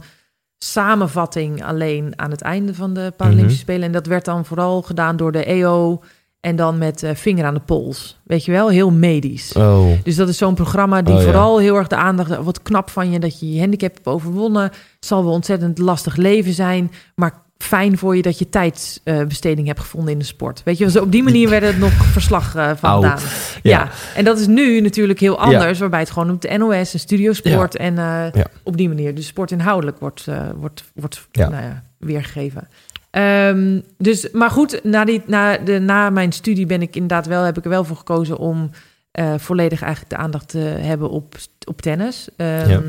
samenvatting 0.57 1.63
alleen 1.63 2.13
aan 2.15 2.31
het 2.31 2.41
einde 2.41 2.73
van 2.73 2.93
de 2.93 3.13
Paralympische 3.17 3.61
Mhm. 3.61 3.69
Spelen. 3.71 3.83
En 3.85 3.91
dat 3.91 4.05
werd 4.05 4.25
dan 4.25 4.45
vooral 4.45 4.81
gedaan 4.81 5.17
door 5.17 5.31
de 5.31 5.45
EO 5.51 6.03
en 6.43 6.55
dan 6.55 6.77
met 6.77 7.03
eh, 7.03 7.11
vinger 7.15 7.45
aan 7.45 7.53
de 7.53 7.59
pols. 7.59 8.19
Weet 8.23 8.45
je 8.45 8.51
wel, 8.51 8.69
heel 8.69 8.91
medisch. 8.91 9.53
Oh, 9.53 9.85
Dus 10.03 10.15
dat 10.15 10.29
is 10.29 10.37
zo'n 10.37 10.53
programma 10.55 11.01
die 11.01 11.13
Oh, 11.13 11.19
ja. 11.19 11.25
vooral 11.25 11.59
heel 11.59 11.75
erg 11.75 11.87
de 11.87 11.95
aandacht... 11.95 12.35
Wat 12.43 12.61
knap 12.61 12.89
van 12.89 13.11
je 13.11 13.19
dat 13.19 13.39
je 13.39 13.53
je 13.53 13.59
handicap 13.59 13.93
hebt 13.93 14.07
overwonnen. 14.07 14.63
Het 14.63 14.73
zal 14.99 15.23
wel 15.23 15.33
ontzettend 15.33 15.77
lastig 15.77 16.15
leven 16.15 16.53
zijn. 16.53 16.91
Maar 17.15 17.41
fijn 17.57 17.97
voor 17.97 18.15
je 18.15 18.21
dat 18.21 18.39
je 18.39 18.49
tijdsbesteding 18.49 19.67
hebt 19.67 19.79
gevonden 19.79 20.13
in 20.13 20.19
de 20.19 20.25
sport. 20.25 20.61
Weet 20.65 20.77
je, 20.77 20.89
zo 20.91 21.01
op 21.01 21.11
die 21.11 21.23
manier 21.23 21.49
werd 21.49 21.63
het 21.63 21.77
nog 21.77 21.91
verslag 22.17 22.55
eh, 22.55 22.71
van 22.75 22.95
gedaan. 23.01 23.19
Ja. 23.63 23.79
Ja. 23.79 23.89
en 24.15 24.23
dat 24.25 24.39
is 24.39 24.47
nu 24.47 24.81
natuurlijk 24.81 25.19
heel 25.19 25.39
anders. 25.39 25.79
Waarbij 25.79 25.99
het 25.99 26.11
gewoon 26.11 26.31
op 26.31 26.41
de 26.41 26.57
NOS 26.57 26.93
en 26.93 26.99
Studiosport 26.99 27.75
en 27.75 27.97
eh, 27.97 28.25
Ja. 28.33 28.45
op 28.63 28.77
die 28.77 28.87
manier. 28.87 29.15
Dus 29.15 29.27
sportinhoudelijk 29.27 29.99
wordt, 29.99 30.27
eh, 30.27 30.49
wordt, 30.55 30.83
wordt 30.95 31.27
Ja. 31.31 31.49
Nou 31.49 31.63
ja, 31.63 31.83
weergegeven. 31.97 32.67
Ehm, 33.13 33.79
dus, 33.97 34.31
maar 34.31 34.49
goed, 34.49 34.79
na, 34.83 35.05
die, 35.05 35.21
na, 35.25 35.57
de, 35.57 35.79
na 35.79 36.09
mijn 36.09 36.31
studie 36.31 36.65
ben 36.65 36.81
ik 36.81 36.95
inderdaad 36.95 37.25
wel, 37.25 37.43
heb 37.43 37.57
ik 37.57 37.63
er 37.63 37.69
wel 37.69 37.83
voor 37.83 37.97
gekozen 37.97 38.37
om 38.37 38.69
eh, 39.11 39.33
volledig 39.37 39.81
eigenlijk 39.81 40.11
de 40.15 40.17
aandacht 40.21 40.47
te 40.49 40.57
hebben 40.57 41.09
op, 41.09 41.35
op 41.67 41.81
tennis. 41.81 42.27
Ehm, 42.35 42.69
Ja. 42.69 42.81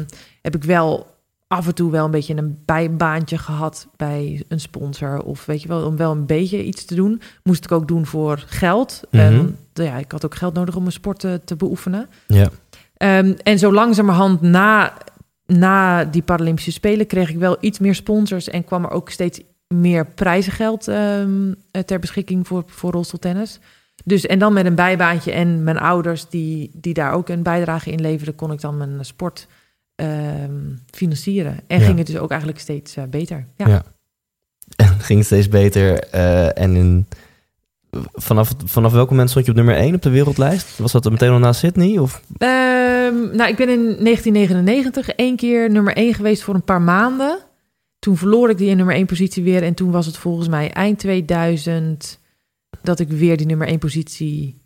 Heb 0.42 0.54
ik 0.56 0.64
wel 0.64 1.06
af 1.48 1.66
en 1.66 1.74
toe 1.74 1.90
wel 1.90 2.04
een 2.04 2.10
beetje 2.10 2.36
een 2.36 2.58
bijbaantje 2.64 3.38
gehad 3.38 3.88
bij 3.96 4.42
een 4.48 4.60
sponsor. 4.60 5.22
Of 5.22 5.46
weet 5.46 5.62
je 5.62 5.68
wel, 5.68 5.86
om 5.86 5.96
wel 5.96 6.10
een 6.12 6.26
beetje 6.26 6.64
iets 6.64 6.84
te 6.84 6.94
doen. 6.94 7.20
Moest 7.42 7.64
ik 7.64 7.72
ook 7.72 7.88
doen 7.88 8.06
voor 8.06 8.44
geld. 8.46 9.00
Ehm, 9.10 9.46
ja, 9.72 9.96
ik 9.96 10.12
had 10.12 10.24
ook 10.24 10.34
geld 10.34 10.54
nodig 10.54 10.74
om 10.74 10.80
mijn 10.80 10.92
sport 10.92 11.18
te, 11.18 11.40
te 11.44 11.56
beoefenen. 11.56 12.08
ja. 12.26 12.48
En 13.42 13.58
zo 13.58 13.72
langzamerhand 13.72 14.40
na, 14.40 14.92
na 15.46 16.04
die 16.04 16.22
Paralympische 16.22 16.72
Spelen 16.72 17.06
kreeg 17.06 17.30
ik 17.30 17.38
wel 17.38 17.56
iets 17.60 17.78
meer 17.78 17.94
sponsors 17.94 18.48
en 18.48 18.64
kwam 18.64 18.84
er 18.84 18.90
ook 18.90 19.10
steeds 19.10 19.40
meer 19.80 20.06
prijzengeld 20.06 20.88
ehm, 20.88 21.52
eh, 21.70 21.82
ter 21.82 21.98
beschikking 21.98 22.46
voor, 22.46 22.62
voor 22.66 22.92
rolstoeltennis. 22.92 23.58
Dus 24.04 24.26
en 24.26 24.38
dan 24.38 24.52
met 24.52 24.66
een 24.66 24.74
bijbaantje 24.74 25.32
en 25.32 25.62
mijn 25.64 25.78
ouders 25.78 26.28
die, 26.28 26.70
die 26.72 26.94
daar 26.94 27.12
ook 27.12 27.28
een 27.28 27.42
bijdrage 27.42 27.90
in 27.90 28.00
leverden, 28.00 28.34
kon 28.34 28.52
ik 28.52 28.60
dan 28.60 28.76
mijn 28.76 29.04
sport 29.04 29.46
ehm, 29.94 30.52
financieren. 30.90 31.58
En 31.66 31.78
Ja. 31.80 31.84
ging 31.86 31.98
het 31.98 32.06
dus 32.06 32.16
ook 32.18 32.30
eigenlijk 32.30 32.60
steeds 32.60 32.96
eh, 32.96 33.04
beter. 33.04 33.46
Ja. 33.56 33.66
Ja. 33.68 33.82
En 34.76 34.86
ging 35.00 35.18
het 35.18 35.26
steeds 35.26 35.48
beter. 35.48 35.98
eh, 35.98 36.58
en 36.58 36.76
in, 36.76 37.06
vanaf, 38.12 38.52
vanaf 38.64 38.92
welk 38.92 39.10
moment 39.10 39.30
stond 39.30 39.44
je 39.44 39.50
op 39.50 39.56
nummer 39.56 39.76
1 39.76 39.94
op 39.94 40.02
de 40.02 40.10
wereldlijst? 40.10 40.78
Was 40.78 40.92
dat 40.92 41.10
meteen 41.10 41.30
al 41.30 41.38
na 41.38 41.52
Sydney? 41.52 41.98
Of? 41.98 42.22
Ehm, 42.38 43.36
nou, 43.36 43.48
ik 43.50 43.56
ben 43.56 43.68
in 43.68 43.96
1999 44.04 45.08
één 45.08 45.36
keer 45.36 45.70
nummer 45.70 45.96
1 45.96 46.14
geweest 46.14 46.42
voor 46.42 46.54
een 46.54 46.64
paar 46.64 46.82
maanden. 46.82 47.38
Toen 48.04 48.16
verloor 48.16 48.50
ik 48.50 48.58
die 48.58 48.68
in 48.68 48.76
nummer 48.76 48.94
1 48.94 49.06
positie 49.06 49.42
weer. 49.42 49.62
En 49.62 49.74
toen 49.74 49.90
was 49.90 50.06
het 50.06 50.16
volgens 50.16 50.48
mij 50.48 50.72
eind 50.72 50.98
2000 50.98 52.18
dat 52.82 53.00
ik 53.00 53.08
weer 53.08 53.36
die 53.36 53.46
nummer 53.46 53.66
1 53.66 53.78
positie. 53.78 54.62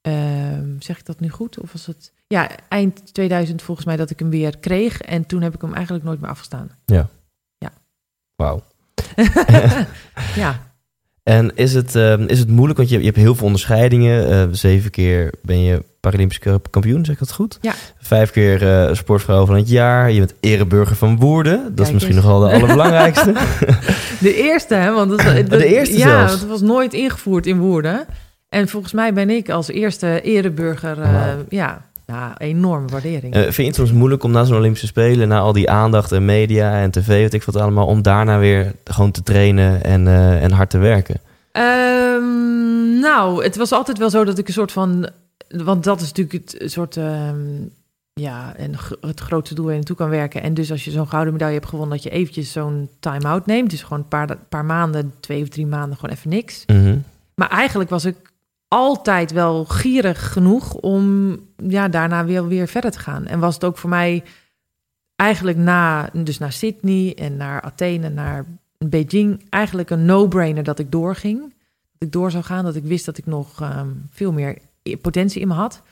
ehm, 0.00 0.80
zeg 0.80 0.98
ik 0.98 1.04
dat 1.06 1.20
nu 1.20 1.28
goed? 1.28 1.60
Of 1.60 1.72
was 1.72 1.86
het. 1.86 2.12
Ja, 2.26 2.50
eind 2.68 3.14
2000 3.14 3.62
volgens 3.62 3.86
mij 3.86 3.96
dat 3.96 4.10
ik 4.10 4.18
hem 4.18 4.30
weer 4.30 4.58
kreeg. 4.58 5.00
En 5.00 5.26
toen 5.26 5.42
heb 5.42 5.54
ik 5.54 5.60
hem 5.60 5.74
eigenlijk 5.74 6.04
nooit 6.04 6.20
meer 6.20 6.30
afgestaan. 6.30 6.70
Wauw. 8.36 8.62
ja. 10.42 10.65
En 11.28 11.50
is 11.54 11.74
het, 11.74 11.94
ehm, 11.96 12.22
is 12.26 12.38
het 12.38 12.48
moeilijk, 12.48 12.78
want 12.78 12.90
je, 12.90 12.98
je 12.98 13.04
hebt 13.04 13.16
heel 13.16 13.34
veel 13.34 13.46
onderscheidingen. 13.46 14.30
Eh, 14.30 14.42
zeven 14.50 14.90
keer 14.90 15.32
ben 15.42 15.60
je 15.62 15.82
Paralympisch 16.00 16.38
kampioen, 16.70 17.04
zeg 17.04 17.14
ik 17.14 17.20
dat 17.20 17.32
goed? 17.32 17.58
Ja. 17.60 17.72
Vijf 18.00 18.30
keer 18.30 18.68
eh, 18.68 18.94
sportvrouw 18.94 19.46
van 19.46 19.56
het 19.56 19.68
jaar. 19.68 20.10
Je 20.10 20.18
bent 20.18 20.34
ereburger 20.40 20.96
van 20.96 21.16
Woerden. 21.18 21.72
Dat 21.74 21.86
is 21.86 21.92
misschien 21.92 22.14
eens. 22.14 22.24
nog 22.24 22.38
wel 22.38 22.48
de 22.48 22.54
allerbelangrijkste. 22.54 23.32
De 24.20 24.34
eerste, 24.34 24.74
hè? 24.74 24.92
Want 24.92 25.10
dat, 25.10 25.18
dat- 25.24 25.50
De 25.60 25.66
eerste 25.66 25.98
Ja, 25.98 26.08
zelfs? 26.08 26.28
want 26.30 26.40
het 26.40 26.50
was 26.50 26.60
nooit 26.60 26.94
ingevoerd 26.94 27.46
in 27.46 27.58
Woerden. 27.58 28.06
En 28.48 28.68
volgens 28.68 28.92
mij 28.92 29.12
ben 29.12 29.30
ik 29.30 29.50
als 29.50 29.68
eerste 29.68 30.20
ereburger... 30.20 31.00
eh, 31.02 31.12
Wauw. 31.12 31.44
Ja, 31.48 31.84
nou, 32.06 32.34
enorme 32.38 32.88
waardering. 32.88 33.34
Eh, 33.34 33.42
vind 33.42 33.56
je 33.56 33.64
het 33.64 33.74
soms 33.74 33.92
moeilijk 33.92 34.22
om 34.22 34.30
na 34.30 34.44
zo'n 34.44 34.56
Olympische 34.56 34.86
Spelen, 34.86 35.28
na 35.28 35.38
al 35.38 35.52
die 35.52 35.70
aandacht 35.70 36.12
en 36.12 36.24
media 36.24 36.80
en 36.80 36.90
tv, 36.90 37.06
weet 37.06 37.34
ik 37.34 37.42
wat 37.42 37.56
allemaal, 37.56 37.86
om 37.86 38.02
daarna 38.02 38.38
weer 38.38 38.74
gewoon 38.84 39.10
te 39.10 39.22
trainen 39.22 39.84
en, 39.84 40.06
eh, 40.06 40.42
en 40.42 40.50
hard 40.50 40.70
te 40.70 40.78
werken? 40.78 41.20
Ehm, 41.52 42.98
nou, 43.00 43.44
het 43.44 43.56
was 43.56 43.72
altijd 43.72 43.98
wel 43.98 44.10
zo 44.10 44.24
dat 44.24 44.38
ik 44.38 44.46
een 44.46 44.52
soort 44.52 44.72
van... 44.72 45.08
Want 45.48 45.84
dat 45.84 46.00
is 46.00 46.12
natuurlijk 46.12 46.54
het 46.58 46.72
soort... 46.72 46.96
ehm, 46.96 47.38
ja, 48.20 48.54
en 48.56 48.74
het 49.00 49.20
grootste 49.20 49.54
doel 49.54 49.64
waar 49.64 49.74
je 49.74 49.80
naartoe 49.80 49.96
kan 49.96 50.08
werken. 50.08 50.42
En 50.42 50.54
dus 50.54 50.70
als 50.70 50.84
je 50.84 50.90
zo'n 50.90 51.08
gouden 51.08 51.32
medaille 51.32 51.54
hebt 51.54 51.68
gewonnen... 51.68 51.94
dat 51.94 52.04
je 52.04 52.10
eventjes 52.10 52.52
zo'n 52.52 52.88
time-out 53.00 53.46
neemt. 53.46 53.70
Dus 53.70 53.82
gewoon 53.82 53.98
een 53.98 54.08
paar, 54.08 54.36
paar 54.48 54.64
maanden, 54.64 55.14
twee 55.20 55.42
of 55.42 55.48
drie 55.48 55.66
maanden, 55.66 55.98
gewoon 55.98 56.14
even 56.14 56.30
niks. 56.30 56.64
Mhm. 56.66 56.98
Maar 57.34 57.50
eigenlijk 57.50 57.90
was 57.90 58.04
ik 58.04 58.16
altijd 58.68 59.32
wel 59.32 59.64
gierig 59.64 60.32
genoeg 60.32 60.74
om 60.74 61.36
ja, 61.56 61.88
daarna 61.88 62.24
weer, 62.24 62.48
weer 62.48 62.68
verder 62.68 62.90
te 62.90 62.98
gaan. 62.98 63.26
En 63.26 63.38
was 63.38 63.54
het 63.54 63.64
ook 63.64 63.78
voor 63.78 63.90
mij 63.90 64.24
eigenlijk 65.16 65.58
na, 65.58 66.10
dus 66.12 66.38
naar 66.38 66.52
Sydney 66.52 67.14
en 67.14 67.36
naar 67.36 67.60
Athene, 67.60 68.08
naar 68.08 68.44
Beijing, 68.78 69.46
eigenlijk 69.50 69.90
een 69.90 70.04
no-brainer 70.04 70.62
dat 70.62 70.78
ik 70.78 70.92
doorging. 70.92 71.40
Dat 71.98 72.08
ik 72.08 72.12
door 72.12 72.30
zou 72.30 72.44
gaan, 72.44 72.64
dat 72.64 72.76
ik 72.76 72.84
wist 72.84 73.04
dat 73.04 73.18
ik 73.18 73.26
nog 73.26 73.60
ehm, 73.60 73.88
veel 74.10 74.32
meer 74.32 74.58
potentie 75.00 75.40
in 75.40 75.48
me 75.48 75.54
had. 75.54 75.82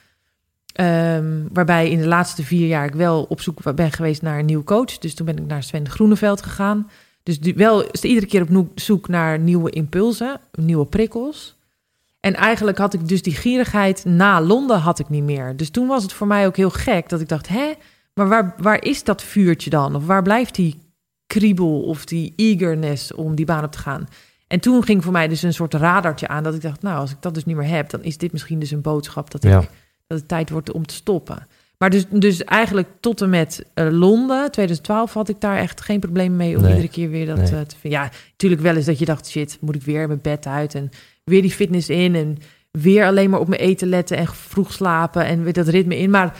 Ehm, 0.72 1.42
waarbij 1.52 1.90
in 1.90 1.98
de 1.98 2.06
laatste 2.06 2.42
vier 2.42 2.66
jaar 2.66 2.86
ik 2.86 2.94
wel 2.94 3.22
op 3.22 3.40
zoek 3.40 3.74
ben 3.74 3.92
geweest 3.92 4.22
naar 4.22 4.38
een 4.38 4.46
nieuwe 4.46 4.64
coach. 4.64 4.98
Dus 4.98 5.14
toen 5.14 5.26
ben 5.26 5.38
ik 5.38 5.46
naar 5.46 5.62
Sven 5.62 5.88
Groeneveld 5.88 6.42
gegaan. 6.42 6.90
Dus 7.22 7.40
die, 7.40 7.54
wel 7.54 7.94
iedere 8.02 8.26
keer 8.26 8.56
op 8.56 8.68
zoek 8.74 9.08
naar 9.08 9.38
nieuwe 9.38 9.70
impulsen, 9.70 10.40
nieuwe 10.52 10.86
prikkels. 10.86 11.53
En 12.24 12.34
eigenlijk 12.34 12.78
had 12.78 12.94
ik 12.94 13.08
dus 13.08 13.22
die 13.22 13.34
gierigheid 13.34 14.04
na 14.04 14.40
Londen 14.40 14.78
had 14.78 14.98
ik 14.98 15.08
niet 15.08 15.22
meer. 15.22 15.56
Dus 15.56 15.70
toen 15.70 15.86
was 15.86 16.02
het 16.02 16.12
voor 16.12 16.26
mij 16.26 16.46
ook 16.46 16.56
heel 16.56 16.70
gek 16.70 17.08
dat 17.08 17.20
ik 17.20 17.28
dacht, 17.28 17.48
hè, 17.48 17.72
maar 18.14 18.28
waar, 18.28 18.54
waar 18.56 18.84
is 18.84 19.04
dat 19.04 19.22
vuurtje 19.22 19.70
dan? 19.70 19.94
Of 19.94 20.06
waar 20.06 20.22
blijft 20.22 20.54
die 20.54 20.78
kriebel 21.26 21.82
of 21.82 22.04
die 22.04 22.32
eagerness 22.36 23.14
om 23.14 23.34
die 23.34 23.44
baan 23.44 23.64
op 23.64 23.72
te 23.72 23.78
gaan? 23.78 24.08
En 24.46 24.60
toen 24.60 24.82
ging 24.82 25.02
voor 25.02 25.12
mij 25.12 25.28
dus 25.28 25.42
een 25.42 25.54
soort 25.54 25.74
radartje 25.74 26.28
aan 26.28 26.42
dat 26.42 26.54
ik 26.54 26.62
dacht, 26.62 26.82
nou, 26.82 26.98
als 26.98 27.10
ik 27.10 27.16
dat 27.20 27.34
dus 27.34 27.44
niet 27.44 27.56
meer 27.56 27.68
heb, 27.68 27.90
dan 27.90 28.02
is 28.02 28.18
dit 28.18 28.32
misschien 28.32 28.58
dus 28.58 28.70
een 28.70 28.82
boodschap 28.82 29.30
dat, 29.30 29.44
ik, 29.44 29.52
dat 30.06 30.18
het 30.18 30.28
tijd 30.28 30.50
wordt 30.50 30.72
om 30.72 30.86
te 30.86 30.94
stoppen. 30.94 31.46
Maar 31.78 31.90
dus, 31.90 32.04
dus 32.10 32.44
eigenlijk 32.44 32.88
tot 33.00 33.20
en 33.20 33.30
met 33.30 33.66
uh, 33.74 33.88
Londen, 33.90 34.50
2012, 34.50 35.12
had 35.12 35.28
ik 35.28 35.40
daar 35.40 35.56
echt 35.56 35.80
geen 35.80 36.00
probleem 36.00 36.36
mee 36.36 36.56
om 36.56 36.66
iedere 36.66 36.88
keer 36.88 37.10
weer 37.10 37.26
dat 37.26 37.38
uh, 37.38 37.60
te 37.60 37.76
vinden. 37.80 38.00
Ja, 38.00 38.10
natuurlijk 38.30 38.62
wel 38.62 38.76
eens 38.76 38.86
dat 38.86 38.98
je 38.98 39.04
dacht, 39.04 39.28
shit, 39.28 39.58
moet 39.60 39.74
ik 39.74 39.82
weer 39.82 40.06
mijn 40.06 40.20
bed 40.22 40.46
uit 40.46 40.74
en 40.74 40.90
weer 41.24 41.42
die 41.42 41.50
fitness 41.50 41.88
in 41.88 42.14
en 42.14 42.38
weer 42.70 43.06
alleen 43.06 43.30
maar 43.30 43.40
op 43.40 43.48
mijn 43.48 43.60
eten 43.60 43.88
letten 43.88 44.16
en 44.16 44.26
vroeg 44.26 44.72
slapen 44.72 45.24
en 45.24 45.42
weer 45.42 45.52
dat 45.52 45.68
ritme 45.68 45.98
in. 45.98 46.10
Maar 46.10 46.36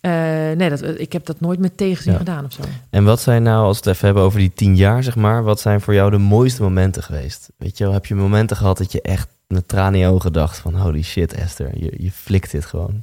uh, 0.00 0.12
nee, 0.56 0.68
dat, 0.68 0.82
ik 0.82 1.12
heb 1.12 1.26
dat 1.26 1.40
nooit 1.40 1.58
met 1.58 1.76
tegenzin 1.76 2.16
gedaan 2.16 2.44
of 2.44 2.52
zo. 2.52 2.62
En 2.90 3.04
wat 3.04 3.20
zijn 3.20 3.42
nou, 3.42 3.64
als 3.64 3.78
we 3.78 3.84
het 3.84 3.94
even 3.94 4.06
hebben 4.06 4.24
over 4.24 4.38
die 4.38 4.52
tien 4.54 4.76
jaar, 4.76 5.02
zeg 5.02 5.16
maar, 5.16 5.42
wat 5.42 5.60
zijn 5.60 5.80
voor 5.80 5.94
jou 5.94 6.10
de 6.10 6.18
mooiste 6.18 6.62
momenten 6.62 7.02
geweest? 7.02 7.50
Weet 7.56 7.78
je 7.78 7.90
heb 7.90 8.06
je 8.06 8.14
momenten 8.14 8.56
gehad 8.56 8.78
dat 8.78 8.92
je 8.92 9.02
echt 9.02 9.28
met 9.46 9.68
tranen 9.68 9.94
in 9.94 10.06
je 10.06 10.12
ogen 10.12 10.32
dacht 10.32 10.58
van 10.58 10.74
holy 10.74 11.02
shit 11.02 11.34
Esther, 11.34 11.70
je, 11.74 11.92
je 11.98 12.10
flikt 12.10 12.50
dit 12.50 12.64
gewoon? 12.64 13.02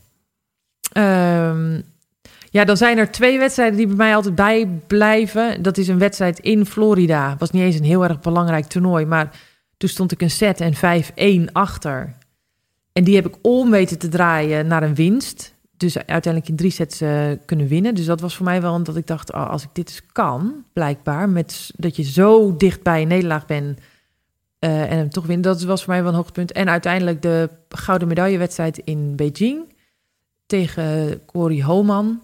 Um, 0.97 1.84
ja, 2.49 2.66
dan 2.66 2.78
zijn 2.78 2.97
er 2.97 3.12
twee 3.12 3.38
wedstrijden 3.38 3.78
die 3.78 3.88
bij 3.88 3.95
mij 3.95 4.16
altijd 4.16 4.36
bijblijven. 4.36 5.62
Dat 5.62 5.78
is 5.78 5.88
een 5.88 5.99
wedstrijd 5.99 6.39
in 6.39 6.66
Florida. 6.66 7.36
Was 7.38 7.51
niet 7.51 7.64
eens 7.64 7.76
een 7.76 7.84
heel 7.84 8.03
erg 8.03 8.20
belangrijk 8.20 8.66
toernooi, 8.66 9.05
maar 9.05 9.32
toen 9.80 9.90
stond 9.90 10.12
ik 10.12 10.22
een 10.22 10.32
set 10.32 10.62
en 10.62 11.48
5-1 11.48 11.52
achter. 11.52 12.16
En 12.92 13.04
die 13.04 13.16
heb 13.16 13.28
ik 13.28 13.36
om 13.42 13.70
weten 13.70 14.00
te 14.00 14.08
draaien 14.08 14.68
naar 14.68 14.84
een 14.84 14.96
winst. 14.96 15.54
Dus 15.78 15.98
uiteindelijk 15.98 16.48
in 16.48 16.56
drie 16.56 16.72
sets 16.72 17.02
uh, 17.02 17.32
kunnen 17.46 17.68
winnen. 17.68 17.96
Dus 17.96 18.06
dat 18.06 18.22
was 18.22 18.36
voor 18.36 18.46
mij 18.46 18.62
wel 18.62 18.84
dat 18.84 18.96
ik 18.96 19.08
dacht, 19.08 19.34
oh, 19.34 19.50
als 19.50 19.64
ik 19.64 19.70
dit 19.74 19.90
eens 19.90 20.02
kan, 20.12 20.66
blijkbaar, 20.74 21.30
met 21.30 21.72
dat 21.76 21.96
je 21.96 22.04
zo 22.04 22.56
dicht 22.56 22.84
bij 22.84 23.02
een 23.02 23.08
nederlaag 23.08 23.46
bent 23.46 23.80
uh, 24.60 24.92
en 24.92 24.98
hem 24.98 25.10
toch 25.10 25.26
winnen, 25.26 25.52
dat 25.52 25.64
was 25.64 25.84
voor 25.84 25.94
mij 25.94 26.02
wel 26.02 26.12
een 26.12 26.18
hoogtepunt. 26.18 26.52
En 26.52 26.70
uiteindelijk 26.70 27.22
de 27.22 27.50
gouden 27.70 28.08
medaillewedstrijd 28.08 28.78
in 28.78 29.16
Beijing 29.16 29.74
tegen 30.46 31.22
Corey 31.26 31.64
Homan. 31.64 32.22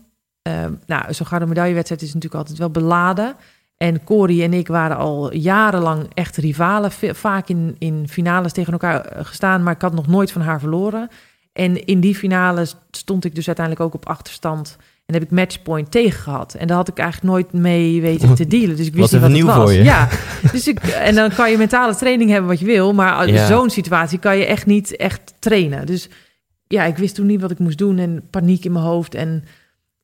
Uh, 0.47 0.65
nou, 0.85 1.13
zo'n 1.13 1.25
gouden 1.25 1.49
medaillewedstrijd 1.49 2.01
is 2.01 2.13
natuurlijk 2.13 2.41
altijd 2.41 2.57
wel 2.57 2.69
beladen. 2.69 3.35
En 3.77 4.03
Corey 4.03 4.43
en 4.43 4.53
ik 4.53 4.67
waren 4.67 4.97
al 4.97 5.33
jarenlang 5.33 6.07
echt 6.13 6.37
rivalen. 6.37 6.91
Vaak 7.11 7.49
in, 7.49 7.75
in 7.79 8.07
finales 8.09 8.51
tegen 8.51 8.71
elkaar 8.73 9.01
eh, 9.05 9.25
gestaan, 9.25 9.63
maar 9.63 9.73
ik 9.73 9.81
had 9.81 9.93
nog 9.93 10.07
nooit 10.07 10.31
van 10.31 10.41
haar 10.41 10.59
verloren. 10.59 11.09
En 11.53 11.85
in 11.85 11.99
die 11.99 12.15
finale 12.15 12.65
stond 12.91 13.25
ik 13.25 13.35
dus 13.35 13.47
uiteindelijk 13.47 13.85
ook 13.85 13.93
op 13.93 14.07
achterstand. 14.09 14.77
En 15.05 15.13
heb 15.13 15.23
ik 15.23 15.31
matchpoint 15.31 15.91
tegen 15.91 16.19
gehad. 16.21 16.53
En 16.53 16.67
daar 16.67 16.77
had 16.77 16.87
ik 16.87 16.97
eigenlijk 16.97 17.31
nooit 17.31 17.53
mee 17.53 18.01
weten 18.01 18.35
te 18.35 18.47
dealen. 18.57 18.75
Dus 18.75 18.87
ik 18.87 18.93
wist 18.95 19.11
niet 19.11 19.21
wat 19.21 19.29
nieuw 19.29 19.45
het 19.47 19.55
was. 19.55 19.63
voor 19.65 19.73
je. 19.77 19.83
Ja, 19.83 20.09
dus 20.51 20.67
ik, 20.67 20.79
en 20.79 21.15
dan 21.15 21.29
kan 21.29 21.51
je 21.51 21.57
mentale 21.57 21.95
training 21.95 22.29
hebben 22.29 22.49
wat 22.49 22.59
je 22.59 22.65
wil. 22.65 22.93
Maar 22.93 23.29
Ja. 23.29 23.45
zo'n 23.47 23.69
situatie 23.69 24.19
kan 24.19 24.37
je 24.37 24.45
echt 24.45 24.65
niet 24.65 24.95
echt 24.95 25.33
trainen. 25.39 25.85
Dus 25.85 26.09
ja, 26.67 26.83
ik 26.83 26.97
wist 26.97 27.15
toen 27.15 27.25
niet 27.25 27.41
wat 27.41 27.51
ik 27.51 27.59
moest 27.59 27.77
doen. 27.77 27.97
En 27.97 28.27
paniek 28.29 28.65
in 28.65 28.71
mijn 28.71 28.85
hoofd. 28.85 29.15
En 29.15 29.43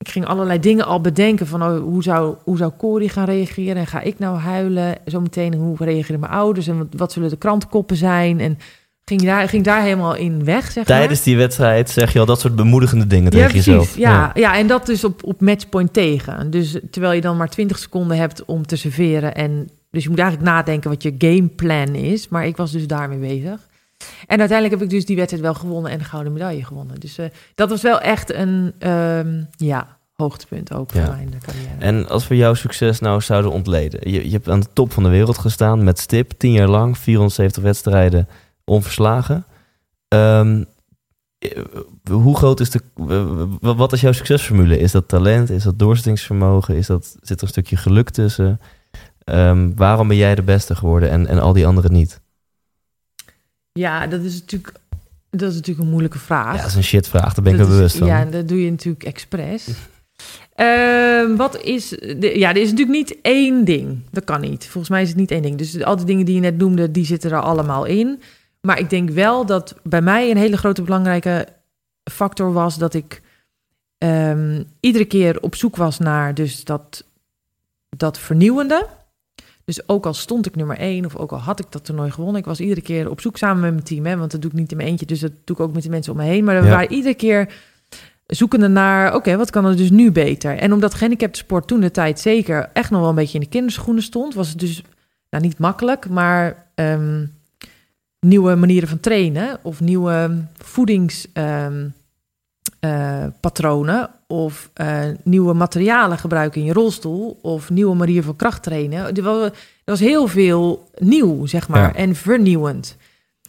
ik 0.02 0.10
ging 0.10 0.26
allerlei 0.26 0.60
dingen 0.60 0.86
al 0.86 1.02
bedenken. 1.02 1.48
Van 1.48 1.64
oh, 1.64 1.80
hoe, 1.80 2.04
zou, 2.04 2.36
hoe 2.44 2.58
zou 2.58 2.72
Corey 2.78 3.08
gaan 3.08 3.26
reageren? 3.26 3.76
En 3.76 3.88
ga 3.88 4.02
ik 4.02 4.20
nou 4.20 4.38
huilen? 4.38 4.96
Zometeen, 5.06 5.54
hoe 5.54 5.76
reageren 5.80 6.20
mijn 6.20 6.32
ouders? 6.32 6.68
En 6.68 6.78
wat, 6.78 6.88
wat 6.98 7.12
zullen 7.12 7.30
de 7.30 7.38
krantenkoppen 7.38 7.96
zijn? 7.96 8.40
En 8.40 8.58
ging 9.06 9.22
daar, 9.22 9.50
ging 9.50 9.64
daar 9.64 9.82
helemaal 9.82 10.16
in 10.16 10.44
weg, 10.44 10.64
zeg 10.64 10.76
maar. 10.76 10.86
Tijdens 10.86 11.24
die 11.24 11.38
wedstrijd 11.38 11.90
zeg 11.90 12.14
je 12.14 12.20
al 12.20 12.26
dat 12.26 12.40
soort 12.40 12.56
bemoedigende 12.56 13.08
dingen 13.08 13.24
Ja, 13.24 13.30
tegen 13.32 13.50
precies. 13.50 13.66
jezelf. 13.66 13.98
Ja, 13.98 14.32
ja. 14.34 14.58
en 14.58 14.68
dat 14.68 14.86
dus 14.86 15.04
op, 15.04 15.24
op 15.24 15.42
matchpoint 15.42 15.94
tegen. 15.94 16.52
Dus 16.52 16.80
terwijl 16.92 17.14
je 17.14 17.22
dan 17.22 17.38
maar 17.38 17.50
20 17.50 17.78
seconden 17.78 18.18
hebt 18.18 18.46
om 18.46 18.66
te 18.66 18.76
serveren. 18.76 19.36
En 19.36 19.70
dus 19.92 20.04
je 20.04 20.10
moet 20.10 20.20
eigenlijk 20.20 20.50
nadenken 20.50 20.90
wat 20.90 21.04
je 21.04 21.16
gameplan 21.18 21.96
is. 21.96 22.28
Maar 22.28 22.46
ik 22.46 22.58
was 22.58 22.72
dus 22.72 22.88
daarmee 22.88 23.20
bezig. 23.20 23.70
En 24.28 24.40
uiteindelijk 24.40 24.80
heb 24.80 24.90
ik 24.90 24.96
dus 24.96 25.06
die 25.06 25.16
wedstrijd 25.16 25.44
wel 25.44 25.54
gewonnen 25.54 25.92
en 25.92 25.98
de 25.98 26.04
gouden 26.04 26.34
medaille 26.34 26.66
gewonnen. 26.66 27.00
Dus 27.00 27.18
eh, 27.18 27.26
dat 27.56 27.70
was 27.70 27.82
wel 27.82 28.00
echt 28.00 28.34
een 28.34 28.74
ehm, 28.80 29.44
ja, 29.58 29.98
hoogtepunt 30.14 30.74
ook 30.74 30.92
Ja. 30.92 31.06
voor 31.06 31.16
mijn 31.16 31.34
carrière. 31.46 31.70
En 31.80 32.10
als 32.10 32.28
we 32.28 32.36
jouw 32.36 32.54
succes 32.54 33.00
nou 33.00 33.22
zouden 33.22 33.52
ontleden. 33.52 34.12
Je, 34.12 34.26
je 34.26 34.32
hebt 34.32 34.50
aan 34.50 34.60
de 34.60 34.74
top 34.74 34.92
van 34.92 35.04
de 35.04 35.10
wereld 35.10 35.38
gestaan 35.38 35.84
met 35.84 36.00
stip. 36.00 36.32
Tien 36.38 36.52
jaar 36.52 36.68
lang, 36.68 36.98
470 36.98 37.64
wedstrijden, 37.64 38.28
onverslagen. 38.66 39.46
Ehm, 40.08 40.64
eh, 41.38 41.62
hoe 42.12 42.38
groot 42.38 42.60
is 42.60 42.70
de... 42.70 42.82
Wat 43.62 43.94
is 43.94 44.02
jouw 44.02 44.12
succesformule? 44.12 44.80
Is 44.80 44.92
dat 44.92 45.08
talent? 45.08 45.50
Is 45.50 45.64
dat 45.64 45.80
doorzettingsvermogen? 45.80 46.76
Is 46.76 46.88
dat, 46.88 47.18
zit 47.22 47.38
er 47.38 47.44
een 47.44 47.50
stukje 47.50 47.78
geluk 47.78 48.10
tussen? 48.10 48.60
Ehm, 49.24 49.72
waarom 49.76 50.08
ben 50.08 50.18
jij 50.18 50.36
de 50.36 50.42
beste 50.44 50.76
geworden 50.76 51.10
en, 51.10 51.28
en 51.28 51.40
al 51.40 51.54
die 51.54 51.68
anderen 51.68 51.92
niet? 51.94 52.22
Ja, 53.72 54.08
dat 54.08 54.22
is 54.22 54.40
natuurlijk, 54.40 54.74
dat 55.30 55.50
is 55.50 55.56
natuurlijk 55.56 55.86
een 55.86 55.92
moeilijke 55.92 56.20
vraag. 56.20 56.56
Ja, 56.56 56.62
dat 56.62 56.70
is 56.70 56.76
een 56.76 56.84
shitvraag, 56.84 57.34
daar 57.34 57.44
ben 57.44 57.54
ik 57.54 57.60
me 57.60 57.66
is- 57.66 57.72
bewust 57.72 57.98
van. 57.98 58.08
Ja, 58.08 58.20
en 58.20 58.32
dat 58.32 58.48
doe 58.48 58.64
je 58.64 58.70
natuurlijk 58.70 59.04
expres. 59.04 59.68
Ehm, 60.56 61.36
wat 61.36 61.62
is... 61.62 61.90
De, 61.90 62.32
ja, 62.36 62.50
er 62.50 62.62
is 62.62 62.70
natuurlijk 62.70 62.98
niet 62.98 63.18
één 63.22 63.66
ding. 63.66 64.00
Dat 64.12 64.24
kan 64.24 64.42
niet. 64.42 64.64
Volgens 64.64 64.90
mij 64.90 65.02
is 65.02 65.08
het 65.08 65.18
niet 65.18 65.32
één 65.32 65.42
ding. 65.42 65.58
Dus 65.58 65.84
al 65.84 65.96
die 65.96 66.06
dingen 66.06 66.26
die 66.26 66.36
je 66.36 66.42
net 66.42 66.58
noemde, 66.58 66.92
die 66.92 67.06
zitten 67.06 67.32
er 67.32 67.42
allemaal 67.42 67.86
in. 67.86 68.22
Maar 68.62 68.80
ik 68.80 68.90
denk 68.90 69.10
wel 69.10 69.46
dat 69.46 69.76
bij 69.84 70.02
mij 70.02 70.32
een 70.32 70.38
hele 70.38 70.58
grote 70.58 70.82
belangrijke 70.82 71.48
factor 72.12 72.54
was... 72.54 72.78
dat 72.78 72.94
ik 72.94 73.22
ehm, 73.98 74.64
iedere 74.80 75.06
keer 75.06 75.42
op 75.42 75.56
zoek 75.56 75.76
was 75.76 76.00
naar 76.00 76.34
dus 76.34 76.64
dat, 76.64 77.04
dat 77.90 78.20
vernieuwende. 78.20 78.88
Dus 79.66 79.88
ook 79.90 80.06
al 80.06 80.14
stond 80.14 80.46
ik 80.46 80.56
nummer 80.56 80.78
één 80.78 81.06
of 81.06 81.16
ook 81.16 81.32
al 81.32 81.40
had 81.40 81.60
ik 81.60 81.66
dat 81.70 81.86
toernooi 81.86 82.12
gewonnen... 82.12 82.40
ik 82.40 82.46
was 82.48 82.60
iedere 82.60 82.82
keer 82.82 83.10
op 83.10 83.22
zoek 83.22 83.38
samen 83.38 83.62
met 83.62 83.72
mijn 83.72 83.84
team. 83.84 84.06
Hè, 84.06 84.18
want 84.18 84.32
dat 84.32 84.42
doe 84.42 84.52
ik 84.52 84.58
niet 84.58 84.72
in 84.72 84.78
mijn 84.78 84.90
eentje, 84.90 85.06
dus 85.06 85.20
dat 85.20 85.32
doe 85.44 85.56
ik 85.56 85.62
ook 85.62 85.74
met 85.74 85.84
de 85.84 85.90
mensen 85.90 86.12
om 86.12 86.18
me 86.18 86.24
heen. 86.26 86.44
Maar 86.44 86.60
we 86.60 86.66
Ja. 86.68 86.72
waren 86.74 86.92
iedere 86.92 87.16
keer 87.16 87.54
zoekende 88.28 88.68
naar, 88.68 89.16
oké, 89.16 89.38
wat 89.38 89.50
kan 89.50 89.66
er 89.66 89.76
dus 89.78 89.90
nu 89.90 90.12
beter? 90.12 90.58
En 90.58 90.74
omdat 90.74 90.94
gehandicapte 90.94 91.40
sport 91.40 91.68
toen 91.68 91.80
de 91.80 91.92
tijd 91.92 92.20
zeker 92.20 92.70
echt 92.74 92.90
nog 92.90 93.00
wel 93.00 93.10
een 93.10 93.16
beetje 93.16 93.38
in 93.38 93.44
de 93.44 93.50
kinderschoenen 93.50 94.04
stond, 94.04 94.34
was 94.34 94.50
het 94.50 94.60
dus 94.60 94.84
nou, 95.30 95.44
niet 95.44 95.58
makkelijk, 95.58 96.10
maar 96.10 96.66
ehm, 96.76 97.26
nieuwe 98.20 98.56
manieren 98.56 98.90
van 98.90 99.00
trainen 99.00 99.60
of 99.64 99.80
nieuwe 99.80 100.46
voedingspatronen 100.58 101.94
patronen 103.40 104.10
of 104.32 104.70
eh, 104.74 105.04
nieuwe 105.24 105.54
materialen 105.54 106.18
gebruiken 106.18 106.62
in 106.62 106.68
je 106.68 106.74
rolstoel 106.74 107.40
of 107.42 107.70
nieuwe 107.70 107.96
manieren 107.96 108.24
van 108.24 108.36
kracht 108.36 108.64
trainen. 108.64 109.16
Er 109.16 109.52
was, 109.86 110.00
heel 110.00 110.28
veel 110.28 110.90
nieuw, 110.98 111.46
zeg 111.46 111.68
maar, 111.68 111.82
Ja. 111.82 111.96
en 111.96 112.16
vernieuwend. 112.16 112.98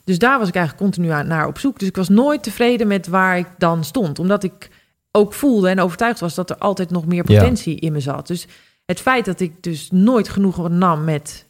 Dus 0.04 0.18
daar 0.18 0.38
was 0.38 0.48
ik 0.48 0.54
eigenlijk 0.54 0.84
continu 0.84 1.08
aan, 1.12 1.26
naar 1.26 1.46
op 1.46 1.58
zoek. 1.58 1.78
Dus 1.78 1.88
ik 1.88 1.96
was 1.96 2.08
nooit 2.08 2.42
tevreden 2.42 2.86
met 2.86 3.06
waar 3.06 3.38
ik 3.38 3.46
dan 3.58 3.84
stond. 3.84 4.18
Omdat 4.18 4.42
ik 4.44 4.70
ook 5.10 5.32
voelde 5.34 5.68
en 5.68 5.80
overtuigd 5.80 6.20
was 6.20 6.34
dat 6.34 6.50
er 6.50 6.56
altijd 6.58 6.90
nog 6.90 7.06
meer 7.06 7.30
Ja. 7.30 7.38
potentie 7.38 7.76
in 7.80 7.92
me 7.92 8.00
zat. 8.00 8.26
Dus 8.26 8.46
het 8.86 9.00
feit 9.00 9.24
dat 9.24 9.40
ik 9.40 9.62
dus 9.62 9.90
nooit 9.90 10.28
genoeg 10.28 10.68
nam 10.68 11.04
met 11.04 11.46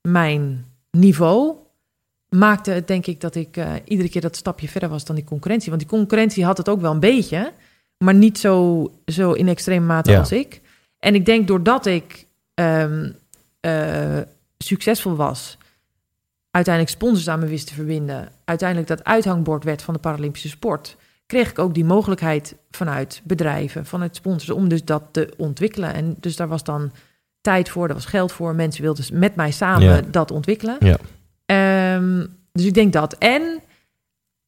mijn 0.00 0.64
niveau... 0.90 1.54
maakte 2.28 2.70
het 2.70 2.86
denk 2.88 3.06
ik 3.06 3.20
dat 3.20 3.34
ik 3.34 3.56
eh, 3.56 3.72
iedere 3.84 4.08
keer 4.08 4.20
dat 4.20 4.36
stapje 4.36 4.68
verder 4.68 4.88
was 4.88 5.04
dan 5.04 5.14
die 5.16 5.24
concurrentie. 5.24 5.68
Want 5.70 5.80
die 5.82 5.90
concurrentie 5.90 6.44
had 6.44 6.58
het 6.58 6.68
ook 6.68 6.80
wel 6.80 6.92
een 6.92 7.00
beetje... 7.00 7.52
maar 7.98 8.14
niet 8.14 8.38
zo, 8.38 8.88
zo 9.06 9.32
in 9.32 9.48
extreme 9.48 9.86
mate 9.86 10.10
Ja. 10.10 10.18
als 10.18 10.32
ik. 10.32 10.60
En 10.98 11.14
ik 11.14 11.26
denk 11.26 11.46
doordat 11.46 11.86
ik 11.86 12.26
ehm, 12.54 13.10
eh, 13.60 14.18
succesvol 14.58 15.16
was 15.16 15.58
uiteindelijk 16.50 16.94
sponsors 16.94 17.28
aan 17.28 17.38
me 17.38 17.46
wist 17.46 17.66
te 17.66 17.74
verbinden, 17.74 18.28
uiteindelijk 18.44 18.88
dat 18.88 19.04
uithangbord 19.04 19.64
werd 19.64 19.82
van 19.82 19.94
de 19.94 20.00
Paralympische 20.00 20.48
sport, 20.48 20.96
kreeg 21.26 21.50
ik 21.50 21.58
ook 21.58 21.74
die 21.74 21.84
mogelijkheid 21.84 22.54
vanuit 22.70 23.20
bedrijven, 23.24 23.86
vanuit 23.86 24.16
sponsors, 24.16 24.50
om 24.50 24.68
dus 24.68 24.84
dat 24.84 25.02
te 25.10 25.32
ontwikkelen. 25.36 25.94
En 25.94 26.16
dus 26.20 26.36
daar 26.36 26.48
was 26.48 26.64
dan 26.64 26.92
tijd 27.40 27.68
voor, 27.68 27.86
daar 27.86 27.96
was 27.96 28.04
geld 28.06 28.32
voor. 28.32 28.54
Mensen 28.54 28.82
wilden 28.82 29.18
met 29.18 29.34
mij 29.34 29.50
samen 29.50 29.82
Ja. 29.88 30.00
dat 30.10 30.30
ontwikkelen. 30.30 30.76
Ja. 30.78 30.96
Ehm, 31.46 32.26
dus 32.52 32.64
ik 32.64 32.74
denk 32.74 32.92
dat. 32.92 33.18
En 33.18 33.60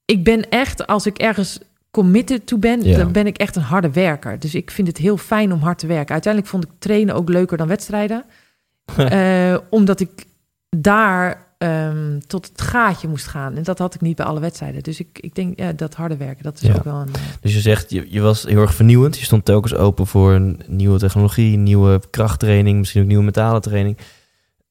ik 0.04 0.24
ben 0.24 0.48
echt, 0.48 0.86
als 0.86 1.06
ik 1.06 1.18
ergens 1.18 1.58
committed 2.02 2.46
to 2.46 2.58
ben, 2.58 2.82
Ja. 2.82 2.96
dan 2.96 3.12
ben 3.12 3.26
ik 3.26 3.36
echt 3.38 3.56
een 3.56 3.62
harde 3.62 3.90
werker. 3.90 4.38
Dus 4.38 4.54
ik 4.54 4.70
vind 4.70 4.88
het 4.88 4.96
heel 4.96 5.16
fijn 5.16 5.52
om 5.52 5.60
hard 5.60 5.78
te 5.78 5.86
werken. 5.86 6.12
Uiteindelijk 6.12 6.52
vond 6.52 6.64
ik 6.64 6.70
trainen 6.78 7.14
ook 7.14 7.28
leuker 7.28 7.56
dan 7.56 7.68
wedstrijden. 7.68 8.24
Eh, 8.96 9.56
omdat 9.70 10.00
ik 10.00 10.24
daar 10.76 11.44
ehm, 11.58 12.18
tot 12.26 12.48
het 12.48 12.60
gaatje 12.60 13.08
moest 13.08 13.26
gaan. 13.26 13.56
En 13.56 13.62
dat 13.62 13.78
had 13.78 13.94
ik 13.94 14.00
niet 14.00 14.16
bij 14.16 14.26
alle 14.26 14.40
wedstrijden. 14.40 14.82
Dus 14.82 15.00
ik, 15.00 15.18
ik 15.20 15.34
denk, 15.34 15.58
ja, 15.58 15.72
dat 15.72 15.94
harde 15.94 16.16
werken, 16.16 16.42
dat 16.44 16.54
is 16.62 16.68
Ja. 16.68 16.74
ook 16.74 16.84
wel 16.84 16.94
een... 17.00 17.08
eh, 17.14 17.20
Dus 17.40 17.54
je 17.54 17.60
zegt, 17.60 17.90
je, 17.90 18.06
je 18.08 18.20
was 18.20 18.42
heel 18.42 18.60
erg 18.60 18.74
vernieuwend. 18.74 19.18
Je 19.18 19.24
stond 19.24 19.44
telkens 19.44 19.74
open 19.74 20.06
voor 20.06 20.32
een 20.32 20.60
nieuwe 20.66 20.98
technologie, 20.98 21.56
nieuwe 21.56 22.00
krachttraining, 22.10 22.78
misschien 22.78 23.00
ook 23.02 23.08
nieuwe 23.08 23.24
mentale 23.24 23.60
training. 23.60 23.96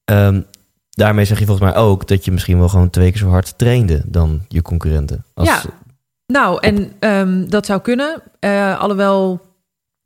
Ehm, 0.06 0.42
daarmee 0.90 1.26
zeg 1.26 1.40
je 1.40 1.46
volgens 1.46 1.70
mij 1.72 1.78
ook 1.82 2.08
dat 2.08 2.26
je 2.26 2.32
misschien 2.32 2.58
wel 2.60 2.70
gewoon 2.70 2.90
twee 2.90 3.10
keer 3.12 3.20
zo 3.20 3.30
hard 3.30 3.58
trainde 3.58 4.02
dan 4.06 4.42
je 4.48 4.62
concurrenten. 4.62 5.24
Als, 5.34 5.48
Ja. 5.48 5.62
Nou, 6.28 6.58
en 6.62 6.92
ehm, 7.00 7.46
dat 7.48 7.66
zou 7.66 7.82
kunnen. 7.82 8.22
Eh, 8.40 8.80
alhoewel 8.80 9.42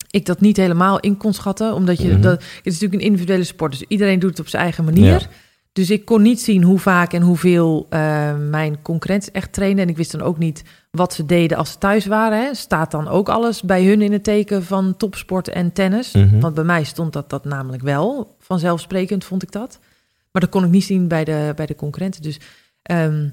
ik 0.10 0.26
dat 0.26 0.40
niet 0.42 0.58
helemaal 0.58 1.00
in 1.00 1.18
kon 1.18 1.34
schatten. 1.34 1.74
Omdat 1.74 2.02
je, 2.02 2.08
Mhm. 2.12 2.22
dat, 2.22 2.32
het 2.42 2.66
is 2.66 2.74
natuurlijk 2.74 3.02
een 3.02 3.08
individuele 3.08 3.44
sport. 3.44 3.72
Dus 3.72 3.84
iedereen 3.88 4.20
doet 4.20 4.30
het 4.30 4.40
op 4.40 4.48
zijn 4.48 4.64
eigen 4.64 4.84
manier. 4.84 5.20
Ja. 5.20 5.28
Dus 5.74 5.90
ik 5.90 6.06
kon 6.06 6.22
niet 6.22 6.42
zien 6.42 6.64
hoe 6.64 6.80
vaak 6.80 7.14
en 7.14 7.22
hoeveel 7.22 7.86
eh, 7.90 8.36
mijn 8.38 8.82
concurrenten 8.82 9.34
echt 9.34 9.54
trainen. 9.54 9.84
En 9.84 9.90
ik 9.90 9.98
wist 9.98 10.12
dan 10.12 10.22
ook 10.22 10.38
niet 10.38 10.64
wat 10.92 11.14
ze 11.14 11.26
deden 11.26 11.58
als 11.58 11.72
ze 11.72 11.78
thuis 11.78 12.06
waren. 12.06 12.40
Hè. 12.44 12.54
Staat 12.54 12.92
dan 12.92 13.08
ook 13.08 13.30
alles 13.30 13.62
bij 13.62 13.86
hun 13.86 14.02
in 14.02 14.12
het 14.12 14.24
teken 14.24 14.64
van 14.64 14.98
topsport 14.98 15.48
en 15.48 15.74
tennis? 15.74 16.12
Mhm. 16.14 16.40
Want 16.40 16.54
bij 16.56 16.64
mij 16.64 16.84
stond 16.84 17.14
dat, 17.14 17.30
dat 17.30 17.46
namelijk 17.46 17.84
wel. 17.84 18.36
Vanzelfsprekend 18.40 19.24
vond 19.26 19.44
ik 19.44 19.52
dat. 19.52 19.80
Maar 20.32 20.42
dat 20.42 20.52
kon 20.52 20.64
ik 20.64 20.70
niet 20.70 20.84
zien 20.84 21.08
bij 21.08 21.24
de, 21.24 21.52
bij 21.56 21.66
de 21.66 21.76
concurrenten. 21.76 22.22
Dus 22.22 22.40
ehm, 22.82 23.30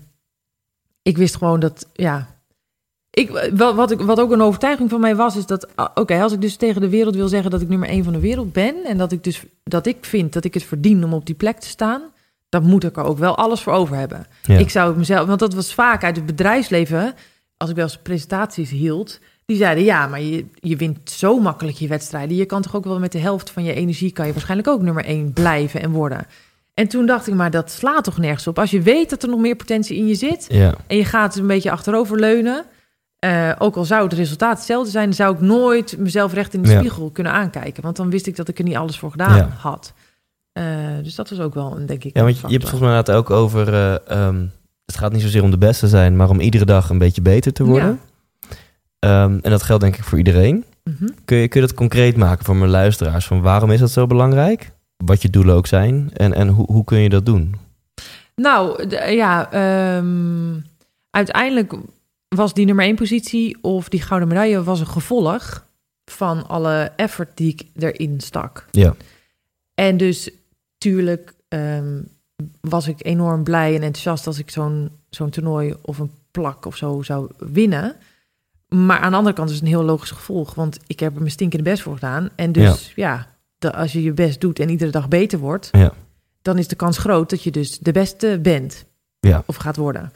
ik 1.03 1.17
wist 1.17 1.37
gewoon 1.37 1.61
dat, 1.61 1.89
ja... 1.93 2.35
Ik, 3.17 3.51
wat, 3.55 3.91
ik, 3.91 4.01
wat 4.01 4.21
ook 4.21 4.31
een 4.31 4.43
overtuiging 4.43 4.91
van 4.91 5.01
mij 5.01 5.17
was, 5.17 5.37
is 5.37 5.47
dat... 5.47 5.77
ah, 5.77 5.89
Oké, 5.95 6.23
als 6.23 6.33
ik 6.33 6.41
dus 6.41 6.57
tegen 6.57 6.81
de 6.81 6.89
wereld 6.89 7.15
wil 7.15 7.29
zeggen 7.29 7.51
dat 7.51 7.61
ik 7.61 7.69
nummer 7.69 7.89
één 7.89 8.05
van 8.05 8.13
de 8.13 8.21
wereld 8.21 8.53
ben... 8.53 8.85
en 8.85 8.99
dat 8.99 9.13
ik 9.13 9.25
dus 9.25 9.43
dat 9.65 9.87
ik 9.87 9.97
vind 10.01 10.33
dat 10.33 10.45
ik 10.45 10.55
het 10.55 10.63
verdien 10.63 11.05
om 11.05 11.13
op 11.15 11.27
die 11.27 11.35
plek 11.35 11.59
te 11.59 11.69
staan... 11.69 12.03
dan 12.49 12.63
moet 12.63 12.85
ik 12.85 12.97
er 12.97 13.05
ook 13.05 13.19
wel 13.19 13.37
alles 13.37 13.61
voor 13.61 13.73
over 13.73 13.97
hebben. 13.97 14.27
Ja. 14.43 14.59
Ik 14.59 14.71
zou 14.71 14.89
het 14.89 14.97
mezelf... 14.97 15.27
Want 15.27 15.39
dat 15.39 15.55
was 15.55 15.75
vaak 15.75 16.05
uit 16.05 16.17
het 16.17 16.27
bedrijfsleven... 16.27 17.15
als 17.57 17.71
ik 17.71 17.77
wel 17.77 17.85
eens 17.85 17.99
presentaties 17.99 18.71
hield... 18.71 19.21
die 19.45 19.57
zeiden, 19.57 19.85
ja, 19.85 20.07
maar 20.07 20.21
je, 20.21 20.45
je 20.55 20.77
wint 20.77 21.11
zo 21.11 21.39
makkelijk 21.41 21.77
je 21.77 21.89
wedstrijden. 21.89 22.37
Je 22.37 22.47
kan 22.47 22.63
toch 22.63 22.77
ook 22.77 22.85
wel 22.85 22.99
met 22.99 23.13
de 23.13 23.19
helft 23.19 23.51
van 23.51 23.65
je 23.65 23.75
energie... 23.75 24.13
kan 24.13 24.27
je 24.27 24.33
waarschijnlijk 24.33 24.69
ook 24.69 24.83
nummer 24.83 25.05
één 25.05 25.33
blijven 25.33 25.83
en 25.83 25.91
worden. 25.91 26.27
En 26.75 26.89
toen 26.89 27.07
dacht 27.07 27.27
ik, 27.27 27.35
maar 27.35 27.51
dat 27.51 27.71
slaat 27.71 28.05
toch 28.05 28.19
nergens 28.19 28.47
op? 28.47 28.59
Als 28.59 28.71
je 28.71 28.83
weet 28.83 29.11
dat 29.11 29.23
er 29.23 29.29
nog 29.29 29.41
meer 29.41 29.57
potentie 29.57 29.97
in 29.97 30.07
je 30.07 30.15
zit... 30.15 30.47
ja. 30.49 30.75
en 30.87 30.97
je 30.97 31.05
gaat 31.05 31.37
een 31.37 31.47
beetje 31.47 31.71
achterover 31.71 32.19
eh, 33.27 33.53
ook 33.59 33.77
al 33.77 33.85
zou 33.85 34.03
het 34.03 34.13
resultaat 34.13 34.57
hetzelfde 34.57 34.91
zijn... 34.91 35.15
zou 35.15 35.35
ik 35.35 35.41
nooit 35.41 35.99
mezelf 35.99 36.33
recht 36.33 36.55
in 36.55 36.63
de 36.63 36.69
Ja. 36.71 36.79
spiegel 36.79 37.11
kunnen 37.11 37.33
aankijken. 37.33 37.83
Want 37.83 37.97
dan 37.97 38.11
wist 38.11 38.27
ik 38.27 38.37
dat 38.37 38.49
ik 38.49 38.59
er 38.59 38.65
niet 38.65 38.77
alles 38.77 38.99
voor 38.99 39.11
gedaan 39.11 39.37
Ja. 39.37 39.49
had. 39.59 39.93
Eh, 40.53 40.65
dus 41.03 41.15
dat 41.15 41.31
was 41.31 41.41
ook 41.41 41.55
wel 41.55 41.77
een, 41.77 41.87
denk 41.87 42.05
ik... 42.05 42.17
Ja, 42.17 42.23
want 42.23 42.35
je, 42.37 42.41
hebt 42.41 42.53
het 42.53 42.63
volgens 42.63 42.81
mij 42.81 42.91
inderdaad 42.99 43.17
ook 43.17 43.31
over... 43.31 43.73
eh, 43.75 44.09
ehm, 44.27 44.47
het 44.85 44.97
gaat 44.97 45.13
niet 45.13 45.23
zozeer 45.23 45.43
om 45.43 45.51
de 45.51 45.59
beste 45.59 45.89
zijn, 45.89 46.17
maar 46.17 46.29
om 46.29 46.41
iedere 46.41 46.65
dag 46.65 46.91
een 46.91 46.99
beetje 46.99 47.23
beter 47.23 47.53
te 47.53 47.65
worden. 47.65 48.01
Ehm, 48.99 49.39
en 49.43 49.51
dat 49.51 49.63
geldt 49.63 49.83
denk 49.83 49.97
ik 49.97 50.05
voor 50.05 50.19
iedereen. 50.19 50.65
Mhm. 50.85 51.09
Kun 51.25 51.37
je, 51.37 51.49
kun 51.49 51.61
je 51.61 51.67
dat 51.67 51.77
concreet 51.77 52.17
maken 52.17 52.45
voor 52.45 52.57
mijn 52.57 52.71
luisteraars? 52.71 53.27
Van 53.27 53.41
waarom 53.41 53.71
is 53.71 53.81
dat 53.81 53.91
zo 53.91 54.07
belangrijk? 54.07 54.71
Wat 54.97 55.23
je 55.23 55.31
doelen 55.31 55.55
ook 55.55 55.67
zijn. 55.67 56.11
En, 56.13 56.35
en 56.35 56.49
hoe, 56.49 56.67
hoe 56.73 56.85
kun 56.85 56.99
je 56.99 57.09
dat 57.09 57.27
doen? 57.27 57.55
Nou, 58.35 58.89
ja, 59.15 59.53
ehm, 59.53 60.61
uiteindelijk 61.11 61.75
was 62.29 62.55
die 62.55 62.67
nummer 62.67 62.85
één 62.85 62.95
positie 62.95 63.59
of 63.63 63.89
die 63.89 64.03
gouden 64.03 64.29
medaille 64.29 64.63
was 64.63 64.81
een 64.81 64.87
gevolg 64.87 65.65
van 66.05 66.47
alle 66.49 66.93
effort 66.97 67.37
die 67.37 67.49
ik 67.53 67.65
erin 67.83 68.21
stak. 68.21 68.67
Ja. 68.71 68.95
En 69.75 69.97
dus 69.97 70.31
tuurlijk 70.79 71.35
ehm, 71.49 72.03
was 72.61 72.89
ik 72.89 73.05
enorm 73.05 73.43
blij 73.45 73.69
en 73.75 73.83
enthousiast 73.83 74.27
als 74.27 74.39
ik 74.39 74.51
zo'n 74.51 74.91
zo'n 75.11 75.31
toernooi 75.31 75.75
of 75.83 75.99
een 75.99 76.11
plak 76.31 76.65
of 76.67 76.77
zo 76.77 77.03
zou 77.03 77.31
winnen. 77.39 77.97
Maar 78.69 78.99
aan 78.99 79.11
de 79.11 79.17
andere 79.17 79.35
kant 79.35 79.49
is 79.49 79.55
het 79.55 79.65
een 79.65 79.71
heel 79.71 79.83
logisch 79.85 80.11
gevolg, 80.11 80.55
want 80.55 80.79
ik 80.87 81.01
heb 81.01 81.13
er 81.15 81.19
mijn 81.21 81.31
stinkende 81.31 81.65
best 81.71 81.83
voor 81.83 81.95
gedaan. 81.95 82.29
En 82.37 82.53
dus 82.53 82.93
ja, 82.97 83.35
de- 83.59 83.73
als 83.73 83.93
je 83.93 84.03
je 84.03 84.13
best 84.13 84.41
doet 84.41 84.59
en 84.59 84.69
iedere 84.71 84.91
dag 84.91 85.09
beter 85.09 85.39
wordt, 85.39 85.69
Ja. 85.73 85.93
dan 86.43 86.59
is 86.59 86.69
de 86.69 86.77
kans 86.77 86.99
groot 86.99 87.31
dat 87.31 87.43
je 87.43 87.51
dus 87.51 87.79
de 87.79 87.93
beste 87.93 88.39
bent 88.43 88.85
Ja. 89.21 89.43
of 89.47 89.57
gaat 89.57 89.77
worden. 89.77 90.13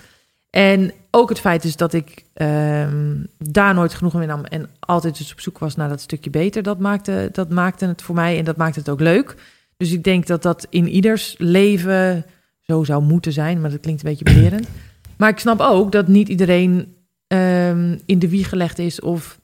En 0.51 0.93
ook 1.11 1.29
het 1.29 1.41
feit 1.41 1.63
dus 1.63 1.77
dat 1.77 1.93
ik 1.93 2.25
ehm, 2.33 3.17
daar 3.39 3.75
nooit 3.75 3.95
genoeg 3.95 4.15
mee 4.15 4.27
nam 4.27 4.45
en 4.45 4.71
altijd 4.81 5.19
dus 5.19 5.33
op 5.33 5.41
zoek 5.41 5.59
was 5.59 5.77
naar 5.77 5.89
dat 5.89 6.01
stukje 6.01 6.31
beter, 6.31 6.63
dat 6.63 6.79
maakte, 6.79 7.29
dat 7.33 7.51
maakte 7.51 7.87
het 7.87 8.03
voor 8.03 8.15
mij 8.15 8.39
en 8.39 8.45
dat 8.45 8.57
maakte 8.57 8.79
het 8.79 8.89
ook 8.89 9.01
leuk. 9.01 9.35
Dus 9.77 9.93
ik 9.93 10.05
denk 10.05 10.27
dat 10.27 10.43
dat 10.43 10.67
in 10.71 10.89
ieders 10.89 11.35
leven 11.39 12.25
zo 12.61 12.85
zou 12.85 13.03
moeten 13.03 13.33
zijn, 13.33 13.61
maar 13.61 13.71
dat 13.71 13.81
klinkt 13.81 14.03
een 14.05 14.09
beetje 14.11 14.25
belerend. 14.35 14.69
Maar 15.17 15.29
ik 15.29 15.39
snap 15.39 15.61
ook 15.61 15.93
dat 15.93 16.09
niet 16.09 16.29
iedereen 16.29 16.95
ehm, 17.27 17.99
in 18.07 18.19
de 18.19 18.29
wieg 18.29 18.49
gelegd 18.49 18.79
is 18.79 19.01
of 19.01 19.41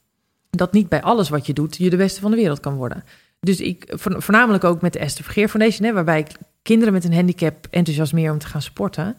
dat 0.50 0.72
niet 0.72 0.88
bij 0.88 1.02
alles 1.02 1.28
wat 1.28 1.46
je 1.46 1.52
doet 1.52 1.76
je 1.76 1.90
de 1.90 1.96
beste 1.96 2.20
van 2.20 2.30
de 2.30 2.36
wereld 2.36 2.60
kan 2.60 2.74
worden. 2.74 3.04
Dus 3.40 3.60
ik, 3.60 3.84
vo- 3.88 4.20
voornamelijk 4.20 4.64
ook 4.64 4.80
met 4.80 4.92
de 4.92 4.98
Esther 4.98 5.24
Vergeer 5.24 5.48
Foundation, 5.48 5.86
hè, 5.86 5.92
waarbij 5.94 6.18
ik 6.18 6.28
kinderen 6.62 6.92
met 6.92 7.04
een 7.04 7.14
handicap 7.14 7.66
enthousiasmeer 7.70 8.32
om 8.32 8.38
te 8.38 8.46
gaan 8.46 8.62
sporten. 8.62 9.16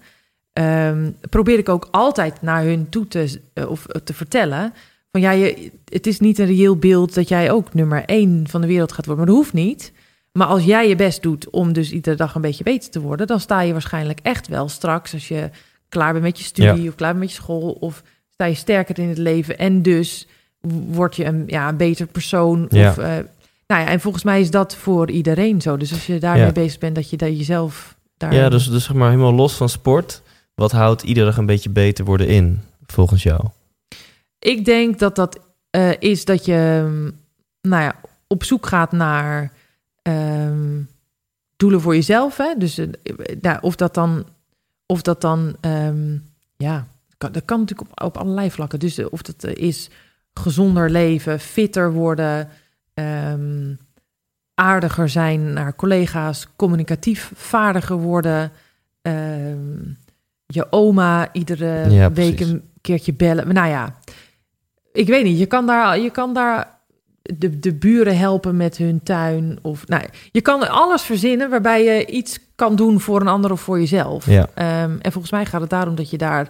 Ehm, 0.57 1.11
probeer 1.29 1.57
ik 1.57 1.69
ook 1.69 1.87
altijd 1.91 2.41
naar 2.41 2.63
hun 2.63 2.89
toe 2.89 3.07
te, 3.07 3.41
eh, 3.53 3.69
of, 3.69 3.85
eh, 3.85 4.01
te 4.01 4.13
vertellen. 4.13 4.73
Van 5.11 5.21
ja, 5.21 5.31
je, 5.31 5.71
het 5.85 6.07
is 6.07 6.19
niet 6.19 6.39
een 6.39 6.45
reëel 6.45 6.77
beeld 6.77 7.13
dat 7.13 7.27
jij 7.29 7.51
ook 7.51 7.73
nummer 7.73 8.03
één 8.05 8.45
van 8.49 8.61
de 8.61 8.67
wereld 8.67 8.91
gaat 8.91 9.05
worden. 9.05 9.25
Maar 9.25 9.33
dat 9.33 9.43
hoeft 9.43 9.53
niet. 9.53 9.91
Maar 10.31 10.47
als 10.47 10.63
jij 10.63 10.87
je 10.87 10.95
best 10.95 11.21
doet 11.21 11.49
om 11.49 11.73
dus 11.73 11.91
iedere 11.91 12.15
dag 12.15 12.35
een 12.35 12.41
beetje 12.41 12.63
beter 12.63 12.89
te 12.89 12.99
worden, 13.01 13.27
dan 13.27 13.39
sta 13.39 13.61
je 13.61 13.71
waarschijnlijk 13.71 14.19
echt 14.23 14.47
wel 14.47 14.69
straks 14.69 15.13
als 15.13 15.27
je 15.27 15.49
klaar 15.89 16.11
bent 16.11 16.23
met 16.23 16.37
je 16.37 16.43
studie 16.43 16.89
of 16.89 16.95
klaar 16.95 17.09
bent 17.09 17.23
met 17.23 17.31
je 17.35 17.41
school 17.41 17.71
of 17.79 18.03
sta 18.29 18.45
je 18.45 18.53
sterker 18.53 18.99
in 18.99 19.09
het 19.09 19.17
leven 19.17 19.57
en 19.57 19.81
dus 19.81 20.27
word 20.91 21.15
je 21.15 21.25
een, 21.25 21.43
ja, 21.47 21.69
een 21.69 21.77
beter 21.77 22.05
persoon. 22.07 22.65
Ja. 22.69 22.89
Of, 22.89 22.97
eh, 22.97 23.05
nou 23.67 23.81
ja, 23.81 23.87
en 23.87 23.99
volgens 23.99 24.23
mij 24.23 24.39
is 24.39 24.51
dat 24.51 24.75
voor 24.75 25.11
iedereen 25.11 25.61
zo. 25.61 25.77
Dus 25.77 25.91
als 25.91 26.05
je 26.07 26.19
daarmee 26.19 26.45
Ja. 26.45 26.51
bezig 26.51 26.79
bent, 26.79 26.95
dat 26.95 27.09
je 27.09 27.17
daar 27.17 27.31
jezelf 27.31 27.95
daar. 28.17 28.33
Ja, 28.33 28.49
dus, 28.49 28.69
dus 28.69 28.83
zeg 28.83 28.95
maar 28.95 29.09
helemaal 29.09 29.33
los 29.33 29.53
van 29.53 29.69
sport. 29.69 30.21
Wat 30.57 30.71
houdt 30.71 31.03
iedere 31.03 31.25
dag 31.25 31.37
een 31.37 31.45
beetje 31.45 31.69
beter 31.69 32.05
worden 32.05 32.27
in, 32.27 32.61
volgens 32.85 33.23
jou? 33.23 33.47
Ik 34.39 34.65
denk 34.65 34.99
dat 34.99 35.15
dat 35.15 35.39
eh, 35.69 35.91
is 35.99 36.25
dat 36.25 36.45
je, 36.45 36.85
mm, 36.87 37.11
nou 37.61 37.83
ja, 37.83 37.95
op 38.27 38.43
zoek 38.43 38.65
gaat 38.65 38.91
naar 38.91 39.51
ehm, 40.01 40.81
doelen 41.57 41.81
voor 41.81 41.95
jezelf. 41.95 42.37
Hè? 42.37 42.53
Dus 42.57 42.77
eh, 42.77 43.57
of 43.61 43.75
dat 43.75 43.93
dan, 43.93 44.25
of 44.85 45.01
dat 45.01 45.21
dan, 45.21 45.55
ehm, 45.61 46.17
ja, 46.55 46.87
dat 47.17 47.45
kan 47.45 47.59
natuurlijk 47.59 48.03
op, 48.03 48.17
allerlei 48.17 48.51
vlakken. 48.51 48.79
Dus 48.79 48.97
eh, 48.97 49.05
of 49.09 49.21
dat 49.21 49.43
is 49.43 49.89
gezonder 50.33 50.89
leven, 50.89 51.39
fitter 51.39 51.93
worden, 51.93 52.49
ehm, 52.93 53.73
aardiger 54.53 55.09
zijn 55.09 55.53
naar 55.53 55.75
collega's, 55.75 56.47
communicatief 56.55 57.31
vaardiger 57.35 57.97
worden. 57.97 58.51
Je 60.47 60.67
oma 60.69 61.29
iedere 61.33 61.89
Ja, 61.89 62.11
week 62.11 62.35
precies. 62.35 62.53
een 62.53 62.63
keertje 62.81 63.13
bellen. 63.13 63.45
Maar 63.45 63.53
nou 63.53 63.67
ja, 63.69 63.95
ik 64.93 65.07
weet 65.07 65.23
niet. 65.23 65.39
Je 65.39 65.45
kan 65.45 65.65
daar, 65.65 65.99
je 65.99 66.09
kan 66.09 66.33
daar 66.33 66.79
de, 67.21 67.59
de 67.59 67.73
buren 67.73 68.17
helpen 68.17 68.57
met 68.57 68.77
hun 68.77 69.03
tuin. 69.03 69.59
Of, 69.61 69.87
nou, 69.87 70.03
je 70.31 70.41
kan 70.41 70.69
alles 70.69 71.01
verzinnen 71.01 71.49
waarbij 71.49 71.83
je 71.83 72.05
iets 72.05 72.39
kan 72.55 72.75
doen 72.75 72.99
voor 72.99 73.21
een 73.21 73.27
ander 73.27 73.51
of 73.51 73.61
voor 73.61 73.79
jezelf. 73.79 74.25
Ja. 74.29 74.49
Ehm, 74.53 74.97
en 75.01 75.11
volgens 75.11 75.31
mij 75.31 75.45
gaat 75.45 75.61
het 75.61 75.69
daarom 75.69 75.95
dat 75.95 76.09
je 76.09 76.17
daar 76.17 76.49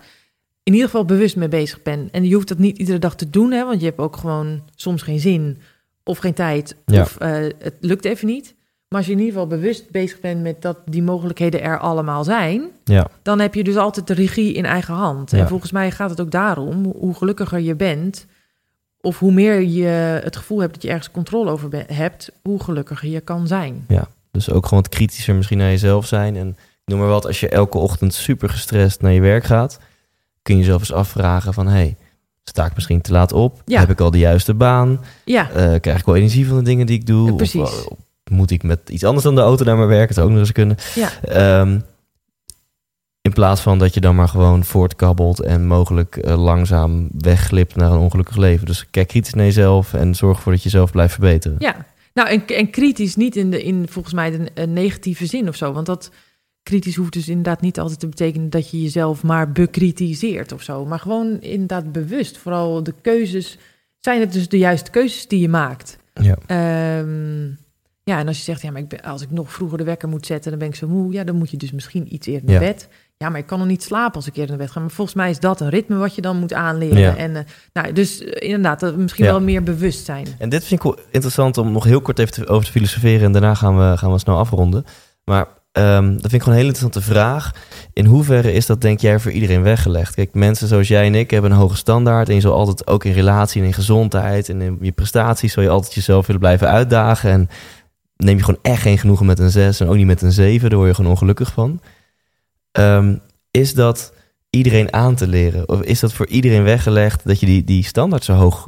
in 0.63 0.73
ieder 0.73 0.89
geval 0.89 1.05
bewust 1.05 1.35
mee 1.35 1.47
bezig 1.47 1.81
bent. 1.81 2.11
En 2.11 2.23
je 2.23 2.33
hoeft 2.33 2.47
dat 2.47 2.57
niet 2.57 2.77
iedere 2.77 2.99
dag 2.99 3.15
te 3.15 3.29
doen, 3.29 3.51
hè, 3.51 3.65
want 3.65 3.79
je 3.79 3.85
hebt 3.85 3.99
ook 3.99 4.15
gewoon 4.17 4.63
soms 4.75 5.01
geen 5.01 5.19
zin 5.19 5.57
of 6.03 6.17
geen 6.17 6.33
tijd. 6.33 6.75
Ja. 6.85 7.01
Of 7.01 7.17
eh, 7.17 7.31
het 7.59 7.75
lukt 7.79 8.05
even 8.05 8.27
niet. 8.27 8.55
Maar 8.89 8.97
als 8.99 9.05
je 9.07 9.11
in 9.11 9.19
ieder 9.19 9.33
geval 9.33 9.47
bewust 9.57 9.89
bezig 9.91 10.19
bent 10.19 10.41
met 10.41 10.61
dat 10.61 10.77
die 10.85 11.03
mogelijkheden 11.03 11.61
er 11.61 11.79
allemaal 11.79 12.23
zijn, 12.23 12.63
Ja, 12.83 13.07
dan 13.21 13.39
heb 13.39 13.53
je 13.53 13.63
dus 13.63 13.75
altijd 13.75 14.07
de 14.07 14.13
regie 14.13 14.53
in 14.53 14.65
eigen 14.65 14.93
hand. 14.93 15.31
Ja. 15.31 15.37
En 15.37 15.47
volgens 15.47 15.71
mij 15.71 15.91
gaat 15.91 16.09
het 16.09 16.21
ook 16.21 16.31
daarom, 16.31 16.85
hoe 16.99 17.13
gelukkiger 17.13 17.59
je 17.59 17.75
bent, 17.75 18.25
of 19.01 19.19
hoe 19.19 19.31
meer 19.31 19.61
je 19.61 19.85
het 20.23 20.35
gevoel 20.35 20.59
hebt 20.59 20.73
dat 20.73 20.81
je 20.83 20.89
ergens 20.89 21.11
controle 21.11 21.51
over 21.51 21.83
hebt, 21.93 22.29
hoe 22.41 22.63
gelukkiger 22.63 23.09
je 23.09 23.19
kan 23.21 23.47
zijn. 23.47 23.85
dus 24.31 24.51
ook 24.51 24.63
gewoon 24.65 24.83
wat 24.83 24.93
kritischer 24.93 25.35
misschien 25.35 25.57
naar 25.57 25.69
jezelf 25.69 26.05
zijn. 26.07 26.35
En 26.35 26.57
noem 26.85 26.99
maar 26.99 27.07
wat, 27.07 27.25
als 27.25 27.39
je 27.39 27.49
elke 27.49 27.77
ochtend 27.77 28.13
super 28.13 28.49
gestrest 28.49 29.01
naar 29.01 29.11
je 29.11 29.21
werk 29.21 29.43
gaat, 29.43 29.79
kun 30.41 30.55
je 30.55 30.61
jezelf 30.61 30.79
eens 30.79 30.93
afvragen 30.93 31.53
van, 31.53 31.67
hey, 31.67 31.95
sta 32.43 32.65
ik 32.65 32.75
misschien 32.75 33.01
te 33.01 33.11
laat 33.11 33.31
op? 33.33 33.61
Ja. 33.65 33.79
Heb 33.79 33.89
ik 33.89 33.99
al 33.99 34.11
de 34.11 34.17
juiste 34.19 34.53
baan? 34.53 34.99
Ja, 35.25 35.49
Eh, 35.51 35.79
krijg 35.79 35.99
ik 35.99 36.05
wel 36.05 36.15
energie 36.15 36.47
van 36.47 36.57
de 36.57 36.63
dingen 36.63 36.85
die 36.85 36.99
ik 36.99 37.05
doe? 37.05 37.25
Ja, 37.25 37.31
Of, 37.31 37.37
precies. 37.37 37.79
eh, 37.85 37.85
moet 38.29 38.51
ik 38.51 38.63
met 38.63 38.89
iets 38.89 39.03
anders 39.03 39.23
dan 39.23 39.35
de 39.35 39.41
auto 39.41 39.63
naar 39.65 39.77
mijn 39.77 39.87
werk? 39.87 40.07
Dat 40.07 40.15
zou 40.15 40.27
ook 40.27 40.31
nog 40.33 40.41
eens 40.41 40.51
kunnen. 40.51 40.77
ja. 40.95 41.09
Ehm, 41.21 41.79
In 43.21 43.33
plaats 43.33 43.61
van 43.61 43.79
dat 43.79 43.93
je 43.93 43.99
dan 43.99 44.15
maar 44.15 44.27
gewoon 44.27 44.63
voortkabbelt 44.63 45.41
en 45.41 45.65
mogelijk 45.65 46.17
eh, 46.17 46.43
langzaam 46.43 47.09
wegglipt 47.17 47.75
naar 47.75 47.91
een 47.91 47.97
ongelukkig 47.99 48.35
leven. 48.35 48.65
Dus 48.65 48.89
kijk 48.89 49.07
kritisch 49.07 49.33
naar 49.33 49.45
jezelf 49.45 49.93
en 49.93 50.15
zorg 50.15 50.37
ervoor 50.37 50.51
dat 50.51 50.63
je 50.63 50.69
jezelf 50.69 50.91
blijft 50.91 51.13
verbeteren. 51.13 51.57
Ja, 51.59 51.85
nou 52.13 52.29
en, 52.29 52.45
en 52.47 52.69
kritisch 52.69 53.15
niet 53.15 53.35
in, 53.35 53.51
de, 53.51 53.63
in 53.63 53.87
volgens 53.89 54.13
mij 54.13 54.31
de, 54.31 54.49
een 54.53 54.73
negatieve 54.73 55.25
zin 55.25 55.47
of 55.47 55.55
zo. 55.55 55.73
Want 55.73 55.85
dat 55.85 56.11
kritisch 56.63 56.95
hoeft 56.95 57.13
dus 57.13 57.27
inderdaad 57.27 57.61
niet 57.61 57.79
altijd 57.79 57.99
te 57.99 58.07
betekenen 58.07 58.49
dat 58.49 58.69
je 58.69 58.81
jezelf 58.81 59.23
maar 59.23 59.51
bekritiseert 59.51 60.51
of 60.51 60.61
zo. 60.61 60.85
Maar 60.85 60.99
gewoon 60.99 61.41
inderdaad 61.41 61.91
bewust. 61.91 62.37
Vooral 62.37 62.83
de 62.83 62.93
keuzes. 63.01 63.57
Zijn 63.99 64.19
het 64.19 64.33
dus 64.33 64.49
de 64.49 64.57
juiste 64.57 64.91
keuzes 64.91 65.27
die 65.27 65.39
je 65.39 65.49
maakt? 65.49 65.97
Ja. 66.13 66.37
Ehm, 66.45 67.49
ja, 68.07 68.19
en 68.19 68.27
als 68.27 68.37
je 68.37 68.43
zegt, 68.43 68.61
ja, 68.61 68.71
maar 68.71 68.81
ik 68.81 68.87
ben, 68.87 69.01
als 69.01 69.21
ik 69.21 69.31
nog 69.31 69.53
vroeger 69.53 69.77
de 69.77 69.83
wekker 69.83 70.09
moet 70.09 70.25
zetten, 70.25 70.49
dan 70.51 70.59
ben 70.59 70.67
ik 70.67 70.75
zo 70.75 70.87
moe. 70.87 71.13
Ja, 71.13 71.23
dan 71.23 71.35
moet 71.35 71.49
je 71.51 71.57
dus 71.57 71.71
misschien 71.71 72.13
iets 72.13 72.27
eerder 72.27 72.49
naar 72.51 72.61
Ja. 72.63 72.67
bed. 72.71 72.87
Ja, 73.17 73.29
maar 73.29 73.39
ik 73.39 73.45
kan 73.45 73.59
nog 73.59 73.67
niet 73.67 73.83
slapen 73.83 74.15
als 74.15 74.27
ik 74.27 74.35
eerder 74.35 74.49
naar 74.57 74.65
bed 74.65 74.71
ga. 74.73 74.79
Maar 74.79 74.89
volgens 74.89 75.15
mij 75.17 75.29
is 75.29 75.39
dat 75.39 75.61
een 75.61 75.69
ritme 75.69 75.95
wat 75.97 76.15
je 76.15 76.21
dan 76.21 76.37
moet 76.37 76.53
aanleren. 76.53 76.99
Ja. 76.99 77.15
En, 77.15 77.35
eh, 77.35 77.41
nou, 77.73 77.93
dus 77.93 78.23
eh, 78.23 78.47
inderdaad, 78.49 78.79
dat 78.79 78.95
misschien 78.95 79.25
Ja. 79.25 79.31
wel 79.31 79.41
meer 79.41 79.63
bewustzijn. 79.63 80.27
En 80.37 80.49
dit 80.49 80.63
vind 80.63 80.79
ik 80.83 80.85
wel 80.85 80.97
interessant 81.11 81.57
om 81.57 81.71
nog 81.71 81.83
heel 81.83 82.01
kort 82.01 82.19
even 82.19 82.31
te- 82.33 82.47
over 82.47 82.65
te 82.65 82.71
filosoferen. 82.71 83.25
En 83.25 83.31
daarna 83.31 83.53
gaan 83.53 83.77
we, 83.77 83.97
gaan 83.97 84.11
we 84.11 84.17
snel 84.19 84.37
afronden. 84.37 84.85
Maar 85.23 85.47
ehm, 85.71 86.11
dat 86.11 86.21
vind 86.21 86.33
ik 86.33 86.41
gewoon 86.41 86.57
een 86.57 86.63
hele 86.65 86.73
interessante 86.73 87.01
vraag. 87.13 87.51
In 87.93 88.05
hoeverre 88.05 88.51
is 88.53 88.65
dat, 88.65 88.81
denk 88.81 88.99
jij, 88.99 89.19
voor 89.19 89.31
iedereen 89.31 89.63
weggelegd? 89.63 90.15
Kijk, 90.15 90.33
mensen 90.33 90.67
zoals 90.67 90.87
jij 90.87 91.05
en 91.05 91.15
ik 91.15 91.31
hebben 91.31 91.51
een 91.51 91.57
hoge 91.57 91.75
standaard. 91.75 92.29
En 92.29 92.35
je 92.35 92.41
zal 92.41 92.53
altijd 92.53 92.87
ook 92.87 93.03
in 93.03 93.11
relatie 93.13 93.61
en 93.61 93.67
in 93.67 93.73
gezondheid 93.73 94.49
en 94.49 94.61
in 94.61 94.77
je 94.81 94.91
prestaties... 94.91 95.53
zal 95.53 95.63
je 95.63 95.69
altijd 95.69 95.93
jezelf 95.93 96.25
willen 96.25 96.41
blijven 96.41 96.67
uitdagen. 96.69 97.29
En 97.31 97.49
neem 98.17 98.37
je 98.37 98.43
gewoon 98.43 98.59
echt 98.61 98.81
geen 98.81 98.97
genoegen 98.97 99.25
met 99.25 99.39
een 99.39 99.49
6 99.49 99.79
en 99.79 99.87
ook 99.87 99.95
niet 99.95 100.05
met 100.05 100.21
een 100.21 100.31
7. 100.31 100.69
Daar 100.69 100.77
word 100.77 100.89
je 100.89 100.95
gewoon 100.95 101.11
ongelukkig 101.11 101.51
van. 101.53 101.81
Ehm, 102.71 103.15
is 103.51 103.73
dat 103.73 104.13
iedereen 104.49 104.93
aan 104.93 105.15
te 105.15 105.27
leren? 105.27 105.69
Of 105.69 105.81
is 105.81 105.99
dat 105.99 106.13
voor 106.13 106.27
iedereen 106.27 106.63
weggelegd 106.63 107.25
dat 107.25 107.39
je 107.39 107.45
die, 107.45 107.63
die 107.63 107.83
standaard 107.83 108.23
zo 108.23 108.33
hoog 108.33 108.67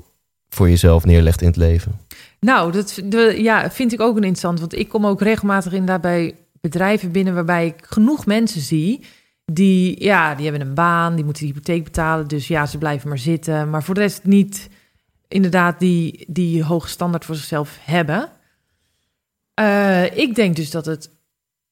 voor 0.49 0.69
jezelf 0.69 1.05
neerlegt 1.05 1.41
in 1.41 1.47
het 1.47 1.55
leven? 1.55 1.99
Nou, 2.39 2.71
dat 2.71 3.01
ja, 3.37 3.71
vind 3.71 3.93
ik 3.93 4.01
ook 4.01 4.15
een 4.15 4.23
interessant. 4.23 4.59
Want 4.59 4.77
ik 4.77 4.89
kom 4.89 5.05
ook 5.05 5.21
regelmatig 5.21 5.71
inderdaad 5.71 6.01
bij 6.01 6.35
bedrijven 6.61 7.11
binnen 7.11 7.33
waarbij 7.33 7.65
ik 7.65 7.75
genoeg 7.81 8.25
mensen 8.25 8.61
zie. 8.61 9.05
Die, 9.45 10.03
ja, 10.03 10.35
die 10.35 10.47
hebben 10.49 10.67
een 10.67 10.73
baan, 10.73 11.15
die 11.15 11.23
moeten 11.25 11.43
de 11.43 11.49
hypotheek 11.49 11.83
betalen. 11.83 12.27
Dus 12.27 12.47
ja, 12.47 12.65
ze 12.65 12.77
blijven 12.77 13.09
maar 13.09 13.17
zitten. 13.17 13.69
Maar 13.69 13.83
voor 13.83 13.93
de 13.93 13.99
rest 13.99 14.23
niet 14.23 14.69
inderdaad 15.27 15.79
die, 15.79 16.25
die 16.27 16.63
hoge 16.63 16.87
standaard 16.87 17.25
voor 17.25 17.35
zichzelf 17.35 17.77
hebben. 17.81 18.29
Eh, 19.59 20.17
ik 20.17 20.35
denk 20.35 20.55
dus 20.55 20.71
dat 20.71 20.85
het. 20.85 21.09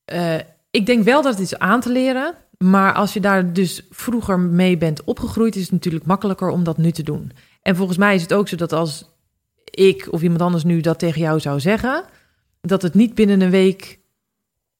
eh, 0.05 0.35
ik 0.71 0.85
denk 0.85 1.03
wel 1.03 1.21
dat 1.21 1.33
het 1.33 1.41
is 1.41 1.59
aan 1.59 1.81
te 1.81 1.91
leren. 1.91 2.35
Maar 2.57 2.93
als 2.93 3.13
je 3.13 3.19
daar 3.19 3.53
dus 3.53 3.81
vroeger 3.89 4.39
mee 4.39 4.77
bent 4.77 5.03
opgegroeid, 5.03 5.55
is 5.55 5.61
het 5.61 5.71
natuurlijk 5.71 6.05
makkelijker 6.05 6.49
om 6.49 6.63
dat 6.63 6.77
nu 6.77 6.91
te 6.91 7.03
doen. 7.03 7.31
En 7.61 7.75
volgens 7.75 7.97
mij 7.97 8.15
is 8.15 8.21
het 8.21 8.33
ook 8.33 8.47
zo 8.47 8.55
dat 8.55 8.73
als 8.73 9.09
ik 9.63 10.07
of 10.11 10.21
iemand 10.21 10.41
anders 10.41 10.63
nu 10.63 10.81
dat 10.81 10.99
tegen 10.99 11.21
jou 11.21 11.39
zou 11.39 11.59
zeggen, 11.59 12.03
dat 12.61 12.81
het 12.81 12.93
niet 12.93 13.15
binnen 13.15 13.41
een 13.41 13.49
week 13.49 13.99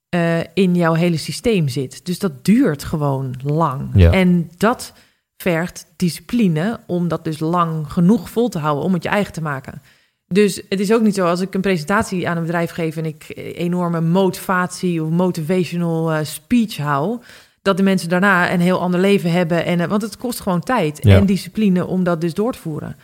eh, 0.10 0.40
in 0.54 0.76
jouw 0.76 0.94
hele 0.94 1.18
systeem 1.18 1.68
zit. 1.68 2.06
Dus 2.06 2.20
dat 2.20 2.46
duurt 2.46 2.84
gewoon 2.84 3.36
lang. 3.44 3.90
Ja. 3.94 4.12
En 4.12 4.52
dat 4.58 4.94
vergt 5.38 5.86
discipline 5.96 6.80
om 6.88 7.08
dat 7.08 7.24
dus 7.24 7.40
lang 7.40 7.92
genoeg 7.92 8.30
vol 8.30 8.50
te 8.50 8.60
houden 8.60 8.84
om 8.84 8.94
het 8.94 9.04
je 9.04 9.10
eigen 9.10 9.34
te 9.34 9.42
maken. 9.42 9.82
Dus 10.28 10.62
het 10.70 10.80
is 10.80 10.94
ook 10.94 11.02
niet 11.02 11.16
zo 11.16 11.26
als 11.26 11.42
ik 11.42 11.54
een 11.54 11.62
presentatie 11.62 12.30
aan 12.30 12.38
een 12.38 12.44
bedrijf 12.44 12.72
geef 12.72 12.98
en 12.98 13.06
ik 13.06 13.24
eh, 13.24 13.60
enorme 13.60 14.02
motivatie 14.02 15.04
of 15.04 15.10
motivational 15.10 16.12
eh, 16.12 16.24
speech 16.24 16.78
hou, 16.78 17.20
dat 17.62 17.78
de 17.78 17.84
mensen 17.84 18.10
daarna 18.10 18.52
een 18.54 18.60
heel 18.60 18.80
ander 18.80 19.00
leven 19.00 19.32
hebben. 19.32 19.66
En, 19.66 19.80
eh, 19.80 19.88
want 19.88 20.02
het 20.02 20.18
kost 20.18 20.40
gewoon 20.40 20.60
tijd 20.62 21.00
Ja. 21.04 21.16
en 21.18 21.26
discipline 21.26 21.86
om 21.86 22.04
dat 22.04 22.22
dus 22.22 22.34
door 22.34 22.52
te 22.52 22.60
voeren. 22.60 22.96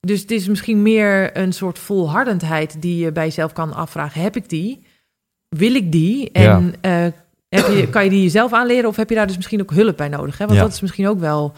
Dus 0.00 0.20
het 0.20 0.30
is 0.30 0.48
misschien 0.48 0.82
meer 0.82 1.36
een 1.36 1.52
soort 1.52 1.78
volhardendheid 1.78 2.82
die 2.82 3.04
je 3.04 3.12
bij 3.12 3.24
jezelf 3.24 3.52
kan 3.52 3.74
afvragen. 3.74 4.20
Heb 4.22 4.36
ik 4.36 4.48
die? 4.48 4.84
Wil 5.48 5.74
ik 5.74 5.92
die? 5.92 6.30
En 6.30 6.74
heb 6.80 7.66
je, 7.66 7.88
kan 7.90 8.04
je 8.04 8.10
die 8.10 8.22
jezelf 8.22 8.52
aanleren 8.52 8.88
of 8.88 8.96
heb 8.96 9.08
je 9.08 9.14
daar 9.14 9.26
dus 9.26 9.36
misschien 9.36 9.60
ook 9.60 9.70
hulp 9.72 9.96
bij 9.96 10.08
nodig? 10.08 10.38
Hè? 10.38 10.44
Want 10.46 10.58
Ja. 10.58 10.64
dat 10.64 10.72
is 10.74 10.80
misschien 10.80 11.08
ook 11.08 11.20
wel 11.20 11.52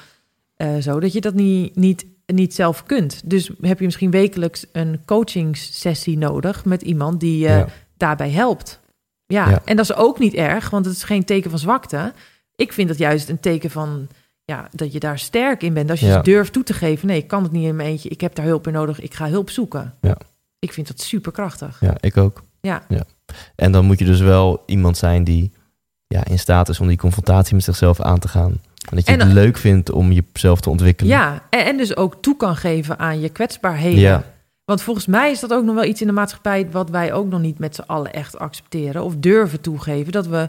zo, 0.80 1.00
dat 1.00 1.12
je 1.12 1.20
dat 1.20 1.34
niet, 1.34 1.76
niet, 1.76 2.04
niet 2.26 2.54
zelf 2.54 2.82
kunt. 2.84 3.20
Dus 3.24 3.50
heb 3.60 3.78
je 3.78 3.84
misschien 3.84 4.10
wekelijks 4.10 4.66
een 4.72 5.00
coachingssessie 5.04 6.18
nodig 6.18 6.64
met 6.64 6.82
iemand 6.82 7.20
die 7.20 7.38
je 7.38 7.48
Ja. 7.48 7.66
daarbij 7.96 8.30
helpt. 8.30 8.80
Ja. 9.26 9.50
Ja. 9.50 9.62
en 9.64 9.76
dat 9.76 9.84
is 9.84 9.94
ook 9.94 10.18
niet 10.18 10.34
erg, 10.34 10.70
want 10.70 10.84
het 10.86 10.94
is 10.96 11.02
geen 11.04 11.24
teken 11.24 11.50
van 11.50 11.58
zwakte. 11.58 12.12
Ik 12.56 12.72
vind 12.72 12.88
dat 12.88 12.98
juist 12.98 13.28
een 13.28 13.40
teken 13.40 13.70
van 13.70 14.08
ja, 14.44 14.68
dat 14.72 14.92
je 14.92 15.00
daar 15.00 15.18
sterk 15.18 15.62
in 15.62 15.74
bent. 15.74 15.90
Als 15.90 16.00
je 16.00 16.06
Ja. 16.06 16.22
durft 16.22 16.52
toe 16.52 16.62
te 16.62 16.72
geven, 16.72 17.06
nee, 17.06 17.16
ik 17.18 17.28
kan 17.28 17.42
het 17.42 17.52
niet 17.52 17.64
in 17.66 17.76
mijn 17.76 17.88
eentje. 17.88 18.08
Ik 18.08 18.20
heb 18.20 18.34
daar 18.34 18.44
hulp 18.46 18.62
bij 18.62 18.72
nodig. 18.72 19.00
Ik 19.00 19.14
ga 19.14 19.28
hulp 19.28 19.50
zoeken. 19.50 19.94
Ja. 20.00 20.16
Ik 20.58 20.72
vind 20.72 20.86
dat 20.88 21.00
superkrachtig. 21.00 21.80
Ja, 21.80 21.94
ik 22.00 22.16
ook. 22.16 22.42
Ja. 22.60 22.82
En 23.56 23.72
dan 23.72 23.84
moet 23.84 23.98
je 23.98 24.04
dus 24.04 24.20
wel 24.20 24.62
iemand 24.66 24.96
zijn 24.96 25.24
die 25.24 25.52
ja, 26.06 26.24
in 26.24 26.38
staat 26.38 26.68
is 26.68 26.80
om 26.80 26.86
die 26.88 26.96
confrontatie 26.96 27.54
met 27.54 27.64
zichzelf 27.64 28.00
aan 28.00 28.18
te 28.18 28.28
gaan. 28.28 28.60
En 28.90 28.96
dat 28.96 29.06
je 29.06 29.12
En, 29.12 29.20
het 29.20 29.32
leuk 29.32 29.56
vindt 29.56 29.90
om 29.90 30.12
jezelf 30.12 30.60
te 30.60 30.70
ontwikkelen. 30.70 31.12
Ja, 31.12 31.42
en, 31.50 31.64
en 31.64 31.76
dus 31.76 31.96
ook 31.96 32.22
toe 32.22 32.36
kan 32.36 32.56
geven 32.56 32.98
aan 32.98 33.20
je 33.20 33.28
kwetsbaarheden. 33.28 34.00
Ja. 34.00 34.24
Want 34.64 34.82
volgens 34.82 35.06
mij 35.06 35.30
is 35.30 35.40
dat 35.40 35.52
ook 35.52 35.64
nog 35.64 35.74
wel 35.74 35.84
iets 35.84 36.00
in 36.00 36.06
de 36.06 36.12
maatschappij 36.12 36.70
wat 36.70 36.90
wij 36.90 37.12
ook 37.12 37.28
nog 37.28 37.40
niet 37.40 37.58
met 37.58 37.74
z'n 37.74 37.84
allen 37.86 38.12
echt 38.12 38.38
accepteren 38.38 39.04
of 39.04 39.16
durven 39.16 39.60
toegeven. 39.60 40.12
Dat 40.12 40.26
we, 40.26 40.48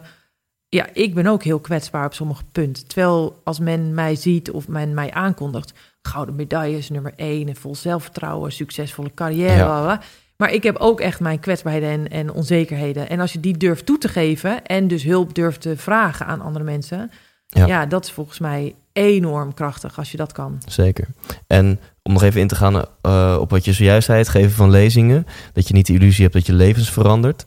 ja, 0.68 0.86
ik 0.92 1.14
ben 1.14 1.26
ook 1.26 1.42
heel 1.42 1.60
kwetsbaar 1.60 2.04
op 2.04 2.14
sommige 2.14 2.44
punten. 2.52 2.86
Terwijl 2.86 3.40
als 3.44 3.58
men 3.58 3.94
mij 3.94 4.14
ziet 4.14 4.50
of 4.50 4.68
men 4.68 4.94
mij 4.94 5.12
aankondigt, 5.12 5.72
gouden 6.02 6.34
medailles, 6.34 6.90
nummer 6.90 7.12
één, 7.16 7.48
en 7.48 7.56
vol 7.56 7.74
zelfvertrouwen, 7.74 8.52
succesvolle 8.52 9.14
carrière, 9.14 9.56
Ja. 9.56 10.00
Maar 10.36 10.52
ik 10.52 10.62
heb 10.62 10.76
ook 10.76 11.00
echt 11.00 11.20
mijn 11.20 11.40
kwetsbaarheden 11.40 11.88
en, 11.88 12.08
en 12.08 12.32
onzekerheden. 12.32 13.08
En 13.08 13.20
als 13.20 13.32
je 13.32 13.40
die 13.40 13.56
durft 13.56 13.86
toe 13.86 13.98
te 13.98 14.08
geven 14.08 14.64
en 14.64 14.88
dus 14.88 15.02
hulp 15.02 15.34
durft 15.34 15.60
te 15.60 15.76
vragen 15.76 16.26
aan 16.26 16.40
andere 16.40 16.64
mensen, 16.64 17.10
Ja. 17.46 17.66
ja, 17.66 17.86
dat 17.86 18.04
is 18.04 18.12
volgens 18.12 18.38
mij 18.38 18.74
enorm 18.92 19.54
krachtig 19.54 19.98
als 19.98 20.10
je 20.10 20.16
dat 20.16 20.32
kan. 20.32 20.58
Zeker. 20.66 21.08
En 21.46 21.80
om 22.02 22.12
nog 22.12 22.22
even 22.22 22.40
in 22.40 22.48
te 22.48 22.54
gaan 22.54 22.84
eh, 23.00 23.36
op 23.40 23.50
wat 23.50 23.64
je 23.64 23.72
zojuist 23.72 24.06
zei, 24.06 24.18
het 24.18 24.28
geven 24.28 24.50
van 24.50 24.70
lezingen. 24.70 25.26
Dat 25.52 25.68
je 25.68 25.74
niet 25.74 25.86
de 25.86 25.92
illusie 25.92 26.22
hebt 26.22 26.34
dat 26.34 26.46
je 26.46 26.52
levens 26.52 26.90
verandert. 26.90 27.44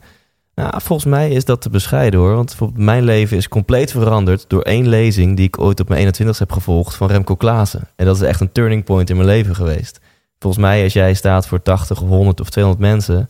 Nou, 0.54 0.80
volgens 0.82 1.08
mij 1.08 1.30
is 1.30 1.44
dat 1.44 1.62
te 1.62 1.70
bescheiden 1.70 2.20
hoor. 2.20 2.34
Want 2.34 2.46
bijvoorbeeld 2.46 2.84
mijn 2.84 3.04
leven 3.04 3.36
is 3.36 3.48
compleet 3.48 3.90
veranderd 3.90 4.44
door 4.48 4.62
één 4.62 4.88
lezing 4.88 5.36
die 5.36 5.46
ik 5.46 5.60
ooit 5.60 5.80
op 5.80 5.88
mijn 5.88 6.00
21 6.00 6.38
heb 6.38 6.52
gevolgd 6.52 6.94
van 6.94 7.08
Remco 7.08 7.36
Klaassen. 7.36 7.88
En 7.96 8.06
dat 8.06 8.16
is 8.16 8.22
echt 8.22 8.40
een 8.40 8.52
turning 8.52 8.84
point 8.84 9.10
in 9.10 9.16
mijn 9.16 9.28
leven 9.28 9.54
geweest. 9.54 10.00
Volgens 10.38 10.62
mij, 10.62 10.82
als 10.82 10.92
jij 10.92 11.14
staat 11.14 11.46
voor 11.46 11.62
80 11.62 12.02
of 12.02 12.08
100 12.08 12.40
of 12.40 12.50
200 12.50 12.90
mensen, 12.90 13.28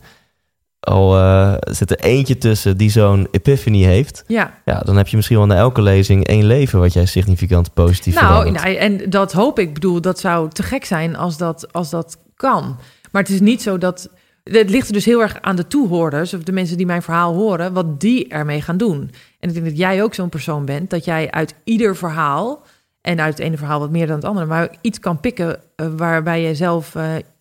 al 0.81 1.17
eh, 1.17 1.53
zit 1.59 1.91
er 1.91 1.99
eentje 1.99 2.37
tussen 2.37 2.77
die 2.77 2.89
zo'n 2.89 3.27
epiphany 3.31 3.83
heeft. 3.83 4.23
Ja, 4.27 4.53
Ja, 4.65 4.79
dan 4.79 4.97
heb 4.97 5.07
je 5.07 5.15
misschien 5.15 5.37
wel 5.37 5.45
na 5.45 5.55
elke 5.55 5.81
lezing 5.81 6.25
één 6.27 6.45
leven 6.45 6.79
wat 6.79 6.93
jij 6.93 7.05
significant 7.05 7.73
positief 7.73 8.21
nou, 8.21 8.51
nou, 8.51 8.75
en 8.75 9.09
dat 9.09 9.31
hoop 9.31 9.59
ik. 9.59 9.73
Bedoel, 9.73 10.01
dat 10.01 10.19
zou 10.19 10.49
te 10.49 10.63
gek 10.63 10.85
zijn 10.85 11.15
als 11.15 11.37
dat, 11.37 11.73
als 11.73 11.89
dat 11.89 12.17
kan. 12.35 12.79
Maar 13.11 13.21
het 13.21 13.31
is 13.31 13.39
niet 13.39 13.61
zo 13.61 13.77
dat... 13.77 14.09
Het 14.43 14.69
ligt 14.69 14.87
er 14.87 14.93
dus 14.93 15.05
heel 15.05 15.21
erg 15.21 15.41
aan 15.41 15.55
de 15.55 15.67
toehoorders... 15.67 16.33
of 16.33 16.43
de 16.43 16.51
mensen 16.51 16.77
die 16.77 16.85
mijn 16.85 17.01
verhaal 17.01 17.33
horen... 17.33 17.73
wat 17.73 17.99
die 17.99 18.27
ermee 18.27 18.61
gaan 18.61 18.77
doen. 18.77 19.11
En 19.39 19.49
ik 19.49 19.53
denk 19.53 19.65
dat 19.65 19.77
jij 19.77 20.03
ook 20.03 20.13
zo'n 20.13 20.29
persoon 20.29 20.65
bent... 20.65 20.89
dat 20.89 21.05
jij 21.05 21.31
uit 21.31 21.55
ieder 21.63 21.95
verhaal... 21.95 22.63
en 23.01 23.19
uit 23.21 23.37
het 23.37 23.47
ene 23.47 23.57
verhaal 23.57 23.79
wat 23.79 23.91
meer 23.91 24.07
dan 24.07 24.15
het 24.15 24.25
andere... 24.25 24.45
maar 24.45 24.75
iets 24.81 24.99
kan 24.99 25.19
pikken 25.19 25.59
eh, 25.75 25.87
waarbij 25.97 26.41
je 26.41 26.55
zelf, 26.55 26.93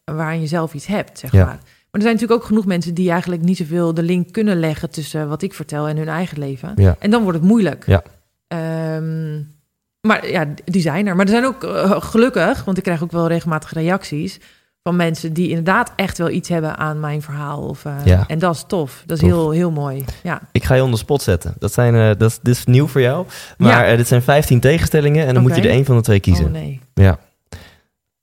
waaraan 0.04 0.40
je 0.40 0.46
zelf 0.46 0.74
iets 0.74 0.86
hebt, 0.86 1.18
zeg 1.18 1.32
Ja. 1.32 1.44
maar. 1.44 1.58
Maar 1.90 2.00
er 2.00 2.06
zijn 2.08 2.14
natuurlijk 2.14 2.40
ook 2.40 2.46
genoeg 2.46 2.66
mensen... 2.66 2.94
die 2.94 3.10
eigenlijk 3.10 3.42
niet 3.42 3.56
zoveel 3.56 3.94
de 3.94 4.02
link 4.02 4.32
kunnen 4.32 4.60
leggen... 4.60 4.90
tussen 4.90 5.28
wat 5.28 5.42
ik 5.42 5.54
vertel 5.54 5.88
en 5.88 5.96
hun 5.96 6.08
eigen 6.08 6.38
leven. 6.38 6.72
Ja. 6.76 6.96
En 6.98 7.10
dan 7.10 7.22
wordt 7.22 7.38
het 7.38 7.46
moeilijk. 7.46 7.84
Ja. 7.86 8.02
Ehm, 8.48 9.42
maar 10.00 10.28
ja, 10.30 10.46
die 10.64 10.82
zijn 10.82 11.06
er. 11.06 11.16
Maar 11.16 11.24
er 11.24 11.30
zijn 11.30 11.44
ook 11.46 11.64
eh, 11.64 11.90
gelukkig, 12.02 12.64
want 12.64 12.76
ik 12.76 12.82
krijg 12.82 13.02
ook 13.02 13.12
wel 13.12 13.26
regelmatig 13.26 13.72
reacties 13.72 14.40
van 14.82 14.96
mensen 14.96 15.32
die 15.32 15.48
inderdaad 15.48 15.92
echt 15.96 16.18
wel 16.18 16.30
iets 16.30 16.48
hebben 16.48 16.76
aan 16.76 17.00
mijn 17.00 17.22
verhaal. 17.22 17.62
Of, 17.62 17.84
eh, 17.84 17.94
Ja. 18.04 18.24
En 18.26 18.38
dat 18.38 18.54
is 18.54 18.64
tof. 18.68 19.02
Dat 19.06 19.16
is 19.16 19.22
Tof. 19.22 19.32
heel, 19.32 19.50
heel 19.50 19.70
mooi. 19.70 20.04
Ja. 20.22 20.40
Ik 20.52 20.64
ga 20.64 20.74
je 20.74 20.82
onder 20.84 20.98
spot 20.98 21.22
zetten. 21.22 21.54
Dat, 21.58 21.72
zijn, 21.72 21.94
eh, 21.94 22.06
dat 22.18 22.30
is, 22.30 22.38
dit 22.42 22.54
is 22.56 22.64
nieuw 22.64 22.86
voor 22.86 23.00
jou. 23.00 23.26
Maar 23.58 23.88
Ja. 23.90 23.96
dit 23.96 24.08
zijn 24.08 24.22
15 24.22 24.60
tegenstellingen 24.60 25.26
en 25.26 25.34
dan 25.34 25.42
moet 25.42 25.56
je 25.56 25.62
er 25.62 25.68
één 25.70 25.84
van 25.84 25.96
de 25.96 26.02
twee 26.02 26.20
kiezen. 26.20 26.44
Oh 26.44 26.50
nee. 26.52 26.80
Ja. 26.94 27.18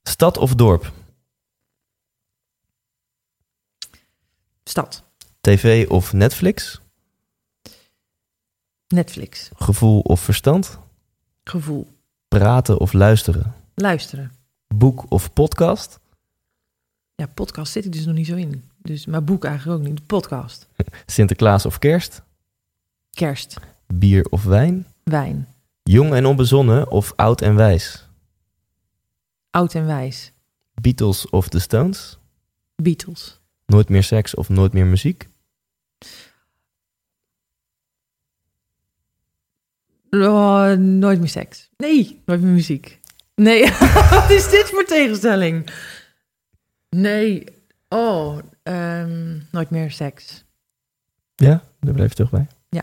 Stad 0.02 0.38
of 0.38 0.54
dorp? 0.54 0.92
Stad. 4.68 5.02
TV 5.40 5.86
of 5.88 6.12
Netflix? 6.12 6.80
Netflix. 8.88 9.50
Gevoel 9.54 10.00
of 10.00 10.20
verstand? 10.20 10.78
Gevoel. 11.44 11.88
Praten 12.28 12.78
of 12.78 12.92
luisteren? 12.92 13.54
Luisteren. 13.74 14.32
Boek 14.74 15.04
of 15.08 15.32
podcast? 15.32 15.98
Ja, 17.14 17.26
podcast 17.26 17.72
zit 17.72 17.84
ik 17.84 17.92
dus 17.92 18.04
nog 18.04 18.14
niet 18.14 18.26
zo 18.26 18.34
in. 18.34 18.64
Dus, 18.78 19.06
maar 19.06 19.24
boek 19.24 19.44
eigenlijk 19.44 19.80
ook 19.80 19.86
niet. 19.86 20.06
Podcast. 20.06 20.68
Sinterklaas 21.06 21.66
of 21.66 21.78
kerst? 21.78 22.22
Kerst. 23.10 23.56
Bier 23.86 24.26
of 24.30 24.44
wijn? 24.44 24.86
Wijn. 25.02 25.48
Jong 25.82 26.12
en 26.12 26.26
onbezonnen 26.26 26.90
of 26.90 27.12
oud 27.16 27.40
en 27.40 27.54
wijs? 27.54 28.08
Oud 29.50 29.74
en 29.74 29.86
wijs. 29.86 30.32
Beatles 30.74 31.30
of 31.30 31.48
The 31.48 31.58
Stones? 31.58 32.18
Beatles. 32.76 33.37
Nooit 33.68 33.88
meer 33.88 34.02
seks 34.02 34.34
of 34.34 34.48
nooit 34.48 34.72
meer 34.72 34.86
muziek? 34.86 35.28
Oh, 40.10 40.72
nooit 40.72 41.18
meer 41.18 41.28
seks. 41.28 41.68
Nee, 41.76 42.22
nooit 42.24 42.40
meer 42.40 42.52
muziek. 42.52 43.00
Nee, 43.34 43.70
wat 44.10 44.30
is 44.30 44.50
dit 44.50 44.66
voor 44.70 44.84
tegenstelling? 44.84 45.70
Nee. 46.88 47.44
Oh, 47.88 48.38
ehm, 48.62 49.38
nooit 49.50 49.70
meer 49.70 49.90
seks. 49.90 50.44
Ja, 51.36 51.62
daar 51.80 51.94
blijf 51.94 52.08
je 52.08 52.16
toch 52.16 52.30
bij. 52.30 52.46
Ja. 52.68 52.82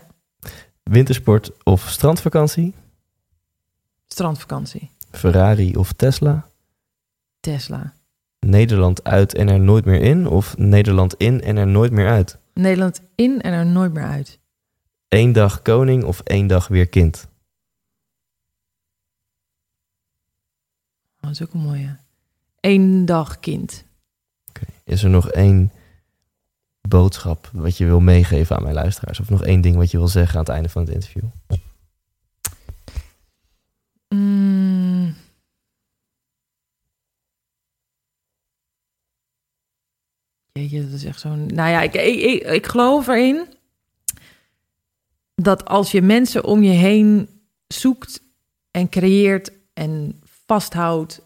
Wintersport 0.82 1.50
of 1.62 1.88
strandvakantie? 1.88 2.74
Strandvakantie. 4.06 4.90
Ferrari 5.10 5.76
of 5.76 5.92
Tesla? 5.92 6.48
Tesla. 7.40 7.94
Nederland 8.46 9.04
uit 9.04 9.34
en 9.34 9.48
er 9.48 9.60
nooit 9.60 9.84
meer 9.84 10.00
in? 10.00 10.28
Of 10.28 10.56
Nederland 10.58 11.14
in 11.14 11.42
en 11.42 11.56
er 11.56 11.66
nooit 11.66 11.92
meer 11.92 12.08
uit? 12.08 12.38
Nederland 12.54 13.00
in 13.14 13.40
en 13.40 13.52
er 13.52 13.66
nooit 13.66 13.92
meer 13.92 14.04
uit. 14.04 14.38
Eén 15.08 15.32
dag 15.32 15.62
koning 15.62 16.04
of 16.04 16.20
één 16.20 16.46
dag 16.46 16.68
weer 16.68 16.86
kind? 16.86 17.28
Oh, 21.16 21.22
dat 21.22 21.30
is 21.30 21.42
ook 21.42 21.52
een 21.52 21.60
mooie. 21.60 21.96
Eén 22.60 23.04
dag 23.04 23.40
kind. 23.40 23.84
Oké. 24.48 24.64
Is 24.84 25.02
er 25.02 25.10
nog 25.10 25.30
één 25.30 25.72
boodschap 26.88 27.50
wat 27.52 27.76
je 27.76 27.84
wil 27.84 28.00
meegeven 28.00 28.56
aan 28.56 28.62
mijn 28.62 28.74
luisteraars? 28.74 29.20
Of 29.20 29.30
nog 29.30 29.42
één 29.42 29.60
ding 29.60 29.76
wat 29.76 29.90
je 29.90 29.98
wil 29.98 30.08
zeggen 30.08 30.34
aan 30.34 30.44
het 30.44 30.54
einde 30.54 30.68
van 30.68 30.82
het 30.82 30.94
interview? 30.94 31.24
Mm. 34.08 34.55
Dat 40.70 40.92
is 40.92 41.04
echt 41.04 41.20
zo'n... 41.20 41.46
Nou 41.46 41.70
ja, 41.70 41.82
ik, 41.82 41.94
ik, 41.94 42.20
ik, 42.20 42.42
ik 42.42 42.66
geloof 42.66 43.06
erin 43.08 43.46
dat 45.34 45.64
als 45.64 45.90
je 45.90 46.02
mensen 46.02 46.44
om 46.44 46.62
je 46.62 46.70
heen 46.70 47.28
zoekt 47.66 48.20
en 48.70 48.88
creëert 48.88 49.52
en 49.72 50.20
vasthoudt, 50.46 51.20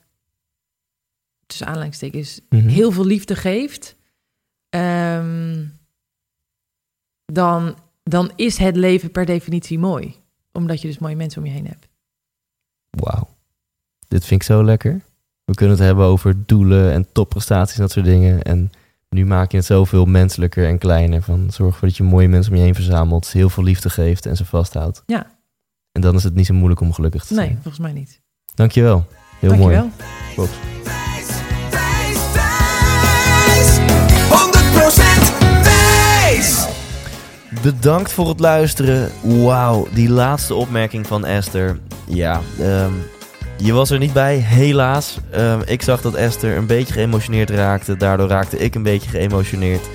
tussen 1.46 1.66
aanleidingstekens, 1.66 2.40
Mhm. 2.48 2.68
heel 2.68 2.92
veel 2.92 3.04
liefde 3.04 3.36
geeft, 3.36 3.96
ehm, 4.68 5.64
dan, 7.24 7.76
dan 8.02 8.32
is 8.36 8.56
het 8.56 8.76
leven 8.76 9.10
per 9.10 9.24
definitie 9.26 9.78
mooi. 9.78 10.14
Omdat 10.52 10.80
je 10.80 10.86
dus 10.88 10.98
mooie 10.98 11.16
mensen 11.16 11.40
om 11.42 11.46
je 11.46 11.52
heen 11.54 11.66
hebt. 11.66 11.88
Wauw. 12.90 13.28
Dit 14.08 14.24
vind 14.24 14.40
ik 14.40 14.46
zo 14.46 14.64
lekker. 14.64 15.00
We 15.44 15.54
kunnen 15.54 15.76
het 15.76 15.84
hebben 15.84 16.04
over 16.04 16.46
doelen 16.46 16.92
en 16.92 17.12
topprestaties 17.12 17.74
en 17.76 17.80
dat 17.82 17.90
soort 17.90 18.04
dingen. 18.04 18.42
En 18.42 18.70
nu 19.16 19.26
maak 19.26 19.50
je 19.50 19.56
het 19.56 19.66
zoveel 19.66 20.04
menselijker 20.04 20.66
en 20.66 20.78
kleiner. 20.78 21.22
Van 21.22 21.50
zorg 21.50 21.72
ervoor 21.72 21.88
dat 21.88 21.96
je 21.96 22.02
mooie 22.02 22.28
mensen 22.28 22.52
om 22.52 22.58
je 22.58 22.64
heen 22.64 22.74
verzamelt. 22.74 23.32
Heel 23.32 23.50
veel 23.50 23.62
liefde 23.62 23.90
geeft 23.90 24.26
en 24.26 24.36
ze 24.36 24.44
vasthoudt. 24.44 25.02
Ja. 25.06 25.26
En 25.92 26.00
dan 26.00 26.14
is 26.14 26.24
het 26.24 26.34
niet 26.34 26.46
zo 26.46 26.54
moeilijk 26.54 26.80
om 26.80 26.92
gelukkig 26.92 27.24
te 27.24 27.34
zijn. 27.34 27.46
Nee, 27.46 27.54
volgens 27.62 27.78
mij 27.78 27.92
niet. 27.92 28.20
Dankjewel. 28.54 29.06
Heel 29.38 29.48
Dankjewel. 29.50 29.80
mooi. 29.80 29.92
Klopt. 30.34 30.52
Wijs. 30.84 31.28
100% 34.28 35.62
wijs. 35.62 36.66
Bedankt 37.62 38.12
voor 38.12 38.28
het 38.28 38.40
luisteren. 38.40 39.10
Wauw, 39.22 39.88
die 39.94 40.10
laatste 40.10 40.54
opmerking 40.54 41.06
van 41.06 41.24
Esther. 41.24 41.78
Ja, 42.06 42.40
ehm, 42.58 42.92
je 43.62 43.72
was 43.72 43.90
er 43.90 43.98
niet 43.98 44.12
bij, 44.12 44.36
helaas. 44.36 45.18
Ehm, 45.30 45.60
ik 45.64 45.82
zag 45.82 46.00
dat 46.00 46.14
Esther 46.14 46.56
een 46.56 46.66
beetje 46.66 46.92
geëmotioneerd 46.92 47.50
raakte. 47.50 47.96
Daardoor 47.96 48.28
raakte 48.28 48.58
ik 48.58 48.74
een 48.74 48.82
beetje 48.82 49.10
geëmotioneerd. 49.10 49.88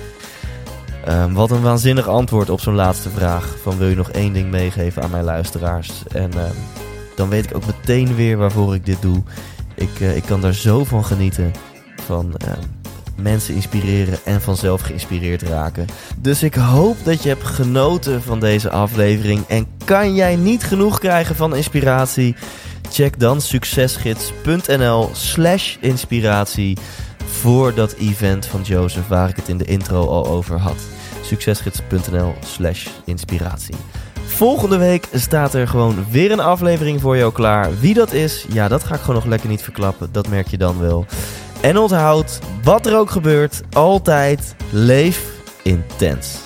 Ehm, 1.04 1.32
wat 1.32 1.50
een 1.50 1.62
waanzinnig 1.62 2.08
antwoord 2.08 2.50
op 2.50 2.60
zo'n 2.60 2.74
laatste 2.74 3.10
vraag. 3.10 3.56
Van 3.62 3.78
wil 3.78 3.88
je 3.88 3.96
nog 3.96 4.10
één 4.10 4.32
ding 4.32 4.50
meegeven 4.50 5.02
aan 5.02 5.10
mijn 5.10 5.24
luisteraars? 5.24 6.02
En 6.12 6.32
ehm, 6.32 6.54
dan 7.16 7.28
weet 7.28 7.44
ik 7.44 7.56
ook 7.56 7.66
meteen 7.66 8.14
weer 8.14 8.36
waarvoor 8.36 8.74
ik 8.74 8.86
dit 8.86 9.02
doe. 9.02 9.22
Ik, 9.74 10.00
eh, 10.00 10.16
ik 10.16 10.22
kan 10.22 10.40
daar 10.40 10.54
zo 10.54 10.84
van 10.84 11.04
genieten. 11.04 11.52
Van 12.06 12.34
mensen 13.16 13.54
inspireren 13.54 14.18
en 14.24 14.40
vanzelf 14.40 14.80
geïnspireerd 14.80 15.42
raken. 15.42 15.86
Dus 16.18 16.42
ik 16.42 16.54
hoop 16.54 16.96
dat 17.04 17.22
je 17.22 17.28
hebt 17.28 17.44
genoten 17.44 18.22
van 18.22 18.40
deze 18.40 18.70
aflevering. 18.70 19.44
En 19.48 19.66
kan 19.84 20.14
jij 20.14 20.36
niet 20.36 20.64
genoeg 20.64 20.98
krijgen 20.98 21.36
van 21.36 21.56
inspiratie? 21.56 22.36
Check 22.96 23.18
dan 23.18 23.40
succesgids.nl 23.40 25.10
slash 25.12 25.76
inspiratie 25.80 26.78
voor 27.24 27.74
dat 27.74 27.92
event 27.92 28.46
van 28.46 28.62
Joseph 28.62 29.08
waar 29.08 29.28
ik 29.28 29.36
het 29.36 29.48
in 29.48 29.58
de 29.58 29.64
intro 29.64 30.06
al 30.06 30.26
over 30.26 30.58
had. 30.58 30.76
Succesgids.nl 31.22 32.34
slash 32.44 32.86
inspiratie. 33.04 33.74
Volgende 34.26 34.76
week 34.76 35.08
staat 35.12 35.54
er 35.54 35.68
gewoon 35.68 36.06
weer 36.10 36.30
een 36.30 36.40
aflevering 36.40 37.00
voor 37.00 37.16
jou 37.16 37.32
klaar. 37.32 37.78
Wie 37.80 37.94
dat 37.94 38.12
is, 38.12 38.46
ja, 38.48 38.68
dat 38.68 38.84
ga 38.84 38.94
ik 38.94 39.00
gewoon 39.00 39.16
nog 39.16 39.24
lekker 39.24 39.48
niet 39.48 39.62
verklappen. 39.62 40.12
Dat 40.12 40.28
merk 40.28 40.48
je 40.48 40.58
dan 40.58 40.80
wel. 40.80 41.06
En 41.60 41.78
onthoud, 41.78 42.38
wat 42.62 42.86
er 42.86 42.98
ook 42.98 43.10
gebeurt, 43.10 43.62
altijd 43.72 44.54
leef 44.70 45.30
intens. 45.62 46.45